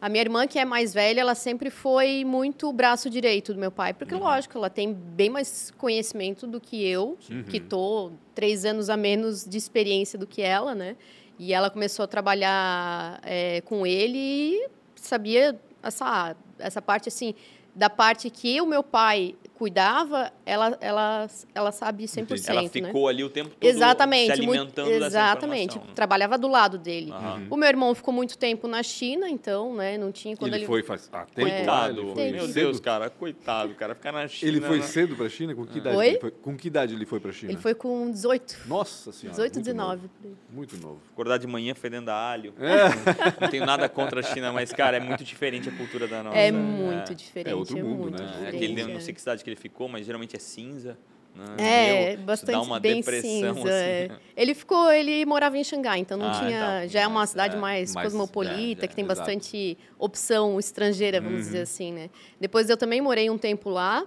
A 0.05 0.09
minha 0.11 0.21
irmã, 0.21 0.47
que 0.47 0.59
é 0.59 0.67
mais 0.67 0.93
velha, 0.93 1.23
ela 1.23 1.35
sempre 1.35 1.71
foi 1.71 2.27
muito 2.27 2.69
o 2.69 2.73
braço 2.75 3.09
direito 3.09 3.55
do 3.55 3.59
meu 3.59 3.73
pai, 3.73 3.95
porque, 3.95 4.15
lógico, 4.15 4.59
ela 4.59 4.69
tem 4.69 4.93
bem 4.93 5.31
mais 5.31 5.71
conhecimento 5.79 6.47
do 6.47 6.61
que 6.61 6.87
eu, 6.87 7.17
que 7.49 7.59
tô 7.59 8.13
três 8.35 8.67
anos 8.67 8.91
a 8.91 8.99
menos 8.99 9.47
de 9.47 9.57
experiência 9.57 10.19
do 10.19 10.27
que 10.27 10.43
ela, 10.43 10.75
né? 10.75 10.95
E 11.39 11.55
ela 11.55 11.71
começou 11.71 12.03
a 12.03 12.07
trabalhar 12.07 13.19
é, 13.23 13.63
com 13.63 13.87
ele 13.87 14.19
e 14.19 14.69
sabia 14.95 15.59
essa, 15.83 16.37
essa 16.59 16.83
parte, 16.83 17.09
assim, 17.09 17.35
da 17.75 17.89
parte 17.89 18.29
que 18.29 18.61
o 18.61 18.67
meu 18.67 18.83
pai 18.83 19.35
cuidava, 19.65 20.31
ela, 20.45 20.77
ela, 20.79 21.27
ela 21.55 21.73
sabe 21.73 22.05
100%, 22.05 22.49
Ela 22.51 22.63
né? 22.63 22.69
ficou 22.69 23.09
ali 23.09 23.25
o 23.25 23.31
tempo 23.31 23.49
todo 23.49 23.67
Exatamente, 23.67 24.37
se 24.37 24.43
muito- 24.43 24.61
alimentando 24.61 24.91
dessa 24.91 25.07
exatamente. 25.07 25.79
né? 25.79 25.85
Trabalhava 25.95 26.37
do 26.37 26.49
lado 26.49 26.77
dele. 26.77 27.11
Aham. 27.11 27.47
O 27.49 27.57
meu 27.57 27.67
irmão 27.67 27.95
ficou 27.95 28.13
muito 28.13 28.37
tempo 28.37 28.69
na 28.69 28.83
China, 28.83 29.27
então, 29.27 29.75
né, 29.75 29.97
não 29.97 30.13
tinha 30.13 30.37
quando 30.37 30.53
Ele, 30.53 30.61
ele, 30.61 30.67
foi 30.67 30.83
faz 30.83 31.09
ah, 31.15 31.25
tempo 31.35 31.49
lá, 31.49 31.57
Coitado, 31.57 32.01
ele 32.01 32.13
foi 32.15 32.31
meu 32.33 32.41
cedo? 32.47 32.53
Deus, 32.53 32.81
cara, 32.81 33.09
coitado, 33.09 33.75
cara, 33.75 33.95
ficar 33.95 34.13
na 34.13 34.29
China. 34.29 34.53
Ele 34.53 34.61
foi 34.61 34.77
né? 34.81 34.83
cedo 34.83 35.17
para 35.17 35.25
a 35.25 35.31
China? 35.31 35.55
Com 35.55 35.65
que 35.65 35.79
idade? 35.79 35.97
Oi? 35.97 36.09
Ele 36.09 36.21
foi, 36.21 36.31
com 36.31 36.57
que 36.59 36.69
idade 36.69 36.95
ele 36.95 37.07
foi 37.07 37.21
para 37.21 37.31
a 37.31 37.33
China? 37.33 37.53
ele 37.53 37.61
foi 37.61 37.75
com 37.75 38.11
18, 38.11 38.59
Nossa 38.67 39.13
senhora. 39.13 39.33
18, 39.37 39.55
muito 39.55 39.65
19. 39.65 40.03
novo, 40.03 40.37
Muito 40.51 40.77
novo. 40.77 41.01
Acordar 41.11 41.39
de 41.39 41.47
manhã 41.47 41.75
fedendo 41.75 42.11
a 42.11 42.15
alho. 42.15 42.53
É. 42.59 43.41
Não 43.41 43.49
tenho 43.49 43.65
nada 43.65 43.89
contra 43.89 44.21
a 44.21 44.23
China, 44.23 44.53
mas, 44.53 44.73
cara, 44.73 44.99
é 44.99 45.01
muito 45.01 45.25
diferente 45.25 45.71
a 45.71 45.73
cultura 45.73 46.07
da 46.07 46.23
nossa. 46.23 46.37
É 46.37 46.53
muito 46.53 47.15
diferente, 47.15 47.51
É 47.51 47.55
outro 47.55 47.79
mundo, 47.79 48.03
muito 48.03 48.23
né? 48.23 48.29
É, 48.29 48.33
diferente. 48.51 48.57
aquele, 48.57 48.81
é. 48.81 48.95
não 48.95 49.01
sei 49.01 49.15
que 49.15 49.21
cidade 49.21 49.43
que 49.43 49.49
ele 49.49 49.54
ficou, 49.57 49.89
mas 49.89 50.05
geralmente 50.07 50.37
é 50.37 50.39
cinza. 50.39 50.97
né? 51.35 51.57
É, 51.59 52.17
Meu, 52.17 52.25
bastante 52.25 52.53
dá 52.53 52.61
uma 52.63 52.79
bem 52.79 52.97
depressão, 53.01 53.55
cinza. 53.55 53.71
é. 53.71 54.05
assim. 54.11 54.21
Ele 54.37 54.55
ficou, 54.55 54.91
ele 54.93 55.25
morava 55.27 55.59
em 55.59 55.65
Xangai, 55.65 55.99
então 55.99 56.17
não 56.17 56.29
Ah, 56.29 56.39
tinha, 56.39 56.51
então, 56.79 56.89
já 56.89 57.01
é 57.01 57.07
uma 57.07 57.27
cidade 57.27 57.57
é, 57.57 57.59
mais, 57.59 57.93
mais- 57.95 58.07
cosmopolita, 58.07 58.85
é, 58.85 58.89
que 58.89 58.95
tem 58.95 59.03
é, 59.05 59.07
exato. 59.07 59.21
bastante 59.21 59.77
opção 59.99 60.59
estrangeira, 60.61 61.21
vamos 61.21 61.41
dizer 61.43 61.63
assim, 61.63 61.93
né? 61.93 62.11
Depois 62.41 62.71
eu 62.71 62.77
também 62.77 63.01
morei 63.01 63.29
um 63.31 63.39
tempo 63.39 63.69
lá 63.71 64.07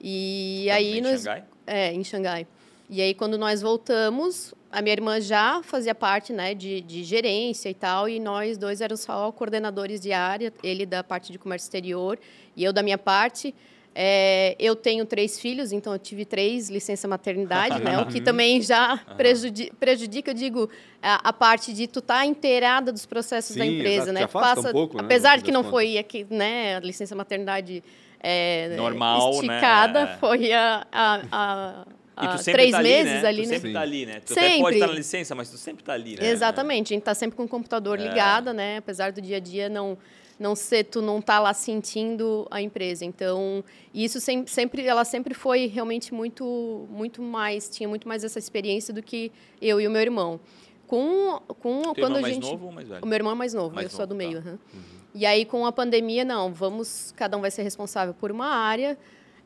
e 0.00 0.68
aí 0.70 0.98
em 0.98 1.00
nós, 1.00 1.20
Xangai? 1.22 1.44
É, 1.66 1.92
em 1.92 2.04
Xangai. 2.04 2.46
E 2.90 3.00
aí, 3.00 3.14
quando 3.14 3.38
nós 3.38 3.62
voltamos, 3.62 4.52
a 4.70 4.82
minha 4.82 4.92
irmã 4.92 5.18
já 5.20 5.62
fazia 5.62 5.94
parte 5.94 6.30
né, 6.32 6.54
de, 6.54 6.80
de 6.82 7.02
gerência 7.04 7.70
e 7.70 7.74
tal, 7.74 8.06
e 8.08 8.20
nós 8.20 8.58
dois 8.58 8.80
éramos 8.82 9.00
só 9.00 9.32
coordenadores 9.32 9.98
de 10.00 10.12
área, 10.12 10.52
ele 10.62 10.84
da 10.84 11.02
parte 11.02 11.32
de 11.32 11.38
comércio 11.38 11.64
exterior 11.66 12.18
e 12.54 12.62
eu 12.62 12.72
da 12.72 12.82
minha 12.82 12.98
parte. 12.98 13.54
É, 13.94 14.56
eu 14.58 14.74
tenho 14.74 15.04
três 15.04 15.38
filhos, 15.38 15.70
então 15.70 15.92
eu 15.92 15.98
tive 15.98 16.24
três 16.24 16.70
licença 16.70 17.06
maternidade, 17.06 17.82
né? 17.82 17.98
O 18.00 18.06
que 18.06 18.20
também 18.22 18.62
já 18.62 18.96
prejudica, 19.16 19.74
prejudica 19.78 20.30
eu 20.30 20.34
digo, 20.34 20.70
a, 21.02 21.28
a, 21.28 21.32
parte 21.32 21.74
de 21.74 21.86
tu 21.86 21.98
estar 21.98 22.20
tá 22.20 22.26
inteirada 22.26 22.90
dos 22.90 23.04
processos 23.04 23.52
Sim, 23.52 23.58
da 23.58 23.66
empresa, 23.66 24.10
exato, 24.10 24.12
né? 24.12 24.26
Passa, 24.26 24.70
um 24.70 24.72
pouco, 24.72 24.96
né, 24.96 25.04
apesar 25.04 25.36
de 25.36 25.44
que 25.44 25.52
não 25.52 25.62
foi 25.62 25.98
aqui, 25.98 26.26
né? 26.30 26.76
A 26.76 26.80
licença 26.80 27.14
maternidade 27.14 27.84
é, 28.18 28.74
normal, 28.76 29.32
esticada, 29.32 30.04
né? 30.06 30.16
foi 30.18 30.52
a, 30.52 30.86
a, 30.90 31.84
a 32.16 32.38
três 32.38 32.70
tá 32.70 32.82
meses 32.82 33.24
ali, 33.24 33.24
né? 33.24 33.28
ali, 33.28 33.42
tu 33.42 33.48
né? 33.48 33.54
sempre 33.54 33.72
tá 33.72 33.80
ali, 33.80 34.06
né? 34.06 34.20
Tu 34.20 34.34
sempre. 34.34 34.46
até 34.48 34.58
pode 34.58 34.76
estar 34.76 34.86
na 34.86 34.94
licença, 34.94 35.34
mas 35.34 35.50
tu 35.50 35.58
sempre 35.58 35.84
tá 35.84 35.92
ali, 35.92 36.16
né? 36.16 36.30
Exatamente, 36.30 36.94
a 36.94 36.96
gente 36.96 37.04
tá 37.04 37.14
sempre 37.14 37.36
com 37.36 37.44
o 37.44 37.48
computador 37.48 38.00
É. 38.00 38.08
ligado, 38.08 38.54
né? 38.54 38.78
Apesar 38.78 39.12
do 39.12 39.20
dia 39.20 39.36
a 39.36 39.40
dia 39.40 39.68
não 39.68 39.98
não 40.42 40.54
ser 40.54 40.84
tu 40.84 41.00
não 41.00 41.22
tá 41.22 41.38
lá 41.38 41.54
sentindo 41.54 42.46
a 42.50 42.60
empresa. 42.60 43.04
Então, 43.04 43.64
isso 43.94 44.20
sempre, 44.20 44.52
sempre 44.52 44.86
ela 44.86 45.04
sempre 45.04 45.32
foi 45.32 45.66
realmente 45.66 46.12
muito 46.12 46.86
muito 46.90 47.22
mais, 47.22 47.68
tinha 47.68 47.88
muito 47.88 48.06
mais 48.06 48.24
essa 48.24 48.38
experiência 48.38 48.92
do 48.92 49.02
que 49.02 49.30
eu 49.60 49.80
e 49.80 49.86
o 49.86 49.90
meu 49.90 50.02
irmão. 50.02 50.40
Com 50.86 51.40
com 51.60 51.82
Teu 51.82 51.94
quando 51.94 52.16
irmão 52.16 52.18
a 52.18 52.20
mais 52.20 52.34
gente 52.34 52.50
novo 52.50 52.66
ou 52.66 52.72
mais 52.72 52.88
velho? 52.88 53.02
o 53.02 53.06
meu 53.06 53.16
irmão 53.16 53.32
é 53.32 53.36
mais 53.36 53.54
novo, 53.54 53.74
Mais 53.74 53.86
eu 53.86 53.90
sou 53.90 54.02
a 54.02 54.06
do 54.06 54.14
novo, 54.14 54.28
meio. 54.28 54.42
tá. 54.42 54.48
aham. 54.50 54.58
E 55.14 55.26
aí, 55.26 55.44
com 55.44 55.66
a 55.66 55.72
pandemia, 55.72 56.24
não, 56.24 56.52
vamos, 56.54 57.12
cada 57.14 57.36
um 57.36 57.40
vai 57.42 57.50
ser 57.50 57.62
responsável 57.62 58.14
por 58.14 58.30
uma 58.30 58.46
área. 58.46 58.96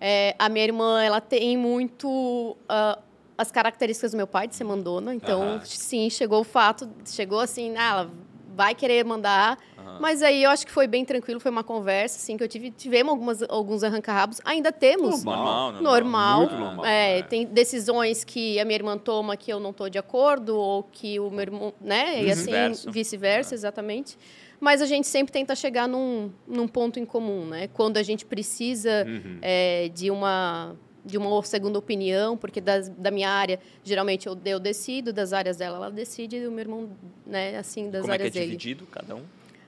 É, 0.00 0.34
a 0.38 0.48
minha 0.48 0.64
irmã, 0.64 1.02
ela 1.02 1.20
tem 1.20 1.56
muito 1.56 2.56
ah, 2.68 2.98
as 3.36 3.50
características 3.50 4.12
do 4.12 4.16
meu 4.16 4.28
pai 4.28 4.46
de 4.46 4.54
ser 4.54 4.62
mandona. 4.62 5.12
Então, 5.12 5.60
sim, 5.64 6.08
chegou 6.08 6.40
o 6.40 6.44
fato, 6.44 6.88
chegou 7.04 7.40
assim, 7.40 7.76
ah, 7.76 7.88
ela 7.90 8.10
vai 8.56 8.74
querer 8.74 9.04
mandar. 9.04 9.58
Aham. 9.78 9.98
Mas 10.00 10.22
aí 10.22 10.42
eu 10.42 10.50
acho 10.50 10.66
que 10.66 10.72
foi 10.72 10.86
bem 10.86 11.04
tranquilo, 11.04 11.38
foi 11.38 11.50
uma 11.50 11.62
conversa, 11.62 12.16
assim, 12.16 12.36
que 12.36 12.42
eu 12.42 12.48
tive, 12.48 12.70
tivemos 12.70 13.10
algumas, 13.12 13.42
alguns 13.42 13.84
arranca-rabos. 13.84 14.40
Ainda 14.44 14.72
temos. 14.72 15.22
Normal, 15.22 15.72
normal. 15.72 15.82
Normal. 15.82 16.38
Muito 16.40 16.54
normal. 16.56 16.84
É, 16.86 17.18
É. 17.18 17.22
Tem 17.22 17.44
decisões 17.44 18.24
que 18.24 18.58
a 18.58 18.64
minha 18.64 18.76
irmã 18.76 18.96
toma 18.96 19.36
que 19.36 19.52
eu 19.52 19.60
não 19.60 19.70
estou 19.70 19.88
de 19.90 19.98
acordo, 19.98 20.56
ou 20.56 20.82
que 20.82 21.20
o 21.20 21.30
meu 21.30 21.40
irmão, 21.42 21.74
né? 21.80 22.22
E 22.24 22.30
assim, 22.30 22.44
Vice-versa. 22.46 22.90
vice-versa, 22.90 23.54
exatamente. 23.54 24.18
Mas 24.58 24.80
a 24.80 24.86
gente 24.86 25.06
sempre 25.06 25.30
tenta 25.32 25.54
chegar 25.54 25.86
num, 25.86 26.32
num 26.48 26.66
ponto 26.66 26.98
em 26.98 27.04
comum, 27.04 27.44
né? 27.44 27.68
Quando 27.68 27.98
a 27.98 28.02
gente 28.02 28.24
precisa 28.24 29.04
Uhum. 29.06 29.38
é, 29.42 29.90
de 29.94 30.10
uma 30.10 30.74
de 31.06 31.16
uma 31.16 31.42
segunda 31.44 31.78
opinião, 31.78 32.36
porque 32.36 32.60
das, 32.60 32.88
da 32.88 33.10
minha 33.10 33.30
área, 33.30 33.60
geralmente 33.84 34.26
eu, 34.26 34.36
eu 34.44 34.58
decido, 34.58 35.12
das 35.12 35.32
áreas 35.32 35.56
dela 35.56 35.76
ela 35.76 35.90
decide, 35.90 36.36
e 36.36 36.46
o 36.48 36.50
meu 36.50 36.60
irmão, 36.60 36.90
né, 37.24 37.56
assim, 37.56 37.88
das 37.88 38.02
Como 38.02 38.12
é 38.12 38.16
que 38.16 38.22
é 38.22 38.26
áreas 38.26 38.34
dele. 38.34 38.46
dividido 38.46 38.86
cada 38.86 39.14
um? 39.14 39.22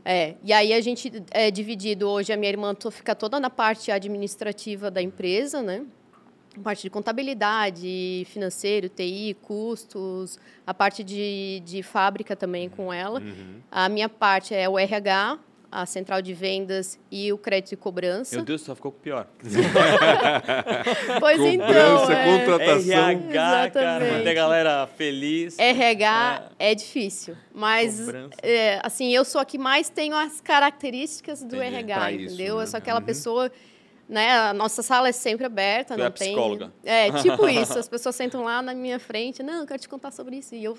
É, 0.04 0.34
e 0.42 0.52
aí 0.52 0.72
a 0.72 0.80
gente 0.80 1.22
é 1.30 1.50
dividido 1.50 2.08
hoje, 2.08 2.32
a 2.32 2.36
minha 2.36 2.50
irmã 2.50 2.74
fica 2.90 3.14
toda 3.14 3.38
na 3.38 3.50
parte 3.50 3.90
administrativa 3.90 4.90
da 4.90 5.02
empresa, 5.02 5.62
né? 5.62 5.84
Parte 6.62 6.82
de 6.82 6.90
contabilidade, 6.90 8.26
financeiro, 8.26 8.88
TI, 8.88 9.36
custos, 9.42 10.40
a 10.66 10.74
parte 10.74 11.04
de, 11.04 11.62
de 11.64 11.82
fábrica 11.82 12.34
também 12.34 12.68
com 12.68 12.92
ela. 12.92 13.20
Uhum. 13.20 13.60
A 13.70 13.88
minha 13.88 14.08
parte 14.08 14.54
é 14.54 14.68
o 14.68 14.78
RH, 14.78 15.38
a 15.70 15.84
central 15.84 16.22
de 16.22 16.32
vendas 16.32 16.98
e 17.10 17.30
o 17.32 17.36
crédito 17.38 17.72
e 17.72 17.76
cobrança. 17.76 18.36
Meu 18.36 18.44
Deus, 18.44 18.62
só 18.62 18.74
ficou 18.74 18.90
pior. 18.90 19.26
Pois 21.20 21.40
então, 21.40 21.66
Cobrança, 21.66 22.12
é, 22.12 22.38
contratação. 22.38 22.92
RH, 22.92 23.32
cara, 23.32 23.66
Exatamente. 23.68 24.12
manter 24.18 24.30
a 24.30 24.34
galera 24.34 24.86
feliz. 24.96 25.58
RH 25.58 26.50
é 26.58 26.74
difícil, 26.74 27.36
mas 27.54 28.08
é, 28.42 28.80
assim 28.82 29.12
eu 29.14 29.24
sou 29.24 29.40
a 29.40 29.44
que 29.44 29.58
mais 29.58 29.88
tenho 29.88 30.14
as 30.16 30.40
características 30.40 31.42
do 31.42 31.56
Entendi. 31.56 31.74
RH, 31.76 31.94
Pra 31.98 32.12
isso, 32.12 32.34
entendeu? 32.34 32.56
né? 32.56 32.62
Eu 32.62 32.66
sou 32.66 32.78
aquela 32.78 33.00
Uhum. 33.00 33.06
pessoa, 33.06 33.52
né? 34.08 34.30
A 34.38 34.54
nossa 34.54 34.82
sala 34.82 35.08
é 35.08 35.12
sempre 35.12 35.46
aberta, 35.46 35.94
Tu 35.94 35.98
não 35.98 36.06
é 36.06 36.10
tem. 36.10 36.28
psicóloga. 36.32 36.72
É 36.84 37.10
tipo 37.12 37.48
isso. 37.48 37.78
As 37.78 37.88
pessoas 37.88 38.14
sentam 38.16 38.42
lá 38.44 38.62
na 38.62 38.74
minha 38.74 38.98
frente, 38.98 39.42
não, 39.42 39.60
eu 39.60 39.66
quero 39.66 39.80
te 39.80 39.88
contar 39.88 40.10
sobre 40.12 40.36
isso 40.36 40.54
e 40.54 40.64
eu 40.64 40.76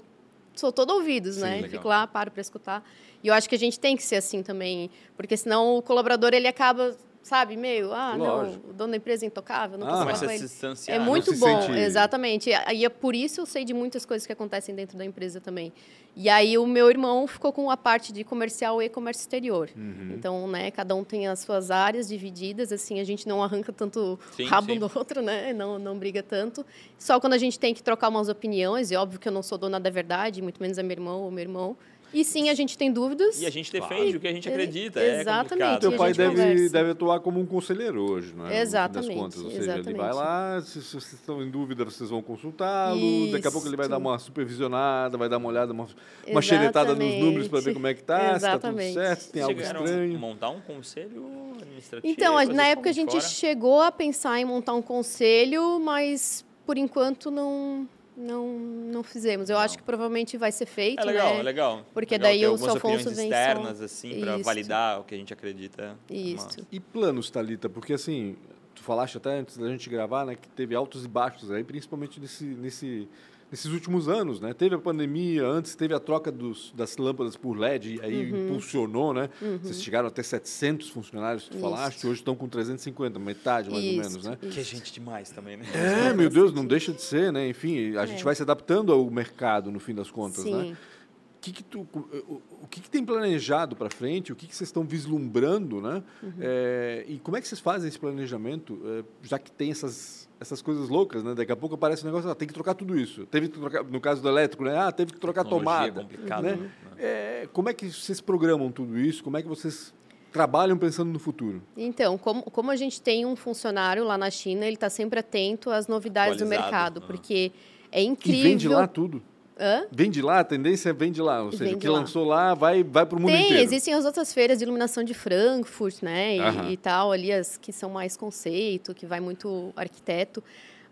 sou 0.55 0.71
todo 0.71 0.91
ouvidos, 0.91 1.35
Sim, 1.35 1.41
né? 1.41 1.55
legal. 1.55 1.69
Fico 1.69 1.87
lá, 1.87 2.05
paro 2.07 2.31
para 2.31 2.41
escutar. 2.41 2.83
E 3.23 3.27
eu 3.27 3.33
acho 3.33 3.49
que 3.49 3.55
a 3.55 3.59
gente 3.59 3.79
tem 3.79 3.95
que 3.95 4.03
ser 4.03 4.15
assim 4.15 4.41
também, 4.41 4.89
porque 5.17 5.35
senão 5.35 5.77
o 5.77 5.81
colaborador 5.81 6.33
ele 6.33 6.47
acaba 6.47 6.95
Sabe, 7.21 7.57
meio, 7.57 7.91
ah, 7.93 8.15
Lógico. 8.15 8.63
não, 8.63 8.69
o 8.71 8.73
dono 8.73 8.91
da 8.91 8.97
empresa 8.97 9.25
é 9.25 9.27
intocável, 9.27 9.77
não 9.77 9.85
Ah, 9.85 9.89
posso 9.91 10.05
falar 10.05 10.17
com 10.19 10.31
ele. 10.31 10.49
É 10.87 10.97
muito 10.97 11.35
bom, 11.37 11.75
exatamente. 11.75 12.49
E 12.49 12.85
é 12.85 12.89
por 12.89 13.13
isso 13.13 13.41
eu 13.41 13.45
sei 13.45 13.65
de 13.65 13.73
muitas 13.73 14.05
coisas 14.05 14.25
que 14.25 14.31
acontecem 14.31 14.73
dentro 14.73 14.97
da 14.97 15.05
empresa 15.05 15.39
também. 15.41 15.71
E 16.15 16.27
aí 16.29 16.57
o 16.57 16.65
meu 16.65 16.89
irmão 16.89 17.27
ficou 17.27 17.51
com 17.53 17.69
a 17.69 17.77
parte 17.77 18.11
de 18.11 18.23
comercial 18.23 18.81
e 18.81 18.89
comércio 18.89 19.21
exterior. 19.21 19.69
Uhum. 19.75 20.13
Então, 20.15 20.47
né, 20.47 20.71
cada 20.71 20.95
um 20.95 21.03
tem 21.03 21.27
as 21.27 21.39
suas 21.39 21.69
áreas 21.69 22.07
divididas, 22.07 22.71
assim, 22.71 22.99
a 22.99 23.03
gente 23.03 23.27
não 23.27 23.43
arranca 23.43 23.71
tanto 23.71 24.17
Sim, 24.35 24.45
rabo 24.45 24.73
sim. 24.73 24.79
do 24.79 24.91
outro, 24.95 25.21
né? 25.21 25.53
Não, 25.53 25.77
não 25.77 25.99
briga 25.99 26.23
tanto. 26.23 26.65
Só 26.97 27.19
quando 27.19 27.33
a 27.33 27.37
gente 27.37 27.59
tem 27.59 27.73
que 27.73 27.83
trocar 27.83 28.09
umas 28.09 28.27
opiniões, 28.29 28.91
e 28.91 28.95
óbvio 28.95 29.19
que 29.19 29.27
eu 29.27 29.31
não 29.31 29.43
sou 29.43 29.57
dona 29.57 29.79
da 29.79 29.89
verdade, 29.89 30.41
muito 30.41 30.61
menos 30.61 30.79
a 30.79 30.83
meu 30.83 30.93
irmão 30.93 31.21
ou 31.21 31.29
meu 31.29 31.43
irmão. 31.43 31.77
E 32.13 32.23
sim, 32.23 32.49
a 32.49 32.53
gente 32.53 32.77
tem 32.77 32.91
dúvidas. 32.91 33.41
E 33.41 33.45
a 33.45 33.49
gente 33.49 33.71
defende 33.71 34.01
Claro. 34.01 34.17
o 34.17 34.19
que 34.19 34.27
a 34.27 34.33
gente 34.33 34.49
É, 34.49 34.51
acredita. 34.51 34.99
É 34.99 35.19
exatamente. 35.21 35.49
complicado. 35.49 35.79
Teu 35.81 35.91
pai 35.97 36.13
deve, 36.13 36.29
conversa. 36.35 36.73
deve 36.73 36.91
atuar 36.91 37.19
como 37.19 37.39
um 37.39 37.45
conselheiro 37.45 38.01
hoje, 38.11 38.33
não 38.35 38.47
é? 38.47 38.61
Exatamente, 38.61 39.15
contas. 39.15 39.39
Ou 39.41 39.49
seja, 39.51 39.61
ele 39.61 39.71
exatamente. 39.71 39.97
vai 39.97 40.13
lá, 40.13 40.61
se, 40.61 40.81
se 40.81 40.89
vocês 40.91 41.13
estão 41.13 41.43
em 41.43 41.49
dúvida, 41.49 41.85
vocês 41.85 42.09
vão 42.09 42.21
consultá-lo. 42.21 43.31
Daqui 43.31 43.47
a 43.47 43.51
pouco 43.51 43.67
ele 43.67 43.77
vai 43.77 43.87
dar 43.87 43.97
uma 43.97 44.17
supervisionada, 44.17 45.17
vai 45.17 45.29
dar 45.29 45.37
uma 45.37 45.49
olhada, 45.49 45.71
uma, 45.71 45.87
uma 46.27 46.41
xeretada 46.41 46.95
nos 46.95 47.13
números 47.15 47.47
para 47.47 47.59
ver 47.61 47.73
como 47.73 47.87
é 47.87 47.93
que 47.93 48.03
tá, 48.03 48.17
se 48.17 48.45
tá 48.45 48.57
tudo 48.59 48.79
Exatamente. 48.79 48.93
certo, 48.93 49.19
se 49.21 49.31
tem 49.31 49.41
algo 49.43 49.55
Chegaram 49.59 49.83
estranho. 49.85 50.19
montar 50.19 50.49
um 50.49 50.61
conselho 50.61 51.25
administrativo. 51.61 52.11
Então, 52.11 52.37
a- 52.37 52.45
na 52.45 52.67
época 52.67 52.89
a 52.89 52.93
gente 52.93 53.11
fora. 53.11 53.21
chegou 53.23 53.81
a 53.81 53.91
pensar 53.91 54.39
em 54.39 54.45
montar 54.45 54.73
um 54.73 54.81
conselho, 54.81 55.79
mas 55.79 56.43
por 56.65 56.77
enquanto 56.77 57.29
não 57.31 57.87
não, 58.19 58.47
não 58.59 59.01
fizemos. 59.03 59.49
Eu 59.49 59.55
Não. 59.55 59.63
acho 59.63 59.77
que 59.77 59.83
provavelmente 59.83 60.37
vai 60.37 60.51
ser 60.51 60.65
feito, 60.65 60.99
É 61.01 61.05
legal, 61.05 61.33
né? 61.35 61.39
é 61.39 61.43
legal. 61.43 61.85
Porque 61.93 62.15
Legal 62.17 62.31
daí 62.31 62.45
o 62.45 62.53
opiniões 62.53 63.03
vem 63.15 63.29
externas, 63.29 63.77
só- 63.77 63.83
assim, 63.85 64.19
para 64.19 64.37
validar 64.37 64.99
o 64.99 65.03
que 65.05 65.15
a 65.15 65.17
gente 65.17 65.31
acredita. 65.33 65.97
é 66.09 66.13
Isso. 66.13 66.67
E 66.71 66.79
planos, 66.79 67.29
Thalita? 67.29 67.69
Porque 67.69 67.93
assim, 67.93 68.35
tu 68.75 68.83
falaste 68.83 69.17
até 69.17 69.39
antes 69.39 69.57
da 69.57 69.67
gente 69.69 69.89
gravar, 69.89 70.25
né, 70.25 70.35
que 70.35 70.47
teve 70.49 70.75
altos 70.75 71.05
e 71.05 71.07
baixos 71.07 71.49
aí, 71.51 71.63
principalmente 71.63 72.19
nesse, 72.19 72.43
nesse, 72.43 73.07
nesses 73.51 73.71
últimos 73.71 74.07
anos, 74.07 74.39
né? 74.39 74.53
Teve 74.53 74.75
a 74.75 74.79
pandemia, 74.79 75.45
antes 75.45 75.73
teve 75.75 75.93
a 75.93 75.99
troca 75.99 76.31
dos, 76.31 76.71
das 76.75 76.97
lâmpadas 76.97 77.35
por 77.35 77.57
LED, 77.57 77.95
e 77.95 78.01
aí 78.01 78.31
Uhum. 78.31 78.45
impulsionou, 78.45 79.13
né? 79.13 79.29
Vocês 79.61 79.81
chegaram 79.81 80.07
até 80.07 80.21
700 80.23 80.89
funcionários, 80.89 81.45
tu 81.47 81.53
Isso. 81.53 81.59
falaste, 81.61 82.05
hoje 82.05 82.19
estão 82.21 82.35
com 82.35 82.47
350, 82.47 83.17
metade 83.19 83.69
mais 83.69 83.83
ou 83.83 83.89
Isso, 83.91 83.99
menos, 84.09 84.25
né? 84.25 84.37
isso. 84.41 84.51
Que 84.53 84.59
é 84.59 84.63
gente 84.63 84.93
demais 84.93 85.29
também, 85.31 85.57
né? 85.57 85.65
É, 85.73 86.13
meu 86.13 86.29
Deus, 86.29 86.53
não 86.53 86.65
deixa 86.65 86.91
de 86.91 87.01
ser, 87.01 87.31
né? 87.33 87.47
Enfim, 87.49 87.95
a 87.97 88.05
gente 88.05 88.21
É. 88.21 88.23
vai 88.23 88.35
se 88.35 88.41
adaptando 88.41 88.91
ao 88.91 89.09
mercado, 89.09 89.71
no 89.71 89.79
fim 89.79 89.95
das 89.95 90.11
contas, 90.11 90.45
né? 90.45 90.63
Sim. 90.63 90.73
O 90.73 91.41
que, 91.41 91.51
que, 91.53 91.63
tu, 91.63 91.87
o, 91.93 92.41
o 92.63 92.67
que, 92.69 92.81
que 92.81 92.89
tem 92.89 93.03
planejado 93.03 93.73
para 93.75 93.89
frente? 93.89 94.31
O 94.31 94.35
que, 94.35 94.45
que 94.45 94.53
vocês 94.55 94.67
estão 94.67 94.83
vislumbrando, 94.83 95.81
né? 95.81 96.03
Uhum. 96.21 96.33
É, 96.39 97.05
e 97.07 97.17
como 97.17 97.37
é 97.37 97.41
que 97.41 97.47
vocês 97.47 97.61
fazem 97.61 97.87
esse 97.87 97.97
planejamento, 97.97 98.79
é, 98.85 99.03
já 99.23 99.39
que 99.39 99.49
tem 99.49 99.71
essas, 99.71 100.28
essas 100.39 100.61
coisas 100.61 100.87
loucas, 100.89 101.23
né? 101.23 101.35
Daqui 101.35 101.51
a 101.51 101.55
pouco 101.55 101.75
aparece 101.75 102.03
um 102.03 102.05
negócio, 102.07 102.29
ah, 102.29 102.35
tem 102.35 102.47
que 102.47 102.53
trocar 102.53 102.73
tudo 102.73 102.97
isso. 102.97 103.25
Teve 103.25 103.49
que 103.49 103.59
trocar, 103.59 103.83
no 103.83 103.99
caso 103.99 104.21
do 104.21 104.29
elétrico, 104.29 104.63
né? 104.63 104.77
Ah, 104.77 104.91
teve 104.91 105.11
que 105.13 105.19
trocar 105.19 105.45
é 105.45 105.49
tomada. 105.49 106.01
complicado, 106.01 106.43
né? 106.43 106.55
né? 106.55 106.71
É, 106.97 107.49
como 107.51 107.69
é 107.69 107.73
que 107.73 107.91
vocês 107.91 108.21
programam 108.21 108.71
tudo 108.71 108.97
isso? 108.97 109.23
Como 109.23 109.37
é 109.37 109.41
que 109.41 109.47
vocês 109.47 109.93
trabalham 110.31 110.77
pensando 110.77 111.11
no 111.11 111.19
futuro? 111.19 111.61
Então, 111.75 112.17
como, 112.17 112.43
como 112.43 112.71
a 112.71 112.75
gente 112.75 113.01
tem 113.01 113.25
um 113.25 113.35
funcionário 113.35 114.03
lá 114.05 114.17
na 114.17 114.29
China, 114.29 114.65
ele 114.65 114.75
está 114.75 114.89
sempre 114.89 115.19
atento 115.19 115.69
às 115.71 115.87
novidades 115.87 116.37
do 116.37 116.43
Atualizado, 116.45 116.71
mercado, 116.71 117.01
ah. 117.03 117.07
porque 117.07 117.51
é 117.91 118.01
E 118.01 118.05
incrível. 118.05 118.43
vem 118.43 118.57
de 118.57 118.67
lá 118.69 118.87
tudo. 118.87 119.21
Hã? 119.59 119.85
Vem 119.91 120.09
de 120.09 120.21
lá, 120.21 120.39
a 120.39 120.43
tendência 120.43 120.89
é 120.89 120.93
vem 120.93 121.11
de 121.11 121.21
lá. 121.21 121.43
Ou 121.43 121.51
seja, 121.51 121.75
o 121.75 121.79
que 121.79 121.87
lá. 121.87 121.99
lançou 121.99 122.23
lá 122.23 122.53
vai, 122.53 122.81
vai 122.81 123.05
para 123.05 123.17
o 123.17 123.21
mundo 123.21 123.31
Tem, 123.31 123.45
inteiro. 123.45 123.63
existem 123.63 123.93
as 123.93 124.05
outras 124.05 124.33
feiras 124.33 124.57
de 124.57 124.63
iluminação 124.63 125.03
de 125.03 125.13
Frankfurt, 125.13 126.01
né? 126.01 126.37
E, 126.37 126.73
e 126.73 126.77
tal, 126.77 127.11
ali 127.11 127.31
as 127.31 127.57
que 127.57 127.73
são 127.73 127.89
mais 127.89 128.15
conceito, 128.15 128.93
que 128.93 129.05
vai 129.05 129.19
muito 129.19 129.73
arquiteto. 129.75 130.41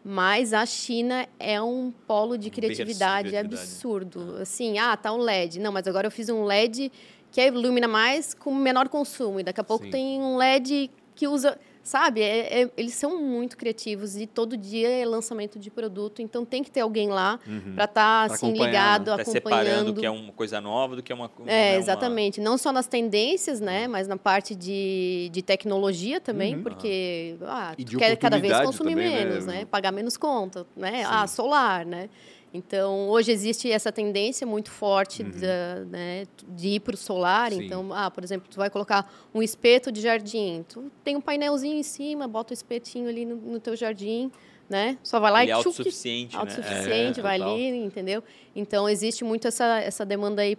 Mas 0.03 0.53
a 0.53 0.65
China 0.65 1.28
é 1.39 1.61
um 1.61 1.93
polo 2.05 2.38
de 2.38 2.49
criatividade, 2.49 3.30
criatividade. 3.30 3.61
absurdo. 3.61 4.38
Assim, 4.41 4.78
ah, 4.78 4.95
tá 4.95 5.13
um 5.13 5.18
LED. 5.18 5.59
Não, 5.59 5.72
mas 5.72 5.88
agora 5.88 6.07
eu 6.07 6.11
fiz 6.11 6.30
um 6.30 6.43
LED 6.43 6.91
que 7.32 7.41
ilumina 7.41 7.88
mais 7.88 8.34
com 8.34 8.53
menor 8.53 8.89
consumo. 8.89 9.39
E 9.39 9.43
daqui 9.43 9.61
a 9.61 9.63
pouco 9.63 9.86
Sim. 9.86 9.91
tem 9.91 10.22
um 10.22 10.38
LED 10.38 10.91
que 11.15 11.28
usa... 11.28 11.57
Sabe, 11.88 12.22
é- 12.22 12.64
é- 12.64 12.70
eles 12.76 12.96
são 12.96 13.18
muito 13.24 13.56
criativos 13.56 14.18
e 14.18 14.28
todo 14.28 14.58
dia 14.58 14.90
é 14.90 15.06
lançamento 15.06 15.58
de 15.58 15.72
produto. 15.72 16.22
Então 16.22 16.44
tem 16.44 16.62
que 16.62 16.70
ter 16.70 16.82
alguém 16.82 17.08
lá 17.08 17.40
Uhum. 17.48 17.76
para 17.76 17.86
estar 17.86 18.26
Pra 18.28 18.36
assim, 18.36 18.52
ligado, 18.52 19.06
Tá 19.06 19.14
acompanhando. 19.14 19.32
separando 19.32 19.92
o 19.92 19.94
que 19.96 20.06
é 20.06 20.10
uma 20.12 20.34
coisa 20.34 20.60
nova 20.60 20.98
do 20.98 21.02
que 21.02 21.14
é 21.14 21.16
uma 21.16 21.30
coisa. 21.30 21.50
É, 21.50 21.78
exatamente. 21.78 22.42
Não 22.42 22.58
só 22.58 22.74
nas 22.74 22.88
tendências, 22.88 23.62
Uhum. 23.62 23.68
né? 23.68 23.88
Mas 23.88 24.06
na 24.06 24.18
parte 24.18 24.54
de, 24.54 25.30
de 25.32 25.42
tecnologia 25.42 26.20
também, 26.20 26.56
Uhum. 26.58 26.64
porque 26.64 27.38
ah, 27.44 27.74
quer 27.98 28.18
cada 28.18 28.38
vez 28.38 28.60
consumir 28.60 28.90
também, 28.90 29.10
né? 29.10 29.24
menos, 29.26 29.46
né? 29.46 29.64
Pagar 29.64 29.94
menos 29.94 30.18
conta, 30.18 30.68
né? 30.76 31.06
Sim. 31.06 31.10
Ah, 31.10 31.26
solar, 31.26 31.86
né? 31.86 32.10
Então, 32.54 33.10
hoje 33.10 33.32
existe 33.32 33.70
essa 33.72 33.91
tendência 33.91 34.48
muito 34.48 34.72
forte 34.72 35.22
Uhum. 35.22 35.32
da, 35.32 35.76
né, 35.86 36.26
de 36.48 36.70
ir 36.70 36.80
para 36.80 36.95
o 36.95 36.98
solar. 36.98 37.52
Sim. 37.52 37.66
Então, 37.66 37.93
ah, 37.93 38.10
por 38.10 38.24
exemplo, 38.24 38.48
tu 38.50 38.58
vai 38.58 38.70
colocar 38.70 39.12
um 39.34 39.43
espeto 39.43 39.91
de 39.91 40.02
jardim. 40.02 40.66
Tu 40.68 40.89
tem 41.04 41.16
um 41.16 41.22
painelzinho 41.22 41.78
em 41.78 41.84
cima, 41.84 42.28
bota 42.28 42.52
o 42.52 42.56
espetinho 42.56 43.10
ali 43.10 43.26
no, 43.26 43.36
no 43.36 43.60
teu 43.60 43.76
jardim, 43.76 44.32
né? 44.70 44.98
Só 45.04 45.20
vai 45.20 45.32
lá 45.32 45.41
é 45.41 45.43
e 45.43 45.48
tchuc, 45.48 45.56
autossuficiente, 45.58 46.34
né? 46.36 46.39
autossuficiente, 46.41 47.20
É, 47.20 47.24
vai 47.24 47.38
total. 47.38 47.54
ali, 47.54 47.68
entendeu? 47.84 48.24
Então, 48.56 48.88
existe 48.89 49.24
muito 49.24 49.48
essa, 49.48 49.80
essa 49.82 50.06
demanda 50.06 50.41
aí 50.41 50.56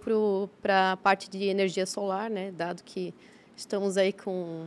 para 0.62 0.92
a 0.92 0.96
parte 0.96 1.28
de 1.30 1.44
energia 1.44 1.86
solar, 1.86 2.28
né? 2.30 2.50
Dado 2.52 2.82
que 2.84 3.14
estamos 3.56 3.96
aí 3.96 4.12
com 4.12 4.66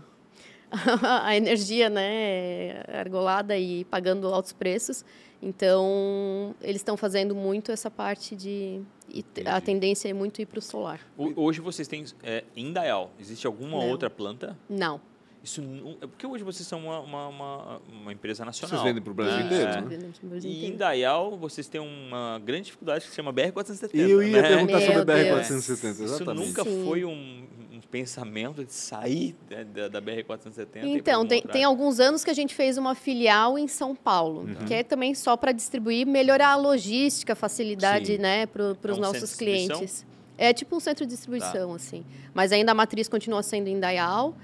a 1.22 1.36
energia 1.36 1.90
né, 1.90 2.84
argolada 2.88 3.58
e 3.58 3.86
pagando 3.86 4.28
altos 4.28 4.54
preços. 4.54 5.06
Então, 5.42 6.54
eles 6.62 6.78
estão 6.78 6.96
fazendo 6.96 7.34
muito 7.34 7.72
essa 7.72 7.90
parte 7.90 8.36
de... 8.36 8.82
e 9.10 9.26
a 9.46 9.60
tendência 9.60 10.08
é 10.08 10.14
muito 10.14 10.40
ir 10.42 10.46
para 10.46 10.60
o 10.60 10.62
solar. 10.62 11.00
Hoje 11.36 11.60
vocês 11.60 11.88
têm 11.88 12.06
é, 12.22 12.44
em 12.56 12.72
Dayal, 12.72 13.12
existe 13.20 13.48
alguma 13.48 13.80
Não. 13.80 13.90
outra 13.90 14.10
planta? 14.10 14.58
Não. 14.70 15.02
Isso 15.44 15.60
não, 15.60 15.92
é 16.02 16.06
porque 16.08 16.28
hoje 16.28 16.44
vocês 16.44 16.68
são 16.68 16.86
uma, 16.86 17.00
uma, 17.00 17.28
uma, 17.28 17.82
uma 17.92 18.14
empresa 18.14 18.46
nacional. 18.46 18.70
Vocês 18.78 18.84
vendem 18.84 19.02
pro 19.02 19.12
Brasil 19.14 19.40
né? 19.40 19.46
inteiro, 19.46 19.72
É. 19.72 19.82
né? 19.98 20.10
Brasil 20.22 20.52
E 20.52 20.66
em. 20.68 20.76
Dayal 20.76 21.36
vocês 21.36 21.68
têm 21.68 21.82
uma 21.82 22.40
grande 22.46 22.66
dificuldade 22.66 23.06
que 23.06 23.10
se 23.10 23.16
chama 23.16 23.34
BR-470. 23.34 23.90
Eu 23.96 24.22
ia 24.22 24.40
né? 24.42 24.48
perguntar 24.48 24.78
Meu 24.80 24.82
sobre 24.88 25.02
a 25.02 25.04
Deus. 25.04 25.48
BR-470, 25.48 26.06
Isso 26.06 26.26
nunca 26.36 26.64
Sim. 26.64 26.86
foi 26.86 27.04
um, 27.06 27.44
um 27.74 27.80
pensamento 27.90 28.64
de 28.64 28.72
sair 28.72 29.36
da, 29.50 29.64
da, 29.64 29.88
da 29.88 30.02
BR-470? 30.02 30.60
e 30.76 30.80
ir 30.98 31.02
pra 31.02 31.14
Então, 31.14 31.26
tem, 31.26 31.42
tem 31.42 31.64
alguns 31.64 32.00
anos 32.00 32.24
que 32.24 32.30
a 32.30 32.36
gente 32.36 32.54
fez 32.54 32.78
uma 32.78 32.94
filial 32.94 33.58
em 33.58 33.68
São 33.68 33.96
Paulo, 33.96 34.42
Uhum. 34.42 34.66
que 34.68 34.74
é 34.76 34.84
também 34.84 35.16
só 35.16 35.36
para 35.36 35.52
distribuir, 35.52 36.06
melhorar 36.06 36.50
a 36.50 36.56
logística, 36.56 37.34
a 37.34 37.36
facilidade 37.36 38.06
Sim. 38.14 38.18
né, 38.20 38.46
para 38.46 38.64
É 38.64 38.68
os 38.68 38.76
um 38.78 38.84
centro 38.86 39.02
nossos? 39.02 39.32
Tá. 39.32 39.38
clientes. 39.38 40.06
É 40.38 40.54
tipo 40.54 40.76
um 40.76 40.80
centro 40.80 41.04
de 41.06 41.12
distribuição, 41.12 41.74
assim. 41.74 42.04
Mas 42.34 42.52
ainda 42.52 42.72
a 42.72 42.76
matriz 42.76 43.08
continua 43.08 43.42
sendo 43.44 43.68
em 43.68 43.80
Dayal. 43.80 44.36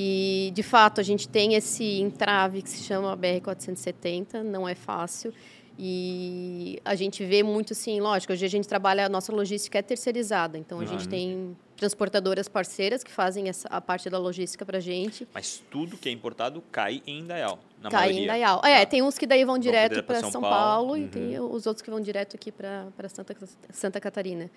E, 0.00 0.52
de 0.54 0.62
fato, 0.62 1.00
a 1.00 1.02
gente 1.02 1.28
tem 1.28 1.54
esse 1.54 2.00
entrave 2.00 2.62
que 2.62 2.70
se 2.70 2.84
chama 2.84 3.16
BR-470, 3.16 4.42
não 4.44 4.68
é 4.68 4.74
fácil. 4.76 5.34
E 5.76 6.80
a 6.84 6.94
gente 6.94 7.24
vê 7.24 7.42
muito 7.42 7.72
assim, 7.72 8.00
lógico, 8.00 8.32
hoje 8.32 8.44
a 8.44 8.48
gente 8.48 8.68
trabalha, 8.68 9.06
a 9.06 9.08
nossa 9.08 9.32
logística 9.32 9.76
é 9.78 9.82
terceirizada. 9.82 10.56
Então, 10.56 10.78
a 10.78 10.82
Uhum. 10.82 10.86
gente 10.88 11.08
tem 11.08 11.56
transportadoras 11.76 12.48
parceiras 12.48 13.02
que 13.02 13.10
fazem 13.10 13.48
essa, 13.48 13.66
a 13.68 13.80
parte 13.80 14.08
da 14.10 14.18
logística 14.18 14.64
para 14.66 14.78
a 14.78 14.80
gente. 14.80 15.26
Mas 15.34 15.62
tudo 15.70 15.96
que 15.96 16.08
é 16.08 16.12
importado 16.12 16.62
cai 16.70 17.02
em 17.06 17.24
Dayal, 17.24 17.58
na 17.82 17.90
Cai 17.90 18.00
maioria. 18.08 18.22
em 18.22 18.26
Dayal. 18.26 18.60
É, 18.64 18.80
Tá. 18.80 18.86
tem 18.86 19.02
uns 19.02 19.16
que 19.18 19.26
daí 19.26 19.44
vão 19.44 19.58
direto 19.58 20.02
para 20.02 20.20
São 20.20 20.30
São, 20.32 20.40
Paulo. 20.40 20.88
Paulo, 20.90 20.96
e 20.96 21.08
tem 21.08 21.38
os 21.40 21.66
outros 21.66 21.82
que 21.82 21.90
vão 21.90 22.00
direto 22.00 22.34
aqui 22.36 22.50
para 22.52 22.88
Santa, 23.08 23.36
Santa 23.72 24.00
Catarina. 24.00 24.48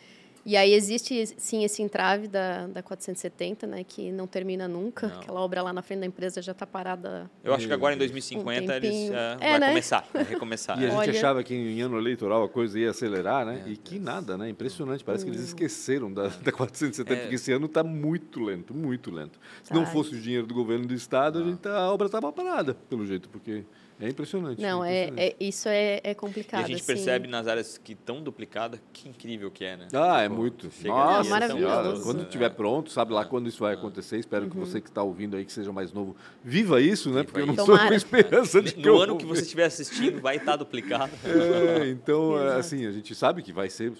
E 0.44 0.58
aí 0.58 0.74
existe, 0.74 1.28
sim, 1.38 1.64
esse 1.64 1.84
entrave 1.84 2.28
da, 2.28 2.66
da 2.66 2.82
470, 2.82 3.68
né, 3.68 3.84
que 3.84 4.12
não 4.12 4.26
termina 4.26 4.68
nunca. 4.68 5.08
Não. 5.08 5.20
Aquela 5.20 5.40
obra 5.40 5.62
lá 5.62 5.72
na 5.72 5.84
frente 5.84 6.00
da 6.00 6.06
empresa 6.08 6.42
já 6.42 6.52
está 6.52 6.66
parada. 6.66 7.30
Eu 7.44 7.54
acho 7.54 7.68
que 7.68 7.74
agora 7.74 7.94
em 7.94 7.98
Meu 7.98 8.08
2050 8.08 8.50
Um 8.50 8.52
eles 8.76 8.82
tempinho. 8.90 9.14
é, 9.14 9.38
É, 9.40 9.50
vai 9.52 9.60
né? 9.60 9.68
começar, 9.70 10.08
vai 10.14 10.24
recomeçar. 10.24 10.82
E 10.82 10.86
a 10.86 10.90
gente 10.90 10.98
Olha- 10.98 11.12
achava 11.12 11.44
que 11.44 11.54
em 11.54 11.80
ano 11.82 11.96
eleitoral 11.98 12.44
a 12.44 12.50
coisa 12.50 12.80
ia 12.80 12.90
acelerar, 12.90 13.46
né? 13.46 13.62
Meu 13.64 13.74
e 13.74 13.78
que 13.78 14.00
nada, 14.00 14.36
né? 14.36 14.50
Impressionante. 14.50 15.04
Parece 15.04 15.24
que 15.26 15.30
Hum. 15.30 15.34
eles 15.36 15.46
esqueceram 15.46 16.12
da, 16.12 16.28
da 16.30 16.52
470, 16.52 17.14
É. 17.14 17.22
porque 17.22 17.36
esse 17.36 17.52
ano 17.52 17.68
está 17.68 17.84
muito 17.84 18.40
lento, 18.40 18.74
muito 18.74 19.12
lento. 19.12 19.40
Se 19.64 19.72
não 19.74 19.84
Tá. 19.84 19.92
fosse 19.92 20.16
o 20.16 20.20
dinheiro 20.20 20.48
do 20.48 20.56
governo 20.56 20.88
do 20.88 20.94
estado, 20.96 21.38
a, 21.40 21.44
gente 21.44 21.68
a 21.68 21.92
obra 21.92 22.08
estava 22.08 22.32
parada, 22.32 22.74
pelo 22.90 23.06
jeito, 23.06 23.30
porque 23.30 23.64
é 24.02 24.10
impressionante. 24.10 24.62
Não, 24.62 24.84
é, 24.84 25.04
impressionante. 25.08 25.36
é- 25.40 25.46
isso 25.46 25.70
é, 25.70 26.02
é 26.04 26.12
E 26.12 26.16
complicado. 26.16 26.64
a 26.64 26.68
gente 26.68 26.78
assim. 26.78 26.86
percebe 26.88 27.28
nas 27.28 27.48
áreas 27.48 27.78
que 27.78 27.94
estão 27.94 28.22
duplicadas, 28.22 28.80
que 28.92 29.08
incrível 29.10 29.50
que 29.52 29.64
é, 29.64 29.78
né? 29.78 29.88
Ah, 29.94 30.22
é 30.22 30.28
Pô, 30.30 30.36
muito. 30.36 30.70
Nossa, 30.84 31.20
ali, 31.20 31.30
maravilhoso. 31.30 32.04
Quando 32.04 32.22
É. 32.22 32.24
estiver 32.24 32.50
pronto, 32.50 32.92
sabe 32.92 33.14
lá 33.14 33.24
quando 33.26 33.48
isso 33.48 33.60
vai 33.60 33.74
acontecer. 33.74 34.18
Espero 34.18 34.50
que 34.50 34.58
você 34.58 34.82
que 34.82 34.90
está 34.90 35.04
ouvindo 35.04 35.36
aí, 35.38 35.46
que 35.46 35.52
seja 35.54 35.72
mais 35.72 35.94
novo, 35.94 36.16
viva 36.44 36.82
isso, 36.82 37.10
né? 37.12 37.24
Porque 37.24 37.40
eu 37.42 37.46
não 37.46 37.54
estou 37.54 37.78
com 37.78 37.94
esperança 37.94 38.62
de 38.62 38.74
que 38.74 38.82
No 38.82 38.88
eu 38.88 39.02
ano 39.02 39.08
vou 39.14 39.18
que 39.18 39.26
você 39.26 39.42
estiver 39.42 39.66
assistindo, 39.66 40.20
vai 40.22 40.38
estar 40.38 40.56
duplicado. 40.56 41.12
É, 41.82 41.88
então, 41.90 42.38
é, 42.40 42.58
assim, 42.60 42.86
a 42.86 42.92
gente 42.92 43.14
sabe 43.16 43.42
que 43.42 43.54
vai 43.54 43.70
ser 43.70 43.92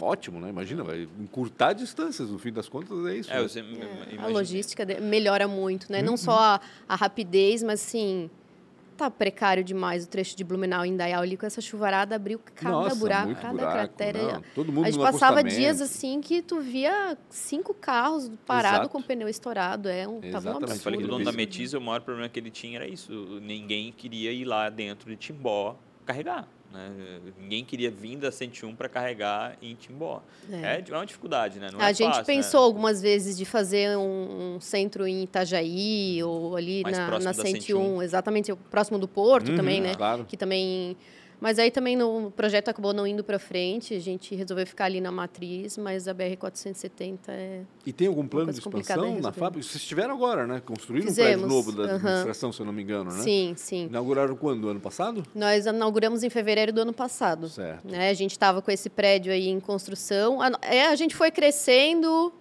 ótimo, 0.00 0.40
né? 0.40 0.48
Imagina, 0.48 0.82
vai 0.82 1.06
encurtar 1.18 1.72
distâncias, 1.72 2.30
no 2.30 2.38
fim 2.38 2.52
das 2.52 2.68
contas 2.68 3.06
é 3.06 3.16
isso. 3.16 3.30
É, 3.30 3.42
né? 3.62 4.06
É, 4.18 4.22
a 4.22 4.26
logística 4.28 4.84
melhora 5.00 5.46
muito, 5.46 5.90
né? 5.90 5.98
Uhum. 6.00 6.04
Não 6.06 6.16
só 6.16 6.38
a, 6.38 6.60
a 6.88 6.96
rapidez, 6.96 7.62
mas 7.62 7.80
assim, 7.82 8.30
tá 9.00 9.10
precário 9.10 9.64
demais 9.64 10.04
o 10.04 10.08
trecho 10.08 10.36
de 10.36 10.44
Blumenau 10.44 10.84
em 10.84 10.94
Dayal 10.94 11.22
ali 11.22 11.36
com 11.36 11.46
essa 11.46 11.60
chuvarada 11.60 12.16
abriu 12.16 12.38
cada 12.54 12.70
Nossa, 12.70 12.96
buraco, 12.96 13.34
cada 13.34 13.52
buraco, 13.52 13.72
cratera. 13.72 14.32
não. 14.34 14.42
Todo 14.54 14.72
mundo 14.72 14.84
a 14.84 14.90
gente 14.90 14.98
no 14.98 15.04
passava 15.04 15.42
dias 15.42 15.80
assim 15.80 16.20
que 16.20 16.42
tu 16.42 16.60
via 16.60 17.16
cinco 17.30 17.72
carros 17.72 18.30
parados 18.46 18.80
Exato. 18.80 18.88
com 18.90 18.98
o 18.98 19.02
pneu 19.02 19.28
estourado, 19.28 19.88
é 19.88 20.06
um, 20.06 20.20
tava 20.20 20.50
um 20.50 20.50
Exatamente. 20.50 20.70
Eu 20.72 20.76
falei 20.76 20.98
que 20.98 21.04
o 21.04 21.06
absurdo. 21.06 21.08
dono 21.08 21.24
da. 21.24 21.32
Metiza, 21.32 21.78
o 21.78 21.80
maior 21.80 22.02
problema 22.02 22.28
que 22.28 22.38
ele 22.38 22.50
tinha 22.50 22.76
era 22.76 22.86
isso. 22.86 23.40
Ninguém 23.40 23.90
queria 23.92 24.32
ir 24.32 24.44
lá 24.44 24.68
dentro 24.68 25.08
de 25.08 25.16
Timbó 25.16 25.76
carregar. 26.04 26.46
Né? 26.72 27.20
Ninguém 27.38 27.64
queria 27.64 27.90
vir 27.90 28.16
da 28.16 28.30
101 28.30 28.76
para 28.76 28.88
carregar 28.88 29.56
em 29.60 29.74
Timbó. 29.74 30.22
É. 30.50 30.56
É. 30.56 30.84
é 30.88 30.92
uma 30.94 31.04
dificuldade, 31.04 31.58
né? 31.58 31.68
Não 31.72 31.80
a 31.80 31.90
é 31.90 31.94
gente 31.94 32.08
fácil, 32.08 32.24
pensou 32.24 32.60
né? 32.60 32.66
algumas 32.66 33.02
vezes 33.02 33.36
de 33.36 33.44
fazer 33.44 33.96
um, 33.96 34.54
um 34.56 34.60
centro 34.60 35.06
em 35.06 35.24
Itajaí 35.24 36.22
ou 36.22 36.56
ali 36.56 36.82
Mais 36.84 36.96
na, 36.96 37.10
na 37.10 37.18
da 37.18 37.34
101, 37.34 37.60
101. 37.62 38.02
exatamente, 38.02 38.54
próximo 38.70 38.98
do 38.98 39.08
Porto 39.08 39.50
Uhum, 39.50 39.56
também, 39.56 39.80
né? 39.80 39.94
Claro. 39.96 40.24
que 40.24 40.36
também 40.36 40.96
mas 41.40 41.58
aí 41.58 41.70
também 41.70 41.96
no 41.96 42.26
o 42.26 42.30
projeto 42.30 42.68
acabou 42.68 42.92
não 42.92 43.06
indo 43.06 43.24
para 43.24 43.38
frente 43.38 43.94
a 43.94 43.98
gente 44.00 44.34
resolveu 44.34 44.66
ficar 44.66 44.84
ali 44.84 45.00
na 45.00 45.10
matriz 45.10 45.78
mas 45.78 46.06
a 46.06 46.14
BR 46.14 46.36
470 46.38 47.32
é 47.32 47.62
E 47.86 47.92
tem 47.92 48.08
algum 48.08 48.26
plano 48.26 48.52
de 48.52 48.58
expansão 48.58 49.18
na 49.20 49.32
fábrica? 49.32 49.66
Vocês 49.66 49.84
tiveram 49.84 50.14
agora, 50.14 50.46
né? 50.46 50.60
Construíram 50.64 51.06
um 51.06 51.08
Fizemos, 51.08 51.40
prédio 51.40 51.48
novo 51.48 51.72
da 51.72 51.94
administração, 51.94 52.52
se 52.52 52.60
eu 52.60 52.66
não 52.66 52.72
me 52.72 52.82
engano, 52.82 53.10
né? 53.12 53.22
sim 53.22 53.54
sim 53.56 53.86
Inauguraram 53.86 54.36
quando? 54.36 54.68
Ano 54.68 54.80
passado? 54.80 55.22
nós 55.34 55.66
inauguramos 55.66 56.22
em 56.22 56.30
fevereiro 56.30 56.72
do 56.72 56.82
ano 56.82 56.92
passado 56.92 57.48
Certo. 57.48 57.88
né 57.88 58.10
a 58.10 58.14
gente 58.14 58.32
estava 58.32 58.60
com 58.60 58.70
esse 58.70 58.90
prédio 58.90 59.32
aí 59.32 59.48
em 59.48 59.60
construção 59.60 60.40
a, 60.40 60.50
é, 60.62 60.86
a 60.86 60.96
gente 60.96 61.14
foi 61.14 61.30
crescendo 61.30 62.32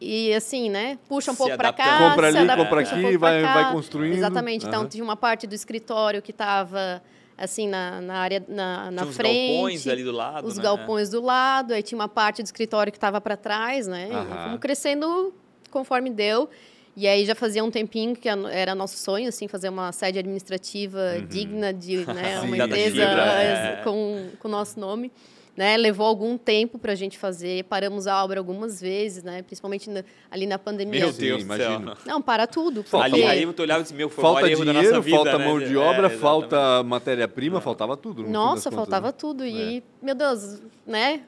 e 0.00 0.32
assim, 0.32 0.70
né? 0.70 0.98
Puxa 1.06 1.30
um 1.30 1.34
Se 1.34 1.38
pouco 1.38 1.56
para 1.56 1.72
cá, 1.72 2.10
Compra 2.10 2.28
ali, 2.28 2.38
adapta, 2.38 2.64
compra 2.64 2.80
puxa 2.80 2.94
um 2.94 2.98
aqui, 2.98 3.02
pouco 3.02 3.18
pra 3.18 3.30
vai, 3.42 3.42
vai 3.42 3.72
construindo. 3.72 4.14
Exatamente. 4.14 4.66
Então, 4.66 4.80
Aham. 4.80 4.88
tinha 4.88 5.04
uma 5.04 5.16
parte 5.16 5.46
do 5.46 5.54
escritório 5.54 6.22
que 6.22 6.30
estava 6.30 7.02
assim 7.40 7.66
na, 7.66 8.00
na 8.00 8.14
área 8.18 8.44
na, 8.46 8.90
na 8.90 9.02
Tinha 9.02 9.12
frente. 9.14 9.52
galpões 9.54 9.86
ali 9.88 10.04
do 10.04 10.12
lado, 10.12 10.46
os 10.46 10.56
né? 10.56 10.62
galpões 10.62 11.08
do 11.08 11.20
lado, 11.22 11.72
aí 11.72 11.82
tinha 11.82 11.98
uma 11.98 12.08
parte 12.08 12.42
do 12.42 12.44
escritório 12.46 12.92
que 12.92 12.98
estava 12.98 13.20
para 13.20 13.36
trás, 13.36 13.86
né? 13.86 14.08
E 14.10 14.14
Aham. 14.14 14.44
fomos 14.44 14.60
crescendo 14.60 15.34
conforme 15.70 16.10
deu. 16.10 16.48
E 16.96 17.06
aí 17.06 17.24
já 17.24 17.34
fazia 17.34 17.64
um 17.64 17.70
tempinho 17.70 18.14
que 18.14 18.28
era 18.28 18.74
nosso 18.74 18.98
sonho, 18.98 19.28
assim, 19.28 19.48
fazer 19.48 19.68
uma 19.68 19.90
sede 19.92 20.18
administrativa 20.18 21.20
digna 21.28 21.72
de 21.72 21.98
né, 22.04 22.40
Uhum. 22.40 22.46
Uma 22.50 22.58
empresa 22.58 23.02
eh, 23.02 23.78
é. 23.78 23.84
com 23.84 24.28
com 24.38 24.48
o 24.48 24.50
nosso 24.50 24.78
nome. 24.78 25.10
Né, 25.56 25.76
levou 25.76 26.06
algum 26.06 26.38
tempo 26.38 26.78
para 26.78 26.92
a 26.92 26.94
gente 26.94 27.18
fazer, 27.18 27.64
paramos 27.64 28.06
a 28.06 28.22
obra 28.24 28.38
algumas 28.40 28.80
vezes, 28.80 29.22
né, 29.22 29.42
principalmente 29.42 29.90
na- 29.90 30.04
ali 30.30 30.46
na 30.46 30.58
pandemia. 30.58 31.00
Meu 31.00 31.12
Deus 31.12 31.42
céu. 31.44 31.80
Não, 32.06 32.22
para 32.22 32.46
tudo. 32.46 32.82
Falta 32.84 33.06
Ali, 33.06 33.16
porque- 33.20 33.26
aí 33.26 33.52
tu 33.52 33.62
olhava 33.62 33.80
e 33.80 33.82
disse, 33.82 33.94
meu, 33.94 34.08
foi 34.08 34.24
o 34.24 34.26
Falta 34.26 34.48
erro 34.50 34.64
da 34.64 34.72
nossa 34.72 34.84
dinheiro, 34.86 35.02
vida, 35.02 35.16
falta 35.16 35.38
né? 35.38 35.44
mão 35.44 35.58
de 35.58 35.74
É, 35.74 35.76
obra, 35.76 35.88
exatamente. 36.06 36.18
falta 36.20 36.82
matéria-prima, 36.84 37.60
faltava 37.60 37.96
tudo. 37.96 38.22
no 38.22 38.30
Nossa, 38.30 38.70
contas, 38.70 38.74
faltava 38.74 39.06
né? 39.08 39.12
tudo. 39.18 39.44
E 39.44 39.60
É. 39.60 39.62
aí, 39.66 39.84
meu 40.00 40.14
Deus, 40.14 40.62
né? 40.86 41.22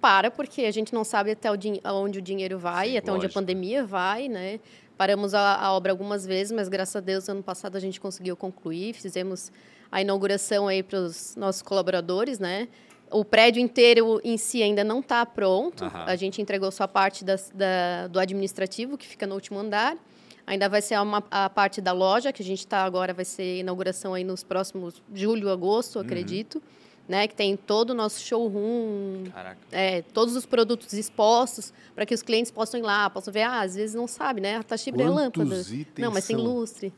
Para, 0.00 0.30
porque 0.30 0.62
a 0.62 0.70
gente 0.72 0.92
não 0.94 1.04
sabe 1.04 1.30
até 1.32 1.50
o 1.50 1.56
din- 1.56 1.80
aonde 1.84 2.18
o 2.18 2.22
dinheiro 2.22 2.58
vai, 2.58 2.88
Sim, 2.90 2.96
até 2.96 3.12
onde 3.12 3.20
a 3.20 3.28
lógico. 3.28 3.34
pandemia 3.34 3.84
vai, 3.84 4.26
né? 4.26 4.58
Paramos 4.96 5.32
a, 5.34 5.56
a 5.56 5.72
obra 5.74 5.92
algumas 5.92 6.26
vezes, 6.26 6.50
mas 6.50 6.68
graças 6.68 6.96
a 6.96 7.00
Deus, 7.00 7.28
ano 7.28 7.42
passado 7.42 7.76
a 7.76 7.80
gente 7.80 8.00
conseguiu 8.00 8.36
concluir. 8.36 8.94
Fizemos 8.94 9.52
a 9.92 10.00
inauguração 10.00 10.66
aí 10.66 10.82
para 10.82 10.98
os 10.98 11.36
nossos 11.36 11.62
colaboradores, 11.62 12.38
né? 12.38 12.68
O 13.10 13.24
prédio 13.24 13.60
inteiro 13.60 14.20
em 14.22 14.36
si 14.36 14.62
ainda 14.62 14.84
não 14.84 15.00
está 15.00 15.26
pronto. 15.26 15.84
Aham. 15.84 16.04
A 16.06 16.16
gente 16.16 16.40
entregou 16.40 16.70
só 16.70 16.84
a 16.84 16.88
parte 16.88 17.24
das- 17.24 17.50
da- 17.54 18.06
do 18.08 18.20
administrativo, 18.20 18.96
que 18.96 19.06
fica 19.06 19.26
no 19.26 19.34
último 19.34 19.58
andar. 19.58 19.96
Ainda 20.46 20.68
vai 20.68 20.80
ser 20.82 20.98
uma, 21.00 21.22
a 21.30 21.48
parte 21.50 21.80
da 21.80 21.92
loja, 21.92 22.32
que 22.32 22.42
a 22.42 22.44
gente 22.44 22.60
está 22.60 22.84
agora, 22.84 23.12
vai 23.12 23.24
ser 23.24 23.58
inauguração 23.60 24.14
aí 24.14 24.24
nos 24.24 24.42
próximos 24.42 25.02
julho, 25.14 25.50
agosto, 25.50 25.96
Uhum. 25.96 26.02
acredito. 26.02 26.62
Né, 27.08 27.26
que 27.26 27.34
tem 27.34 27.56
todo 27.56 27.90
o 27.90 27.94
nosso 27.94 28.20
showroom, 28.20 29.24
é, 29.72 30.00
todos 30.14 30.36
os 30.36 30.46
produtos 30.46 30.92
expostos, 30.92 31.72
para 31.92 32.06
que 32.06 32.14
os 32.14 32.22
clientes 32.22 32.52
possam 32.52 32.78
ir 32.78 32.84
lá, 32.84 33.10
possam 33.10 33.32
ver, 33.32 33.42
ah, 33.42 33.62
às 33.62 33.74
vezes 33.74 33.96
não 33.96 34.06
sabe, 34.06 34.40
né? 34.40 34.58
A 34.58 34.62
Tachibra 34.62 35.02
é 35.02 35.06
Quantos 35.06 35.20
lâmpada. 35.48 35.60
itens 35.74 35.86
Não, 35.98 36.12
mas 36.12 36.24
tem 36.24 36.36
são? 36.36 36.44
lustre. 36.44 36.92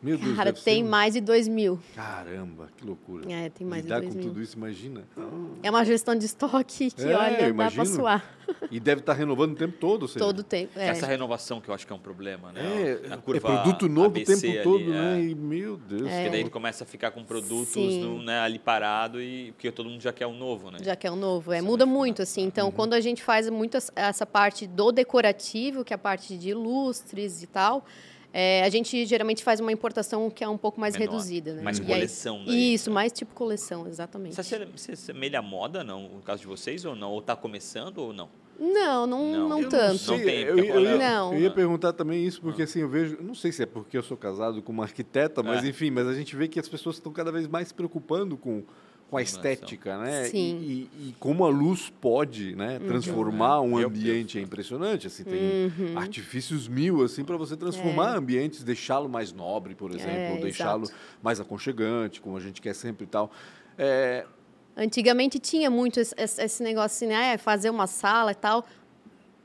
Meu 0.00 0.16
Deus, 0.16 0.36
Cara, 0.36 0.52
tem 0.52 0.82
ser 0.84 0.88
mais 0.88 1.14
de 1.14 1.20
2 1.20 1.48
mil. 1.48 1.78
Caramba, 1.94 2.68
que 2.76 2.86
loucura. 2.86 3.30
É, 3.32 3.48
tem 3.50 3.66
mais 3.66 3.82
de 3.82 3.88
Lidar 3.88 4.00
2 4.00 4.12
com 4.12 4.18
mil. 4.20 4.28
tudo 4.28 4.40
isso, 4.42 4.56
imagina. 4.56 5.02
É 5.62 5.70
uma 5.70 5.84
gestão 5.84 6.14
de 6.14 6.24
estoque 6.24 6.90
que, 6.92 7.02
É, 7.02 7.16
olha, 7.16 7.52
dá 7.52 7.70
pra 7.70 7.84
suar 7.84 8.24
E 8.70 8.78
deve 8.78 9.00
estar 9.00 9.12
renovando 9.12 9.52
o 9.52 9.56
tempo 9.56 9.76
todo, 9.78 10.06
seja, 10.06 10.24
todo 10.24 10.38
o 10.38 10.42
tempo. 10.44 10.78
É. 10.78 10.86
Essa 10.88 11.04
renovação 11.06 11.60
que 11.60 11.68
eu 11.68 11.74
acho 11.74 11.84
que 11.86 11.92
é 11.92 11.96
um 11.96 11.98
problema, 11.98 12.52
né? 12.52 12.60
É, 13.04 13.08
Na 13.08 13.16
é 13.16 13.18
curva 13.18 13.40
produto 13.40 13.88
novo 13.88 14.06
ABC 14.06 14.32
o 14.32 14.40
tempo 14.40 14.52
ali, 14.54 14.62
todo, 14.62 14.84
é. 14.84 14.96
né? 14.96 15.20
E, 15.24 15.34
meu 15.34 15.76
Deus. 15.76 16.02
Porque 16.02 16.28
daí 16.30 16.44
tu 16.44 16.50
começa 16.50 16.84
a 16.84 16.86
ficar 16.86 17.10
com 17.10 17.24
produtos 17.24 17.76
no- 17.76 18.22
né, 18.22 18.38
ali 18.40 18.58
parado 18.58 19.20
e 19.20 19.50
porque 19.52 19.70
todo 19.72 19.90
mundo 19.90 20.00
já 20.00 20.12
quer 20.12 20.26
um 20.28 20.38
novo, 20.38 20.70
né? 20.70 20.78
Já 20.80 20.94
que 20.94 21.06
é 21.08 21.10
um 21.10 21.16
novo. 21.16 21.52
É, 21.52 21.60
muda 21.60 21.84
ficar- 21.84 21.92
muito, 21.98 22.22
assim. 22.22 22.42
Uhum. 22.42 22.46
Então, 22.48 22.70
quando 22.70 22.94
a 22.94 23.00
gente 23.00 23.22
faz 23.22 23.50
muito 23.50 23.76
essa 23.96 24.24
parte 24.24 24.64
do 24.66 24.92
decorativo, 24.92 25.84
que 25.84 25.92
é 25.92 25.96
a 25.96 25.98
parte 25.98 26.38
de 26.38 26.54
lustres 26.54 27.42
e 27.42 27.46
tal, 27.48 27.84
é, 28.32 28.62
a 28.62 28.68
gente 28.68 29.04
geralmente 29.06 29.42
faz 29.42 29.58
uma 29.60 29.72
importação 29.72 30.28
que 30.30 30.44
é 30.44 30.48
um 30.48 30.58
pouco 30.58 30.80
mais 30.80 30.94
Menor. 30.96 31.12
reduzida, 31.12 31.54
né? 31.54 31.62
Mais 31.62 31.78
E 31.78 31.82
aí- 31.82 31.86
coleção 31.88 32.44
daí, 32.44 32.74
Isso, 32.74 32.90
né? 32.90 32.94
mais 32.94 33.12
tipo 33.12 33.34
coleção, 33.34 33.86
exatamente. 33.88 34.34
Você 34.36 34.42
se- 34.42 34.66
Você 34.76 34.96
semelha 34.96 35.38
a 35.38 35.42
moda, 35.42 35.82
não? 35.82 36.08
No 36.08 36.20
caso 36.22 36.42
de 36.42 36.46
vocês, 36.46 36.84
ou 36.84 36.94
não? 36.94 37.10
Ou 37.12 37.22
tá 37.22 37.34
começando 37.34 37.98
ou 37.98 38.12
não? 38.12 38.28
Não, 38.60 39.06
não, 39.06 39.32
Não. 39.32 39.48
não 39.48 39.60
Eu 39.62 39.68
tanto. 39.68 39.98
sei, 39.98 40.16
Não 40.18 40.24
tem, 40.24 40.38
eu, 40.40 40.54
porque 40.56 40.70
eu, 40.72 40.80
ia, 40.80 40.96
Não. 40.98 41.32
eu 41.32 41.40
ia 41.42 41.50
perguntar 41.50 41.92
também 41.92 42.26
isso, 42.26 42.40
porque 42.40 42.62
assim, 42.62 42.80
eu 42.80 42.88
vejo, 42.88 43.14
eu 43.16 43.22
não 43.22 43.34
sei 43.34 43.52
se 43.52 43.62
é 43.62 43.66
porque 43.66 43.96
eu 43.96 44.02
sou 44.02 44.16
casado 44.16 44.60
com 44.62 44.72
uma 44.72 44.82
arquiteta, 44.82 45.44
mas 45.44 45.64
É. 45.64 45.68
enfim, 45.68 45.90
mas 45.92 46.08
a 46.08 46.12
gente 46.12 46.34
vê 46.34 46.48
que 46.48 46.58
as 46.58 46.68
pessoas 46.68 46.96
estão 46.96 47.12
cada 47.12 47.30
vez 47.30 47.46
mais 47.46 47.68
se 47.68 47.74
preocupando 47.74 48.36
com, 48.36 48.64
com 49.10 49.16
a 49.16 49.22
estética, 49.22 49.96
né? 49.98 50.24
Sim. 50.24 50.58
E, 50.60 50.88
e- 51.02 51.08
e 51.08 51.14
como 51.18 51.44
a 51.44 51.48
luz 51.48 51.90
pode 52.00 52.54
né, 52.54 52.78
transformar 52.78 53.60
um 53.62 53.76
Meu 53.76 53.86
ambiente 53.88 54.38
é 54.38 54.42
impressionante, 54.42 55.06
assim, 55.06 55.24
tem 55.24 55.96
artifícios 55.96 56.68
mil, 56.68 57.02
assim, 57.02 57.24
para 57.24 57.36
você 57.36 57.56
transformar 57.56 58.16
ambientes, 58.16 58.62
deixá-lo 58.62 59.08
mais 59.08 59.32
nobre, 59.32 59.74
por 59.74 59.90
exemplo, 59.92 60.28
É, 60.28 60.32
ou 60.32 60.38
deixá-lo 60.38 60.90
mais 61.22 61.40
aconchegante, 61.40 62.20
como 62.20 62.36
a 62.36 62.40
gente 62.40 62.60
quer 62.60 62.74
sempre 62.74 63.04
e 63.04 63.08
tal. 63.08 63.30
É, 63.78 64.26
Antigamente 64.76 65.40
tinha 65.40 65.68
muito 65.70 65.98
esse, 65.98 66.14
esse- 66.18 66.62
negócio 66.62 66.86
assim, 67.04 67.06
né? 67.08 67.32
Ah, 67.34 67.38
Fazer 67.38 67.68
uma 67.70 67.86
sala 67.88 68.30
e 68.30 68.34
tal. 68.34 68.64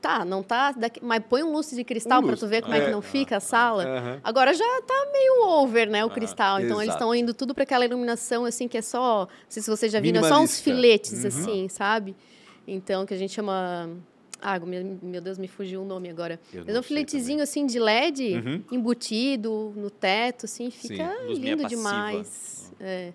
Tá, 0.04 0.22
não 0.22 0.42
tá. 0.42 0.70
daqui- 0.72 1.00
mas 1.02 1.22
põe 1.26 1.42
um 1.42 1.50
lustre 1.50 1.76
de 1.76 1.82
cristal 1.82 2.20
Um 2.20 2.26
para 2.26 2.36
tu 2.36 2.46
ver 2.46 2.60
como 2.60 2.74
é, 2.74 2.78
é. 2.78 2.84
que 2.84 2.90
não 2.90 3.00
fica 3.00 3.38
a 3.38 3.40
sala. 3.40 4.20
Agora 4.22 4.52
já 4.52 4.82
tá 4.86 5.06
meio 5.10 5.46
over, 5.48 5.88
né, 5.88 6.04
o 6.04 6.10
cristal. 6.10 6.58
Então 6.60 6.76
eles 6.76 6.88
exato. 6.90 6.98
estão 6.98 7.14
indo 7.14 7.32
tudo 7.32 7.54
para 7.54 7.62
aquela 7.62 7.86
iluminação 7.86 8.44
assim 8.44 8.68
que 8.68 8.76
é 8.76 8.82
só, 8.82 9.20
não 9.20 9.28
sei 9.48 9.62
se 9.62 9.70
vocês 9.70 9.90
já 9.90 10.00
viram, 10.00 10.22
é 10.22 10.28
só 10.28 10.38
uns 10.42 10.60
filetes 10.60 11.22
Uhum. 11.22 11.28
assim, 11.28 11.68
sabe? 11.70 12.14
Então 12.68 13.06
que 13.06 13.14
a 13.14 13.16
gente 13.16 13.32
chama 13.32 13.88
ah, 14.42 14.58
meu, 14.60 15.22
Deus, 15.22 15.38
me 15.38 15.48
fugiu 15.48 15.80
o 15.80 15.84
nome 15.86 16.10
agora. 16.10 16.38
Eu 16.52 16.64
Mas 16.66 16.76
é 16.76 16.78
um 16.80 16.82
filetezinho 16.82 17.42
assim 17.42 17.64
de 17.66 17.78
LED 17.78 18.34
Uhum. 18.34 18.62
embutido 18.72 19.72
no 19.74 19.88
teto, 19.88 20.44
assim, 20.44 20.70
fica 20.70 21.02
meia 21.24 21.54
lindo 21.54 21.66
demais. 21.66 22.70
É. 22.78 23.12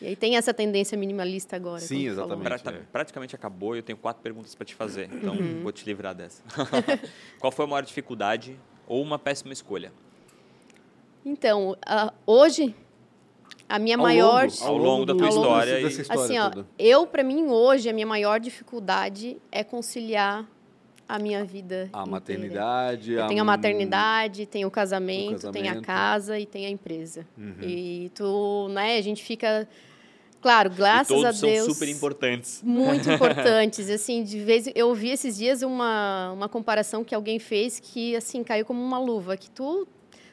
E 0.00 0.06
aí 0.06 0.16
tem 0.16 0.36
essa 0.36 0.54
tendência 0.54 0.96
minimalista 0.96 1.56
agora. 1.56 1.80
Sim, 1.80 1.96
como 1.96 2.08
tu 2.10 2.14
falou. 2.16 2.24
exatamente. 2.38 2.62
Prata- 2.62 2.78
é. 2.78 2.82
Praticamente 2.92 3.34
acabou 3.34 3.74
e 3.74 3.78
eu 3.80 3.82
tenho 3.82 3.98
quatro 3.98 4.22
perguntas 4.22 4.54
para 4.54 4.64
te 4.64 4.74
fazer. 4.74 5.08
Então, 5.12 5.34
Uhum. 5.34 5.60
vou 5.62 5.72
te 5.72 5.84
livrar 5.84 6.14
dessa. 6.14 6.42
Qual 7.40 7.50
foi 7.50 7.64
a 7.64 7.68
maior 7.68 7.82
dificuldade 7.82 8.56
ou 8.86 9.02
uma 9.02 9.18
péssima 9.18 9.52
escolha? 9.52 9.92
Então, 11.24 11.76
ah, 11.84 12.12
hoje, 12.26 12.74
a 13.68 13.78
minha 13.78 13.96
Ao 13.96 14.02
maior. 14.02 14.44
longo- 14.48 14.64
Ao 14.64 14.76
longo 14.76 15.06
da 15.06 15.14
tua 15.14 15.26
ao 15.26 15.34
longo 15.34 15.46
história 15.46 15.72
dessa- 15.74 15.80
e- 15.80 15.88
dessa 15.88 16.02
história 16.02 16.22
assim, 16.24 16.38
ó, 16.38 16.50
toda. 16.50 16.66
eu, 16.78 17.06
para 17.06 17.22
mim, 17.22 17.48
hoje, 17.48 17.88
a 17.88 17.92
minha 17.92 18.06
maior 18.06 18.40
dificuldade 18.40 19.36
é 19.52 19.62
conciliar 19.64 20.46
a 21.08 21.18
minha 21.18 21.42
vida. 21.44 21.84
A 21.92 22.00
inteira. 22.02 22.10
maternidade, 22.10 23.12
Eu 23.14 23.26
tenho 23.26 23.40
a 23.42 23.44
maternidade, 23.44 24.46
tenho 24.46 24.68
o 24.68 24.70
casamento, 24.70 25.48
O 25.48 25.50
tenho 25.52 25.64
a 25.64 25.68
casamento. 25.68 25.86
casa 25.86 26.38
e 26.38 26.46
tenho 26.46 26.68
a 26.68 26.70
empresa. 26.70 27.26
Uhum. 27.36 27.54
E 27.62 28.10
tu, 28.14 28.68
né, 28.70 28.96
a 28.96 29.02
gente 29.02 29.22
fica. 29.24 29.68
Claro, 30.40 30.70
graças 30.70 31.10
e 31.10 31.14
todos 31.22 31.24
a 31.42 31.46
Deus. 31.46 31.64
são 31.64 31.74
super 31.74 31.88
importantes. 31.88 32.60
Muito 32.62 33.08
importantes. 33.10 33.90
Assim, 33.90 34.22
de 34.22 34.38
vez 34.40 34.70
eu 34.74 34.94
vi 34.94 35.10
esses 35.10 35.36
dias 35.36 35.62
uma, 35.62 36.30
uma 36.32 36.48
comparação 36.48 37.02
que 37.02 37.14
alguém 37.14 37.38
fez 37.38 37.80
que 37.80 38.14
assim 38.14 38.44
caiu 38.44 38.64
como 38.64 38.80
uma 38.82 38.98
luva, 38.98 39.36
que 39.36 39.50
tu 39.50 39.86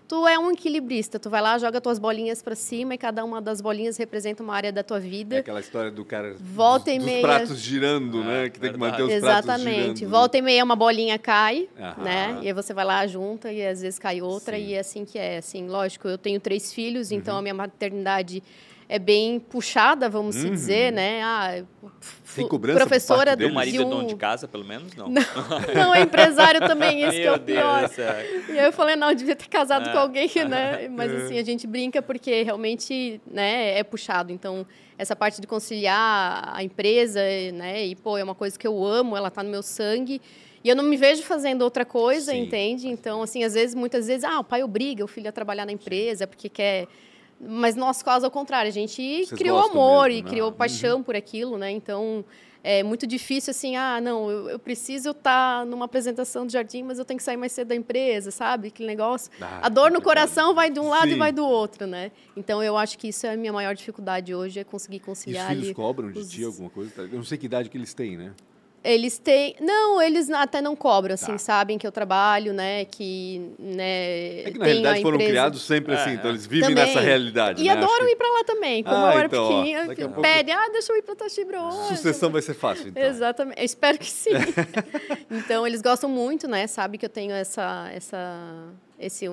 tu 0.08 0.28
é 0.28 0.38
um 0.38 0.52
equilibrista, 0.52 1.18
tu 1.18 1.32
vai 1.32 1.42
lá, 1.42 1.58
joga 1.58 1.82
tuas 1.82 1.98
bolinhas 1.98 2.40
para 2.40 2.54
cima 2.54 2.94
e 2.94 2.98
cada 3.00 3.26
uma 3.26 3.42
das 3.42 3.60
bolinhas 3.60 3.98
representa 3.98 4.44
uma 4.44 4.54
área 4.54 4.72
da 4.72 4.84
tua 4.84 4.98
É 4.98 5.00
vida. 5.00 5.40
aquela 5.40 5.60
história 5.60 5.90
do 5.90 6.06
cara 6.06 6.36
Volta 6.40 6.92
e 6.92 6.98
dos 7.00 7.06
meia. 7.08 7.22
pratos 7.24 7.58
girando, 7.60 8.24
né? 8.24 8.46
É, 8.46 8.50
Que 8.52 8.60
tem 8.60 8.72
que 8.72 8.78
verdade. 8.78 9.02
manter 9.02 9.16
os 9.16 9.20
pratos 9.20 9.46
Exatamente. 9.50 10.00
girando. 10.02 10.12
Volta 10.12 10.38
e 10.38 10.42
meia 10.44 10.64
uma 10.64 10.76
bolinha 10.76 11.18
cai, 11.18 11.68
Aham. 11.80 12.04
né? 12.04 12.38
E 12.44 12.48
aí 12.48 12.54
você 12.54 12.72
vai 12.72 12.86
lá 12.86 13.08
junta 13.08 13.52
e 13.52 13.66
às 13.66 13.82
vezes 13.82 13.98
cai 13.98 14.22
outra 14.22 14.56
Sim. 14.56 14.66
e 14.66 14.74
é 14.76 14.80
assim 14.80 15.06
que 15.06 15.18
é. 15.18 15.38
Assim, 15.40 15.68
lógico, 15.68 16.08
eu 16.08 16.20
tenho 16.20 16.40
três 16.40 16.72
filhos, 16.72 17.10
Uhum. 17.10 17.18
então 17.18 17.36
a 17.40 17.42
minha 17.42 17.56
maternidade 17.56 18.44
é 18.88 19.00
bem 19.00 19.40
puxada, 19.40 20.08
vamos 20.08 20.36
se 20.36 20.50
dizer, 20.50 20.92
né? 20.92 21.22
Ah, 21.24 21.64
Tem 22.36 22.48
cobrança 22.48 22.80
professora 22.80 23.36
deles? 23.36 23.54
marido 23.54 23.78
de 23.78 23.84
é 23.84 23.86
um... 23.86 23.90
dono 23.90 24.08
de 24.08 24.16
casa, 24.16 24.48
pelo 24.48 24.64
menos? 24.64 24.94
Não. 24.96 25.10
Não, 25.74 25.96
é 25.96 26.02
empresário 26.02 26.60
também, 26.62 27.02
esse 27.02 27.18
que 27.22 27.26
é 27.26 27.32
o 27.32 27.40
pior. 27.40 27.80
Deus 27.90 27.92
do. 27.96 28.54
E 28.54 28.60
aí 28.60 28.66
eu 28.66 28.74
falei, 28.74 28.96
não, 28.96 29.10
eu 29.10 29.16
devia 29.16 29.36
ter 29.36 29.48
casado 29.48 29.90
É. 29.90 29.92
com 29.92 29.98
alguém, 29.98 30.30
né? 30.48 30.88
Mas 30.94 31.12
assim, 31.12 31.40
a 31.40 31.44
gente 31.44 31.66
brinca 31.66 32.02
porque 32.02 32.44
realmente, 32.44 33.20
né, 33.26 33.78
é 33.78 33.84
puxado. 33.84 34.32
Então, 34.32 34.66
essa 34.98 35.16
parte 35.16 35.42
de 35.42 35.48
conciliar 35.48 36.52
a 36.54 36.64
empresa, 36.64 37.22
né? 37.54 37.86
E, 37.86 37.96
pô, 37.96 38.18
é 38.18 38.24
uma 38.24 38.36
coisa 38.36 38.58
que 38.58 38.68
eu 38.68 38.86
amo, 38.86 39.18
ela 39.18 39.32
tá 39.32 39.42
no 39.42 39.50
meu 39.50 39.64
sangue. 39.64 40.22
E 40.64 40.70
eu 40.70 40.76
não 40.76 40.84
me 40.84 40.98
vejo 40.98 41.24
fazendo 41.24 41.62
outra 41.64 41.86
coisa, 41.86 42.32
Sim, 42.32 42.40
entende? 42.44 42.88
Então, 42.88 43.22
assim, 43.24 43.44
às 43.44 43.54
vezes, 43.54 43.76
muitas 43.76 44.08
vezes, 44.08 44.24
ah, 44.24 44.40
o 44.40 44.44
pai 44.44 44.64
obriga 44.64 45.04
o 45.04 45.08
filho 45.08 45.30
a 45.30 45.32
trabalhar 45.32 45.66
na 45.66 45.72
empresa 45.72 46.28
porque 46.28 46.50
quer... 46.50 46.88
Mas 47.40 47.76
no 47.76 47.82
nosso 47.86 48.04
caso, 48.04 48.26
ao 48.26 48.32
contrário, 48.32 48.70
a 48.70 48.74
gente 48.74 49.02
Vocês 49.02 49.32
criou 49.32 49.60
amor 49.60 50.08
mesmo, 50.08 50.20
e 50.20 50.24
né? 50.24 50.30
criou 50.30 50.50
Uhum. 50.50 50.56
paixão 50.56 51.04
por 51.04 51.16
aquilo, 51.16 51.58
né? 51.58 51.70
Então, 51.70 52.24
é 52.64 52.82
muito 52.82 53.06
difícil 53.06 53.52
assim, 53.52 53.76
ah, 53.76 54.00
não, 54.02 54.32
eu, 54.32 54.50
eu 54.52 54.58
preciso 54.60 55.10
estar 55.12 55.66
numa 55.66 55.86
apresentação 55.86 56.48
de 56.48 56.54
jardim, 56.54 56.82
mas 56.82 56.98
eu 56.98 57.04
tenho 57.06 57.18
que 57.18 57.24
sair 57.24 57.38
mais 57.38 57.52
cedo 57.52 57.68
da 57.68 57.76
empresa, 57.76 58.32
sabe? 58.32 58.70
Aquele 58.70 58.88
negócio. 58.88 59.30
Ah, 59.42 59.60
a 59.64 59.70
dor 59.70 59.92
no 59.92 60.02
coração 60.02 60.56
vai 60.56 60.72
de 60.72 60.80
um 60.80 60.88
lado 60.88 61.10
Sim. 61.10 61.16
e 61.16 61.18
vai 61.18 61.32
do 61.34 61.46
outro, 61.46 61.86
né? 61.86 62.12
Então, 62.38 62.64
eu 62.64 62.78
acho 62.78 62.98
que 62.98 63.10
isso 63.10 63.28
é 63.28 63.34
a 63.34 63.38
minha 63.38 63.52
maior 63.54 63.76
dificuldade 63.76 64.34
hoje, 64.34 64.60
é 64.60 64.64
conseguir 64.64 64.98
E 64.98 65.00
os 65.00 65.06
conciliar 65.06 65.48
filhos 65.50 65.74
cobram 65.74 66.12
de 66.12 66.20
os- 66.20 66.30
ti 66.30 66.44
alguma 66.44 66.70
coisa? 66.70 66.92
Eu 67.02 67.10
não 67.10 67.24
sei 67.24 67.38
que 67.38 67.46
idade 67.48 67.70
que 67.70 67.78
eles 67.78 67.94
têm, 67.94 68.16
né? 68.18 68.34
Eles 68.86 69.18
têm. 69.18 69.56
Não, 69.60 70.00
eles 70.00 70.30
até 70.30 70.62
não 70.62 70.76
cobram, 70.76 71.16
assim, 71.16 71.32
Tá. 71.32 71.38
sabem 71.40 71.78
que 71.78 71.88
eu 71.88 71.92
trabalho, 71.92 72.54
né? 72.54 72.86
Que. 72.86 73.52
Né, 73.58 74.42
É 74.44 74.52
que 74.52 74.60
na 74.60 74.66
realidade 74.66 75.02
foram 75.02 75.18
criados 75.18 75.64
sempre 75.64 75.94
É, 75.94 75.98
assim, 75.98 76.12
então 76.12 76.30
eles 76.30 76.46
vivem 76.46 76.70
Também. 76.70 76.86
nessa 76.86 77.00
realidade. 77.00 77.64
E 77.64 77.66
né? 77.66 77.72
Adoram 77.72 78.06
que 78.06 78.12
ir 78.12 78.16
para 78.16 78.32
lá 78.32 78.44
também. 78.44 78.84
Como 78.84 78.96
Ah, 78.96 79.12
eu 79.14 79.18
era 79.18 79.26
então, 79.28 79.48
pequenininha, 79.48 79.96
pouco- 79.96 80.22
pede, 80.22 80.52
ah, 80.52 80.70
deixa 80.72 80.94
eu 80.94 80.98
ir 80.98 81.02
para 81.02 81.16
Tachibro. 81.16 81.58
Sucessão 81.90 82.30
vai 82.30 82.42
ser 82.44 82.54
fácil, 82.54 82.90
então. 82.90 83.02
Exatamente. 83.04 83.60
Eu 83.60 83.66
espero 83.66 83.98
que 83.98 84.06
sim. 84.12 84.30
então, 85.32 85.66
eles 85.66 85.82
gostam 85.82 86.10
muito, 86.10 86.48
né? 86.48 86.68
Sabe 86.68 86.98
que 86.98 87.06
eu 87.06 87.10
tenho 87.10 87.34
essa, 87.34 87.90
essa, 87.94 88.68
esse, 89.00 89.28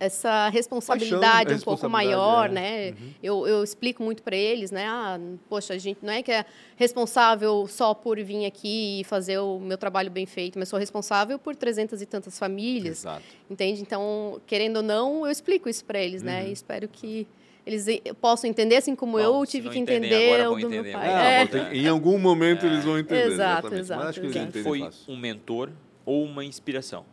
essa 0.00 0.48
responsabilidade 0.48 1.50
Paixão, 1.50 1.56
um 1.58 1.60
pouco 1.76 1.88
maior, 1.90 2.46
é. 2.46 2.52
né? 2.52 2.94
Eu, 3.22 3.46
eu 3.46 3.62
explico 3.62 4.02
muito 4.02 4.22
para 4.22 4.34
eles, 4.34 4.70
né? 4.70 4.86
Ah, 4.86 5.20
poxa, 5.48 5.74
a 5.74 5.78
gente 5.78 5.98
não 6.02 6.12
é 6.12 6.22
que 6.22 6.32
é 6.32 6.44
responsável 6.74 7.66
só 7.68 7.92
por 7.92 8.18
vir 8.20 8.46
aqui 8.46 9.00
e 9.00 9.04
fazer 9.04 9.38
o 9.38 9.60
meu 9.60 9.76
trabalho 9.76 10.10
bem 10.10 10.24
feito, 10.24 10.58
mas 10.58 10.68
sou 10.70 10.78
responsável 10.78 11.38
por 11.38 11.54
trezentas 11.54 12.00
e 12.00 12.06
tantas 12.06 12.38
famílias, 12.38 13.00
Exato. 13.00 13.22
entende? 13.50 13.82
Então, 13.82 14.40
querendo 14.46 14.78
ou 14.78 14.82
não, 14.82 15.26
eu 15.26 15.30
explico 15.30 15.68
isso 15.68 15.84
para 15.84 15.98
eles, 16.00 16.22
né? 16.22 16.42
Uhum. 16.44 16.48
E 16.48 16.52
espero 16.52 16.88
que 16.88 17.28
eles 17.66 17.86
possam 18.22 18.48
entender, 18.48 18.76
assim 18.76 18.96
como 18.96 19.12
Bom, 19.12 19.20
eu 19.20 19.46
tive 19.46 19.68
que 19.68 19.78
entender 19.78 20.32
agora, 20.40 20.50
o 20.50 20.58
do 20.60 20.68
meu 20.70 20.80
entender 20.80 20.92
pai. 20.92 21.08
Ah, 21.08 21.22
É. 21.30 21.46
ter- 21.46 21.76
em 21.76 21.86
algum 21.86 22.18
momento 22.18 22.64
eles 22.64 22.84
vão 22.84 22.98
entender. 22.98 23.26
Exato, 23.26 23.66
exatamente. 23.66 23.80
exato, 23.80 24.00
Mas 24.00 24.08
acho 24.08 24.20
que 24.22 24.30
Quem 24.30 24.62
foi 24.62 24.80
fácil. 24.80 25.12
um 25.12 25.16
mentor 25.16 25.70
ou 26.06 26.24
uma 26.24 26.42
inspiração? 26.42 27.04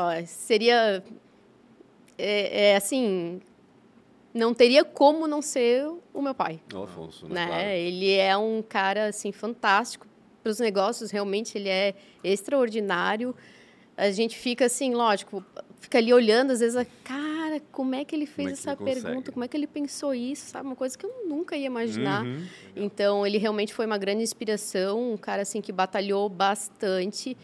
Ó, 0.00 0.24
seria 0.26 1.02
é, 2.16 2.70
é, 2.70 2.76
assim 2.76 3.40
não 4.32 4.54
teria 4.54 4.84
como 4.84 5.26
não 5.26 5.42
ser 5.42 5.86
o 6.14 6.22
meu 6.22 6.34
pai 6.34 6.60
O 6.72 6.82
Afonso, 6.84 7.26
né? 7.26 7.34
né 7.34 7.46
Claro. 7.46 7.68
ele 7.70 8.12
é 8.14 8.36
um 8.36 8.62
cara 8.62 9.06
assim 9.08 9.32
fantástico 9.32 10.06
para 10.42 10.50
os 10.50 10.60
negócios 10.60 11.10
realmente 11.10 11.58
ele 11.58 11.68
é 11.68 11.94
extraordinário 12.22 13.34
a 13.96 14.10
gente 14.10 14.36
fica 14.38 14.66
assim 14.66 14.94
lógico 14.94 15.44
fica 15.80 15.98
ali 15.98 16.12
olhando 16.12 16.52
às 16.52 16.60
vezes 16.60 16.86
cara 17.02 17.60
como 17.72 17.94
é 17.94 18.04
que 18.04 18.14
ele 18.14 18.26
fez 18.26 18.48
é 18.48 18.52
que 18.52 18.58
essa 18.58 18.70
ele 18.70 18.76
consegue? 18.76 19.02
pergunta 19.02 19.32
como 19.32 19.44
é 19.44 19.48
que 19.48 19.56
ele 19.56 19.66
pensou 19.66 20.14
isso 20.14 20.50
sabe 20.50 20.66
uma 20.66 20.76
coisa 20.76 20.96
que 20.96 21.04
eu 21.04 21.24
nunca 21.26 21.56
ia 21.56 21.66
imaginar 21.66 22.24
Uhum. 22.24 22.46
então, 22.76 23.26
ele 23.26 23.38
realmente 23.38 23.72
foi 23.74 23.86
uma 23.86 23.98
grande 23.98 24.22
inspiração, 24.22 25.12
um 25.12 25.16
cara 25.16 25.42
assim 25.42 25.60
que 25.60 25.72
batalhou 25.72 26.28
bastante. 26.28 27.36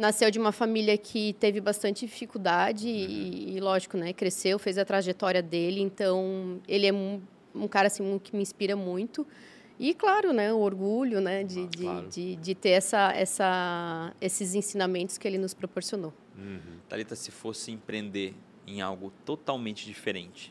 Nasceu 0.00 0.30
de 0.30 0.38
uma 0.38 0.50
família 0.50 0.96
que 0.96 1.34
teve 1.34 1.60
bastante 1.60 2.06
dificuldade 2.06 2.88
e, 2.88 3.54
e, 3.54 3.60
lógico, 3.60 3.98
né, 3.98 4.14
cresceu, 4.14 4.58
fez 4.58 4.78
a 4.78 4.84
trajetória 4.84 5.42
dele. 5.42 5.82
Então, 5.82 6.58
ele 6.66 6.86
é 6.86 6.92
um, 6.92 7.20
um 7.54 7.68
cara 7.68 7.88
assim 7.88 8.02
um 8.02 8.18
que 8.18 8.34
me 8.34 8.40
inspira 8.40 8.74
muito. 8.74 9.26
E, 9.78 9.92
claro, 9.92 10.32
né, 10.32 10.50
o 10.54 10.58
orgulho 10.60 11.20
né, 11.20 11.44
de, 11.44 11.60
Ah, 11.60 11.66
de, 11.66 11.82
claro. 11.82 12.08
de, 12.08 12.36
de 12.36 12.54
ter 12.54 12.70
essa, 12.70 13.12
essa, 13.12 14.14
esses 14.22 14.54
ensinamentos 14.54 15.18
que 15.18 15.28
ele 15.28 15.36
nos 15.36 15.52
proporcionou. 15.52 16.14
Thalita, 16.88 17.14
se 17.14 17.30
fosse 17.30 17.70
empreender 17.70 18.34
em 18.66 18.80
algo 18.80 19.12
totalmente 19.26 19.84
diferente, 19.84 20.50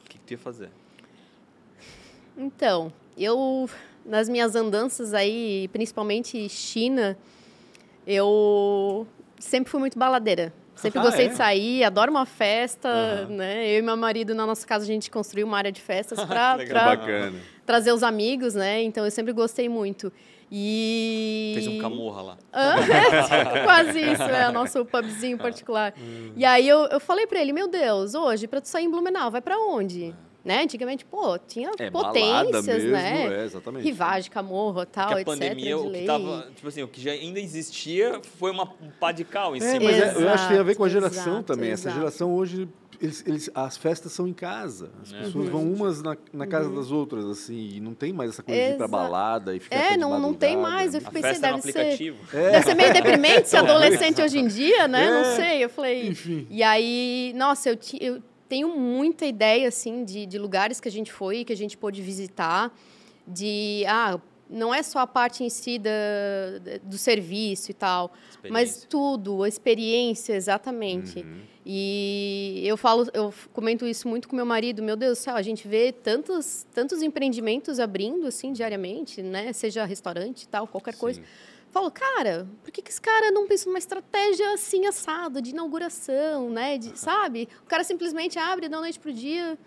o 0.00 0.08
que, 0.08 0.18
que 0.18 0.24
tu 0.24 0.30
ia 0.34 0.38
fazer? 0.38 0.70
Então, 2.36 2.92
eu, 3.16 3.68
nas 4.04 4.28
minhas 4.28 4.54
andanças 4.54 5.12
aí, 5.14 5.68
principalmente 5.72 6.48
China, 6.48 7.18
eu 8.08 9.06
sempre 9.38 9.70
fui 9.70 9.78
muito 9.78 9.98
baladeira. 9.98 10.52
Sempre 10.74 11.00
Ah, 11.00 11.02
gostei 11.02 11.26
é? 11.26 11.28
de 11.28 11.34
sair, 11.34 11.82
adoro 11.84 12.10
uma 12.10 12.24
festa, 12.24 12.88
Aham. 12.88 13.26
né? 13.34 13.68
Eu 13.68 13.80
e 13.80 13.82
meu 13.82 13.96
marido, 13.96 14.32
na 14.34 14.46
nossa 14.46 14.64
casa, 14.66 14.84
a 14.84 14.86
gente 14.86 15.10
construiu 15.10 15.44
uma 15.46 15.58
área 15.58 15.72
de 15.72 15.80
festas 15.80 16.18
para 16.24 16.54
Legal. 16.54 16.84
Bacana. 16.96 17.38
trazer 17.66 17.92
os 17.92 18.02
amigos, 18.04 18.54
né? 18.54 18.80
Então, 18.82 19.04
eu 19.04 19.10
sempre 19.10 19.32
gostei 19.32 19.68
muito. 19.68 20.12
E... 20.50 21.50
Fez 21.56 21.66
um 21.66 21.78
camorra 21.78 22.22
lá. 22.22 22.36
Hã? 22.54 22.76
Quase 23.64 24.00
isso, 24.00 24.22
é 24.22 24.48
o 24.48 24.52
nosso 24.52 24.84
pubzinho 24.84 25.36
particular. 25.36 25.92
Hum. 26.00 26.32
E 26.36 26.44
aí 26.44 26.66
eu, 26.66 26.84
eu 26.86 27.00
falei 27.00 27.26
pra 27.26 27.40
ele, 27.40 27.52
meu 27.52 27.68
Deus, 27.68 28.14
hoje, 28.14 28.46
pra 28.46 28.60
tu 28.60 28.68
sair 28.68 28.84
em 28.84 28.90
Blumenau, 28.90 29.30
vai 29.32 29.40
pra 29.42 29.58
onde? 29.58 30.14
Né? 30.44 30.62
Antigamente, 30.62 31.04
pô, 31.04 31.36
tinha 31.38 31.70
É 31.78 31.90
potências, 31.90 32.64
mesmo, 32.64 32.92
né? 32.92 33.40
é, 33.40 33.44
exatamente. 33.44 33.82
Rivagem, 33.84 34.30
camorra, 34.30 34.86
tal, 34.86 35.08
Porque 35.08 35.18
a 35.18 35.20
etc. 35.20 35.26
pandemia, 35.34 35.66
de 35.66 35.74
o 35.74 35.90
que 35.90 36.04
tava, 36.06 36.46
tipo 36.54 36.68
assim, 36.68 36.82
o 36.82 36.88
que 36.88 37.00
já 37.00 37.10
ainda 37.10 37.40
existia 37.40 38.20
foi 38.38 38.50
uma, 38.52 38.62
um 38.80 38.88
pá 39.00 39.10
de 39.12 39.24
cal 39.24 39.54
em 39.54 39.58
É, 39.58 39.62
cima. 39.72 39.84
mas 39.84 39.96
né? 39.98 40.14
é- 40.16 40.22
eu 40.22 40.28
acho 40.30 40.44
que 40.44 40.50
tem 40.52 40.60
a 40.60 40.62
ver 40.62 40.76
com 40.76 40.84
a 40.84 40.86
Exato, 40.86 41.02
geração 41.10 41.32
exato, 41.34 41.44
também. 41.52 41.70
Essa 41.70 41.88
exato. 41.88 41.98
geração 41.98 42.34
hoje, 42.34 42.68
eles, 43.02 43.24
eles- 43.26 43.50
as 43.54 43.76
festas 43.76 44.12
são 44.12 44.26
em 44.28 44.32
casa. 44.32 44.90
As 45.02 45.12
É. 45.12 45.18
pessoas 45.18 45.44
Uhum. 45.46 45.50
vão 45.50 45.72
umas 45.72 46.02
na, 46.02 46.16
na 46.32 46.46
casa 46.46 46.70
das 46.70 46.90
outras, 46.92 47.24
assim, 47.26 47.72
e 47.74 47.80
não 47.80 47.92
tem 47.92 48.12
mais 48.12 48.30
essa 48.30 48.42
coisa 48.42 48.58
de 48.60 48.70
ir 48.70 48.76
pra 48.76 48.88
balada 48.88 49.54
e 49.56 49.60
ficar 49.60 49.76
É, 49.76 49.96
não, 49.96 50.18
não 50.20 50.32
tem 50.32 50.56
mais. 50.56 50.94
Eu 50.94 51.00
né? 51.00 51.06
A 51.08 51.10
pensei, 51.10 51.30
festa 51.30 51.46
deve 51.48 51.62
ser, 51.62 51.68
aplicativo. 51.80 52.18
deve 52.32 52.62
ser 52.62 52.74
meio 52.74 52.92
deprimente 52.92 53.48
ser 53.48 53.56
adolescente 54.08 54.22
hoje 54.22 54.38
em 54.38 54.46
dia, 54.46 54.86
né? 54.88 55.04
É. 55.04 55.10
Não 55.10 55.36
sei. 55.36 55.64
Eu 55.64 55.68
falei. 55.68 56.08
Enfim. 56.08 56.46
E 56.48 56.62
aí, 56.62 57.32
nossa, 57.36 57.68
eu, 57.68 57.76
ti- 57.76 57.98
eu 58.00 58.22
tenho 58.48 58.68
muita 58.76 59.26
ideia, 59.26 59.68
assim, 59.68 60.04
de, 60.04 60.26
de 60.26 60.38
lugares 60.38 60.80
que 60.80 60.88
a 60.88 60.92
gente 60.92 61.12
foi, 61.12 61.44
que 61.44 61.52
a 61.52 61.56
gente 61.56 61.76
pôde 61.76 62.00
visitar, 62.00 62.74
de, 63.26 63.84
ah, 63.86 64.18
não 64.48 64.72
é 64.74 64.82
só 64.82 65.00
a 65.00 65.06
parte 65.06 65.44
em 65.44 65.50
si 65.50 65.78
da, 65.78 65.90
do 66.82 66.96
serviço 66.96 67.70
e 67.70 67.74
tal, 67.74 68.12
mas 68.48 68.86
tudo, 68.88 69.42
a 69.42 69.48
experiência, 69.48 70.32
exatamente. 70.34 71.20
Uhum. 71.20 71.40
E 71.66 72.62
eu 72.64 72.78
falo, 72.78 73.06
eu 73.12 73.32
comento 73.52 73.86
isso 73.86 74.08
muito 74.08 74.26
com 74.26 74.34
meu 74.34 74.46
marido, 74.46 74.82
meu 74.82 74.96
Deus 74.96 75.18
do 75.18 75.20
céu, 75.20 75.36
a 75.36 75.42
gente 75.42 75.68
vê 75.68 75.92
tantos, 75.92 76.66
tantos 76.72 77.02
empreendimentos 77.02 77.78
abrindo, 77.78 78.26
assim, 78.26 78.52
diariamente, 78.52 79.20
né? 79.20 79.52
Seja 79.52 79.84
restaurante 79.84 80.44
e 80.44 80.48
tal, 80.48 80.66
qualquer 80.66 80.96
coisa. 80.96 81.20
Falo, 81.70 81.90
cara, 81.90 82.48
por 82.64 82.70
que, 82.70 82.80
que 82.80 82.90
esse 82.90 83.00
cara 83.00 83.30
não 83.30 83.46
pensa 83.46 83.66
numa 83.66 83.78
estratégia 83.78 84.54
assim 84.54 84.86
assada, 84.86 85.42
de 85.42 85.50
inauguração, 85.50 86.50
né? 86.50 86.78
De, 86.78 86.98
sabe? 86.98 87.48
O 87.62 87.66
cara 87.66 87.84
simplesmente 87.84 88.38
abre 88.38 88.68
da 88.68 88.80
noite 88.80 88.98
pro 88.98 89.12
dia. 89.12 89.58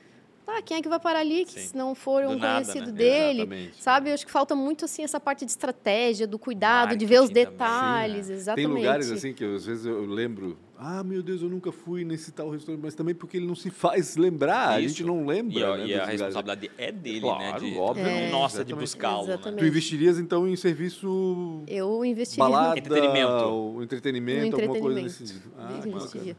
Tá, 0.56 0.62
quem 0.62 0.78
é 0.78 0.82
que 0.82 0.89
vai 0.89 0.99
parar 0.99 1.20
ali 1.20 1.45
que 1.45 1.54
Sim. 1.60 1.68
se 1.68 1.78
não 1.78 1.95
for 1.95 2.24
um 2.26 2.36
nada, 2.36 2.64
conhecido 2.66 2.88
né? 2.88 2.91
dele? 2.97 3.41
Exatamente. 3.41 3.82
Sabe? 3.84 4.10
Eu 4.10 4.14
acho 4.14 4.26
que 4.26 4.32
falta 4.32 4.54
muito 4.56 4.86
assim 4.86 5.04
essa 5.04 5.20
parte 5.20 5.45
de 5.45 5.52
estratégia, 5.52 6.28
do 6.28 6.38
cuidado, 6.38 6.95
de 6.95 7.06
ver 7.06 7.22
os 7.22 7.30
Marketing 7.30 7.43
também, 7.45 7.52
detalhes, 7.58 8.28
Tem 8.28 8.36
exatamente. 8.36 8.68
lugares 8.78 9.12
assim 9.12 9.34
que 9.34 9.43
eu, 9.43 9.56
às 9.56 9.66
vezes 9.66 9.86
eu 9.86 10.06
lembro, 10.06 10.58
ah, 10.78 11.04
meu 11.04 11.22
Deus, 11.24 11.41
eu 11.41 11.49
nunca 11.49 11.72
fui 11.72 12.04
nesse 12.04 12.32
tal 12.32 12.49
restaurante, 12.49 12.82
mas 12.84 12.95
também 12.95 13.14
porque 13.16 13.38
ele 13.38 13.45
não 13.47 13.56
se 13.56 13.70
faz 13.70 14.18
lembrar, 14.18 14.70
a 14.72 14.80
Isso. 14.82 14.89
gente 14.95 15.06
não 15.08 15.26
lembra. 15.26 15.58
E, 15.60 15.64
a- 15.64 15.78
né, 15.78 15.78
e 15.78 15.82
a 15.82 15.86
dos 15.86 15.91
lugares. 15.93 16.10
responsabilidade 16.22 16.72
é 16.78 16.91
dele, 16.91 17.22
Claro, 17.22 17.39
né? 17.39 17.60
De, 17.72 17.78
óbvio, 17.78 18.04
não 18.04 18.12
É. 18.12 18.30
nossa, 18.32 18.56
de 18.58 18.72
exatamente. 18.72 18.80
buscá-lo. 18.82 19.28
Né? 19.28 19.34
Exatamente. 19.34 19.60
Tu 19.60 19.66
investirias 19.68 20.20
então 20.20 20.47
em 20.47 20.56
serviço 20.56 21.64
Eu 21.68 22.04
investiria. 22.04 22.43
balada, 22.43 22.78
Entretenimento. 22.80 23.32
ou 23.45 23.84
entretenimento, 23.84 24.58
No 24.58 24.64
alguma 24.64 24.80
coisa 24.82 24.99
entretenimento. 24.99 25.20
desse 25.20 25.34
tipo. 25.34 25.49
Ah, 25.58 25.62
Eu 25.62 25.68
bacana. 25.78 25.88
investiria. 25.95 26.38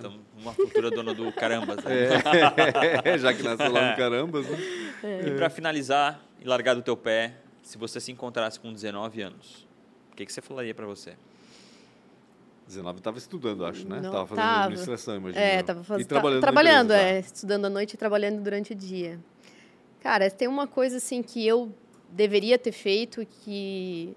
Tamo 0.00 0.20
uma 0.36 0.54
cultura 0.54 0.90
dona 0.90 1.14
do 1.14 1.32
caramba. 1.32 1.76
né? 1.76 1.82
É, 3.04 3.16
já 3.18 3.32
que 3.32 3.42
nasceu 3.42 3.70
lá 3.72 3.90
no 3.90 3.96
Carambas, 3.96 4.46
né? 4.48 4.58
E 5.26 5.30
para 5.36 5.50
finalizar 5.50 6.20
e 6.40 6.46
largar 6.46 6.74
do 6.74 6.82
teu 6.82 6.96
pé, 6.96 7.34
se 7.62 7.76
você 7.78 8.00
se 8.00 8.12
encontrasse 8.12 8.58
com 8.58 8.72
19 8.72 9.22
anos, 9.22 9.66
o 10.12 10.16
que, 10.16 10.24
que 10.26 10.32
você 10.32 10.40
falaria 10.40 10.74
para 10.74 10.86
você? 10.86 11.14
19 12.66 12.98
estava 12.98 13.18
estudando, 13.18 13.64
acho, 13.64 13.88
né? 13.88 14.00
Não, 14.00 14.12
Tava 14.12 14.26
fazendo 14.26 14.44
tava. 14.44 14.64
administração, 14.64 15.16
imagina. 15.16 15.42
É, 15.42 15.60
eu. 15.60 15.64
tava 15.64 15.82
fazendo. 15.82 16.04
E 16.04 16.08
trabalhando, 16.08 16.34
na 16.34 16.40
trabalhando 16.40 16.92
empresa, 16.92 17.08
é, 17.08 17.20
estudando 17.20 17.64
à 17.64 17.70
noite 17.70 17.94
e 17.94 17.96
trabalhando 17.96 18.42
durante 18.42 18.72
o 18.72 18.74
dia. 18.74 19.18
Cara, 20.02 20.30
tem 20.30 20.46
uma 20.46 20.66
coisa 20.66 20.98
assim 20.98 21.22
que 21.22 21.46
eu 21.46 21.72
deveria 22.10 22.58
ter 22.58 22.72
feito 22.72 23.26
que 23.26 24.14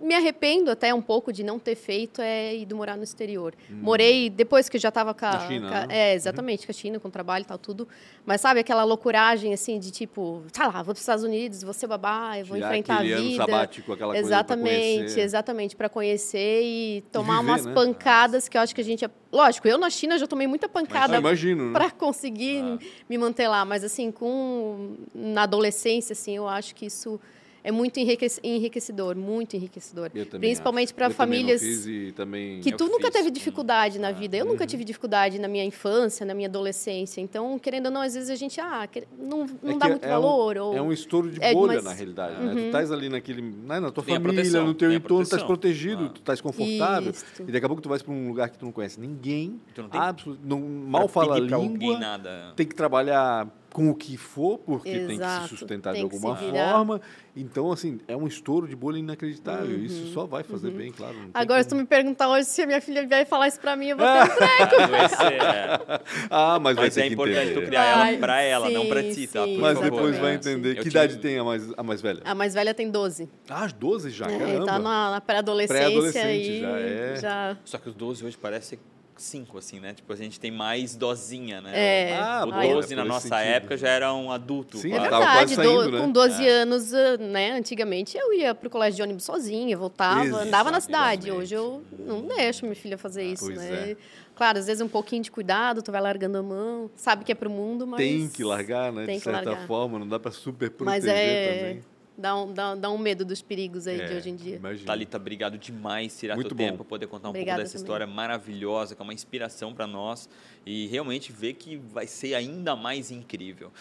me 0.00 0.14
arrependo 0.14 0.70
até 0.70 0.94
um 0.94 1.02
pouco 1.02 1.30
de 1.30 1.42
não 1.44 1.58
ter 1.58 1.74
feito 1.74 2.22
é 2.22 2.54
ir 2.54 2.72
morar 2.74 2.96
no 2.96 3.04
exterior. 3.04 3.54
Morei 3.68 4.30
depois 4.30 4.66
que 4.68 4.76
eu 4.76 4.80
já 4.80 4.88
estava 4.88 5.12
com 5.12 5.26
a, 5.26 5.32
Na 5.32 5.46
China, 5.46 5.68
com 5.68 5.74
a- 5.74 5.86
né? 5.86 5.98
é 6.10 6.14
exatamente 6.14 6.66
com 6.66 6.72
a 6.72 6.74
China, 6.74 6.98
com 6.98 7.10
trabalho 7.10 7.42
e 7.42 7.44
tal 7.46 7.58
tudo. 7.58 7.86
Mas 8.24 8.40
sabe 8.40 8.60
aquela 8.60 8.82
loucuragem 8.82 9.52
assim 9.52 9.78
de 9.78 9.90
tipo, 9.90 10.42
tá 10.52 10.66
lá, 10.68 10.72
vou 10.82 10.84
para 10.86 10.92
os 10.94 11.00
Estados 11.00 11.22
Unidos, 11.22 11.62
vou 11.62 11.74
ser 11.74 11.86
babá, 11.86 12.38
eu 12.38 12.46
vou 12.46 12.56
Tirar 12.56 12.68
enfrentar 12.78 13.00
a 13.00 13.02
vida. 13.02 13.36
sabático, 13.36 13.92
aquela 13.92 14.12
coisa 14.14 14.26
Exatamente, 14.26 14.96
conhecer. 14.98 15.20
exatamente, 15.20 15.76
para 15.76 15.88
conhecer 15.90 16.62
e 16.62 17.04
tomar 17.12 17.40
viver, 17.40 17.50
umas 17.50 17.66
né? 17.66 17.74
pancadas 17.74 18.48
que 18.48 18.56
eu 18.56 18.62
acho 18.62 18.74
que 18.74 18.80
a 18.80 18.84
gente. 18.84 19.04
é- 19.04 19.10
Lógico, 19.32 19.68
eu 19.68 19.78
na 19.78 19.90
China 19.90 20.18
já 20.18 20.26
tomei 20.26 20.46
muita 20.46 20.68
pancada 20.68 21.20
né? 21.20 21.30
para 21.72 21.90
conseguir 21.90 22.62
Ah. 22.64 22.78
me 23.08 23.18
manter 23.18 23.48
lá, 23.48 23.64
mas 23.64 23.84
assim, 23.84 24.10
com 24.10 24.96
na 25.14 25.42
adolescência, 25.44 26.14
assim, 26.14 26.36
eu 26.36 26.48
acho 26.48 26.74
que 26.74 26.86
isso 26.86 27.20
é 27.62 27.70
muito 27.70 27.98
enriquec- 27.98 28.40
enriquecedor, 28.42 29.16
muito 29.16 29.54
enriquecedor. 29.56 30.10
Eu 30.14 30.26
também 30.26 30.50
Principalmente 30.50 30.94
para 30.94 31.10
famílias 31.10 31.60
fiz 31.60 31.86
e 31.86 32.12
também... 32.12 32.60
que 32.60 32.72
tu 32.72 32.86
nunca 32.88 33.04
fiz 33.06 33.12
teve 33.12 33.30
dificuldade 33.30 33.98
na 33.98 34.08
Ah, 34.08 34.12
vida. 34.12 34.36
Eu 34.36 34.44
nunca 34.44 34.66
tive 34.66 34.84
dificuldade 34.84 35.38
na 35.38 35.46
minha 35.48 35.64
infância, 35.64 36.24
na 36.26 36.34
minha 36.34 36.48
adolescência. 36.48 37.20
Então, 37.20 37.58
querendo 37.58 37.86
ou 37.86 37.92
não, 37.92 38.00
às 38.00 38.14
vezes 38.14 38.30
a 38.30 38.34
gente 38.36 38.60
ah, 38.60 38.88
não, 39.18 39.46
não 39.62 39.74
É 39.74 39.78
dá 39.78 39.86
que 39.86 39.92
muito 39.92 40.04
é 40.04 40.08
valor. 40.08 40.56
Um, 40.56 40.62
ou... 40.62 40.76
é 40.76 40.82
um 40.82 40.92
estouro 40.92 41.30
de 41.30 41.42
é, 41.42 41.52
bolha, 41.52 41.74
mas- 41.74 41.84
na 41.84 41.92
realidade. 41.92 42.42
Né? 42.42 42.52
Tu 42.52 42.58
Uhum. 42.58 42.66
estás 42.66 42.90
ali 42.92 43.08
naquele, 43.08 43.42
né, 43.42 43.80
na 43.80 43.90
tua 43.90 44.02
Tem 44.04 44.14
a 44.16 44.20
família, 44.20 44.34
proteção, 44.42 44.66
no 44.66 44.74
teu 44.74 44.92
entorno, 44.92 45.18
tu 45.18 45.22
estás 45.22 45.42
protegido, 45.42 46.04
Ah. 46.06 46.08
tu 46.08 46.20
estás 46.20 46.40
confortável. 46.40 47.10
Isso. 47.10 47.24
E 47.46 47.52
daqui 47.52 47.64
a 47.64 47.68
pouco 47.68 47.82
tu 47.82 47.88
vais 47.88 48.02
para 48.02 48.12
um 48.12 48.28
lugar 48.28 48.48
que 48.50 48.58
tu 48.58 48.64
não 48.64 48.72
conhece 48.72 48.98
ninguém, 49.00 49.60
Tu 49.74 49.82
não 49.82 49.88
tem 49.88 50.00
absolu- 50.00 50.38
não, 50.44 50.60
mal 50.60 51.08
fala 51.08 51.38
língua, 51.38 51.98
nada. 51.98 52.52
tem 52.56 52.66
que 52.66 52.74
trabalhar 52.74 53.46
com 53.72 53.88
o 53.90 53.94
que 53.94 54.16
for, 54.16 54.58
porque 54.58 54.90
tem 54.90 55.06
que 55.06 55.14
se 55.14 55.20
Exato, 55.22 55.48
sustentar 55.56 55.94
de 55.94 56.00
alguma 56.00 56.34
forma. 56.36 57.00
Então, 57.36 57.70
assim, 57.70 58.00
é 58.08 58.16
um 58.16 58.26
estouro 58.26 58.66
de 58.66 58.74
bolha 58.74 58.98
inacreditável. 58.98 59.78
Isso 59.78 60.12
só 60.12 60.26
vai 60.26 60.42
fazer 60.42 60.70
bem, 60.72 60.90
claro. 60.90 61.14
não 61.14 61.24
Uhum. 61.26 61.30
Agora, 61.32 61.62
se 61.62 61.68
tu 61.68 61.70
como. 61.70 61.82
me 61.82 61.86
perguntar 61.86 62.28
hoje 62.28 62.46
se 62.46 62.62
a 62.62 62.66
minha 62.66 62.80
filha 62.80 63.06
vier 63.06 63.24
falar 63.26 63.46
isso 63.48 63.60
pra 63.60 63.76
mim, 63.76 63.86
eu 63.88 63.96
vou 63.96 64.04
ter 64.06 64.12
um 64.12 64.84
Adoecer, 64.84 65.32
é. 65.32 66.00
Ah, 66.28 66.58
mas, 66.60 66.74
vai 66.74 66.86
Mas 66.86 66.94
ter 66.94 67.00
é 67.02 67.06
que 67.06 67.14
importante 67.14 67.44
tu 67.46 67.50
entender. 67.50 67.66
criar 67.66 67.96
Vai, 67.96 68.10
ela 68.10 68.18
pra 68.18 68.42
ela, 68.42 68.70
não 68.70 68.86
pra 68.88 69.02
sim, 69.02 69.12
ti, 69.14 69.26
tá? 69.28 69.44
sim, 69.44 69.56
Mas 69.58 69.78
favor, 69.78 69.90
depois 69.90 70.18
vai 70.18 70.30
né? 70.32 70.36
entender. 70.36 70.76
Eu 70.78 70.82
que 70.82 70.88
idade 70.88 71.18
tem 71.18 71.38
a 71.38 71.44
mais, 71.44 71.72
a 71.76 71.82
mais 71.82 72.00
velha? 72.02 72.22
A 72.24 72.34
mais 72.34 72.52
velha 72.54 72.74
tem 72.74 72.90
12. 72.90 73.28
Ah, 73.48 73.64
as 73.64 73.72
12 73.72 74.10
já, 74.10 74.26
É, 74.30 74.36
caramba. 74.38 74.66
tá 74.66 74.78
na, 74.78 75.10
na 75.12 75.20
pré-adolescência 75.20 75.86
Pré-adolescente, 75.86 76.50
e 76.50 76.60
já 76.60 76.78
é. 76.80 77.16
já- 77.16 77.56
Só 77.64 77.78
que 77.78 77.88
os 77.88 77.94
12 77.94 78.24
hoje 78.24 78.36
parece 78.36 78.78
5, 79.22 79.58
assim, 79.58 79.80
né? 79.80 79.92
Tipo, 79.94 80.12
a 80.12 80.16
gente 80.16 80.38
tem 80.40 80.50
mais 80.50 80.94
dosinha, 80.96 81.60
né? 81.60 81.72
É. 81.74 82.16
Ah, 82.16 82.44
O 82.46 82.50
bom, 82.52 82.74
12 82.74 82.92
é 82.92 82.96
na 82.96 83.04
nossa 83.04 83.28
sentido. 83.28 83.38
época 83.48 83.76
já 83.76 83.88
era 83.88 84.12
um 84.14 84.30
adulto. 84.32 84.78
Sim, 84.78 84.92
É 84.92 84.96
quase. 84.96 85.08
quase 85.10 85.56
verdade, 85.56 85.56
do- 85.56 85.80
saindo, 85.82 85.96
né? 85.96 86.00
com 86.00 86.12
12 86.12 86.48
anos, 86.48 86.94
ah, 86.94 87.16
né, 87.18 87.50
antigamente 87.52 88.16
eu 88.16 88.32
ia 88.32 88.54
pro 88.54 88.68
colégio 88.70 88.96
de 88.96 89.02
ônibus 89.02 89.24
sozinha, 89.24 89.76
voltava, 89.76 90.38
andava 90.42 90.70
na 90.70 90.80
cidade. 90.80 91.30
Hoje 91.30 91.54
eu 91.54 91.82
não 91.98 92.22
deixo 92.26 92.64
minha 92.64 92.76
filha 92.76 92.96
fazer 92.98 93.24
isso, 93.24 93.44
pois 93.46 93.58
né? 93.58 93.90
é. 93.92 93.96
Claro, 94.34 94.58
às 94.58 94.66
vezes 94.66 94.80
um 94.80 94.88
pouquinho 94.88 95.22
de 95.22 95.30
cuidado, 95.30 95.82
tu 95.82 95.92
vai 95.92 96.00
largando 96.00 96.38
a 96.38 96.42
mão, 96.42 96.90
sabe 96.94 97.24
que 97.24 97.32
é 97.32 97.34
pro 97.34 97.50
mundo, 97.50 97.86
mas... 97.86 97.98
Tem 98.00 98.26
que 98.26 98.42
largar, 98.42 98.90
né? 98.90 99.04
tem 99.04 99.18
de 99.18 99.24
que 99.24 99.30
certa 99.30 99.50
largar. 99.50 99.66
forma, 99.66 99.98
não 99.98 100.08
dá 100.08 100.18
pra 100.18 100.30
super 100.30 100.70
proteger 100.70 101.02
Mas 101.02 101.06
é... 101.06 101.58
também. 101.58 101.84
Dá 102.20 102.36
um, 102.36 102.52
dá, 102.52 102.74
dá 102.74 102.90
um 102.90 102.98
medo 102.98 103.24
dos 103.24 103.40
perigos 103.42 103.86
aí 103.86 103.96
de 103.96 104.12
É, 104.12 104.16
hoje 104.16 104.30
em 104.30 104.36
dia. 104.36 104.56
Imagina. 104.56 104.86
Thalita, 104.86 105.16
obrigado 105.16 105.56
demais 105.58 106.16
tirar 106.18 106.34
Muito 106.34 106.48
teu 106.48 106.56
bom. 106.56 106.64
tempo 106.64 106.76
para 106.78 106.84
poder 106.84 107.06
contar 107.06 107.28
um 107.28 107.30
Obrigada 107.30 107.56
pouco 107.56 107.62
dessa 107.64 107.78
também. 107.78 107.84
história 107.84 108.06
maravilhosa, 108.06 108.94
que 108.94 109.00
é 109.00 109.04
uma 109.04 109.14
inspiração 109.14 109.72
para 109.74 109.86
nós 109.86 110.28
e 110.66 110.86
realmente 110.88 111.32
ver 111.32 111.54
que 111.54 111.76
vai 111.76 112.06
ser 112.06 112.34
ainda 112.34 112.76
mais 112.76 113.10
incrível. 113.10 113.72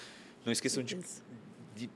Não 0.45 0.51
esqueçam 0.53 0.81
de, 0.81 0.95
de- 1.75 1.89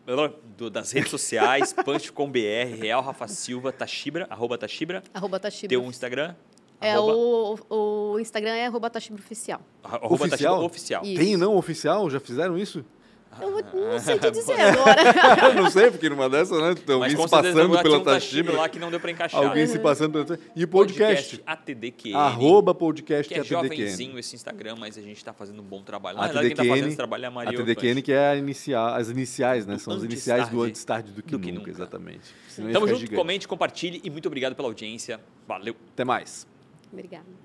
do- 0.58 0.70
das 0.70 0.92
redes 0.92 1.10
sociais, 1.10 1.74
punch.com.br, 1.86 2.38
Real 2.80 3.02
Rafa 3.02 3.28
Silva, 3.28 3.72
Tachibra, 3.72 4.28
arroba 4.30 4.58
Tachibra, 4.58 5.02
Arroba 5.14 5.40
Tachibra. 5.40 5.70
teu 5.70 5.84
Instagram, 5.86 6.36
É, 6.82 7.00
o, 7.00 7.58
o 7.70 8.20
Instagram 8.20 8.52
é 8.52 8.66
arroba 8.68 8.90
Tachibra 8.90 9.22
Oficial. 9.22 9.62
arroba 9.82 10.26
Oficial? 10.26 10.30
Tachibra 10.30 10.66
Oficial. 10.66 11.04
Isso. 11.06 11.16
Tem 11.22 11.38
não 11.38 11.56
oficial? 11.56 12.10
Já 12.10 12.20
fizeram 12.20 12.58
isso? 12.58 12.84
Eu 13.42 13.52
não 13.92 14.00
sei 14.00 14.20
te 14.20 14.32
dizer 14.32 14.60
agora. 14.60 15.54
não 15.56 15.70
sei, 15.70 15.92
porque 15.92 16.10
numa 16.10 16.30
dessas, 16.30 16.60
né? 16.62 16.72
Então, 16.72 17.02
alguém 17.02 17.16
se 17.16 17.30
passando 17.30 17.82
pela 17.82 18.04
Tashibra. 18.04 18.58
lá 18.58 18.70
que 18.70 18.80
não 18.80 18.90
deu 18.90 19.00
para 19.00 19.12
encaixar. 19.12 19.44
Alguém 19.44 19.64
uhum. 19.64 19.70
se 19.70 19.80
passando 19.80 20.26
pela 20.26 20.40
E 20.56 20.64
o 20.64 20.68
podcast. 20.68 21.38
podcast 21.38 21.44
ATDQN. 21.46 22.16
Arroba 22.16 22.74
podcast 22.74 23.34
que 23.34 23.40
é 23.40 23.42
ATDQN. 23.42 23.70
jovenzinho 23.70 24.20
esse 24.20 24.36
Instagram, 24.36 24.76
mas 24.78 24.98
a 24.98 25.02
gente 25.02 25.18
está 25.18 25.34
fazendo 25.34 25.62
um 25.62 25.66
bom 25.66 25.82
trabalho. 25.84 26.18
Na 26.18 26.26
verdade, 26.26 26.48
quem 26.48 26.52
está 26.54 26.66
fazendo 26.66 26.88
esse 26.88 26.98
trabalho 26.98 27.26
é 27.26 27.28
a 27.28 27.32
Maria 27.32 27.60
ATDQN, 27.60 28.02
que 28.02 28.12
é 28.12 28.28
a 28.30 28.36
inicial, 28.36 28.94
as 28.94 29.10
iniciais, 29.10 29.66
né? 29.66 29.78
São 29.78 29.94
as 29.94 30.04
iniciais 30.04 30.50
do 30.50 30.62
antes 30.62 30.84
tarde 30.84 31.12
do 31.12 31.24
que, 31.24 31.32
do 31.32 31.40
que 31.40 31.52
nunca, 31.52 31.60
nunca, 31.60 31.72
exatamente. 31.72 32.34
Tamo 32.56 32.88
junto, 32.88 33.00
gigante. 33.00 33.16
comente, 33.16 33.48
compartilhe 33.48 34.02
e 34.04 34.10
muito 34.10 34.28
obrigado 34.28 34.56
pela 34.56 34.68
audiência. 34.68 35.20
Valeu. 35.48 35.76
Até 35.94 36.04
mais. 36.04 36.48
Obrigada. 36.92 37.43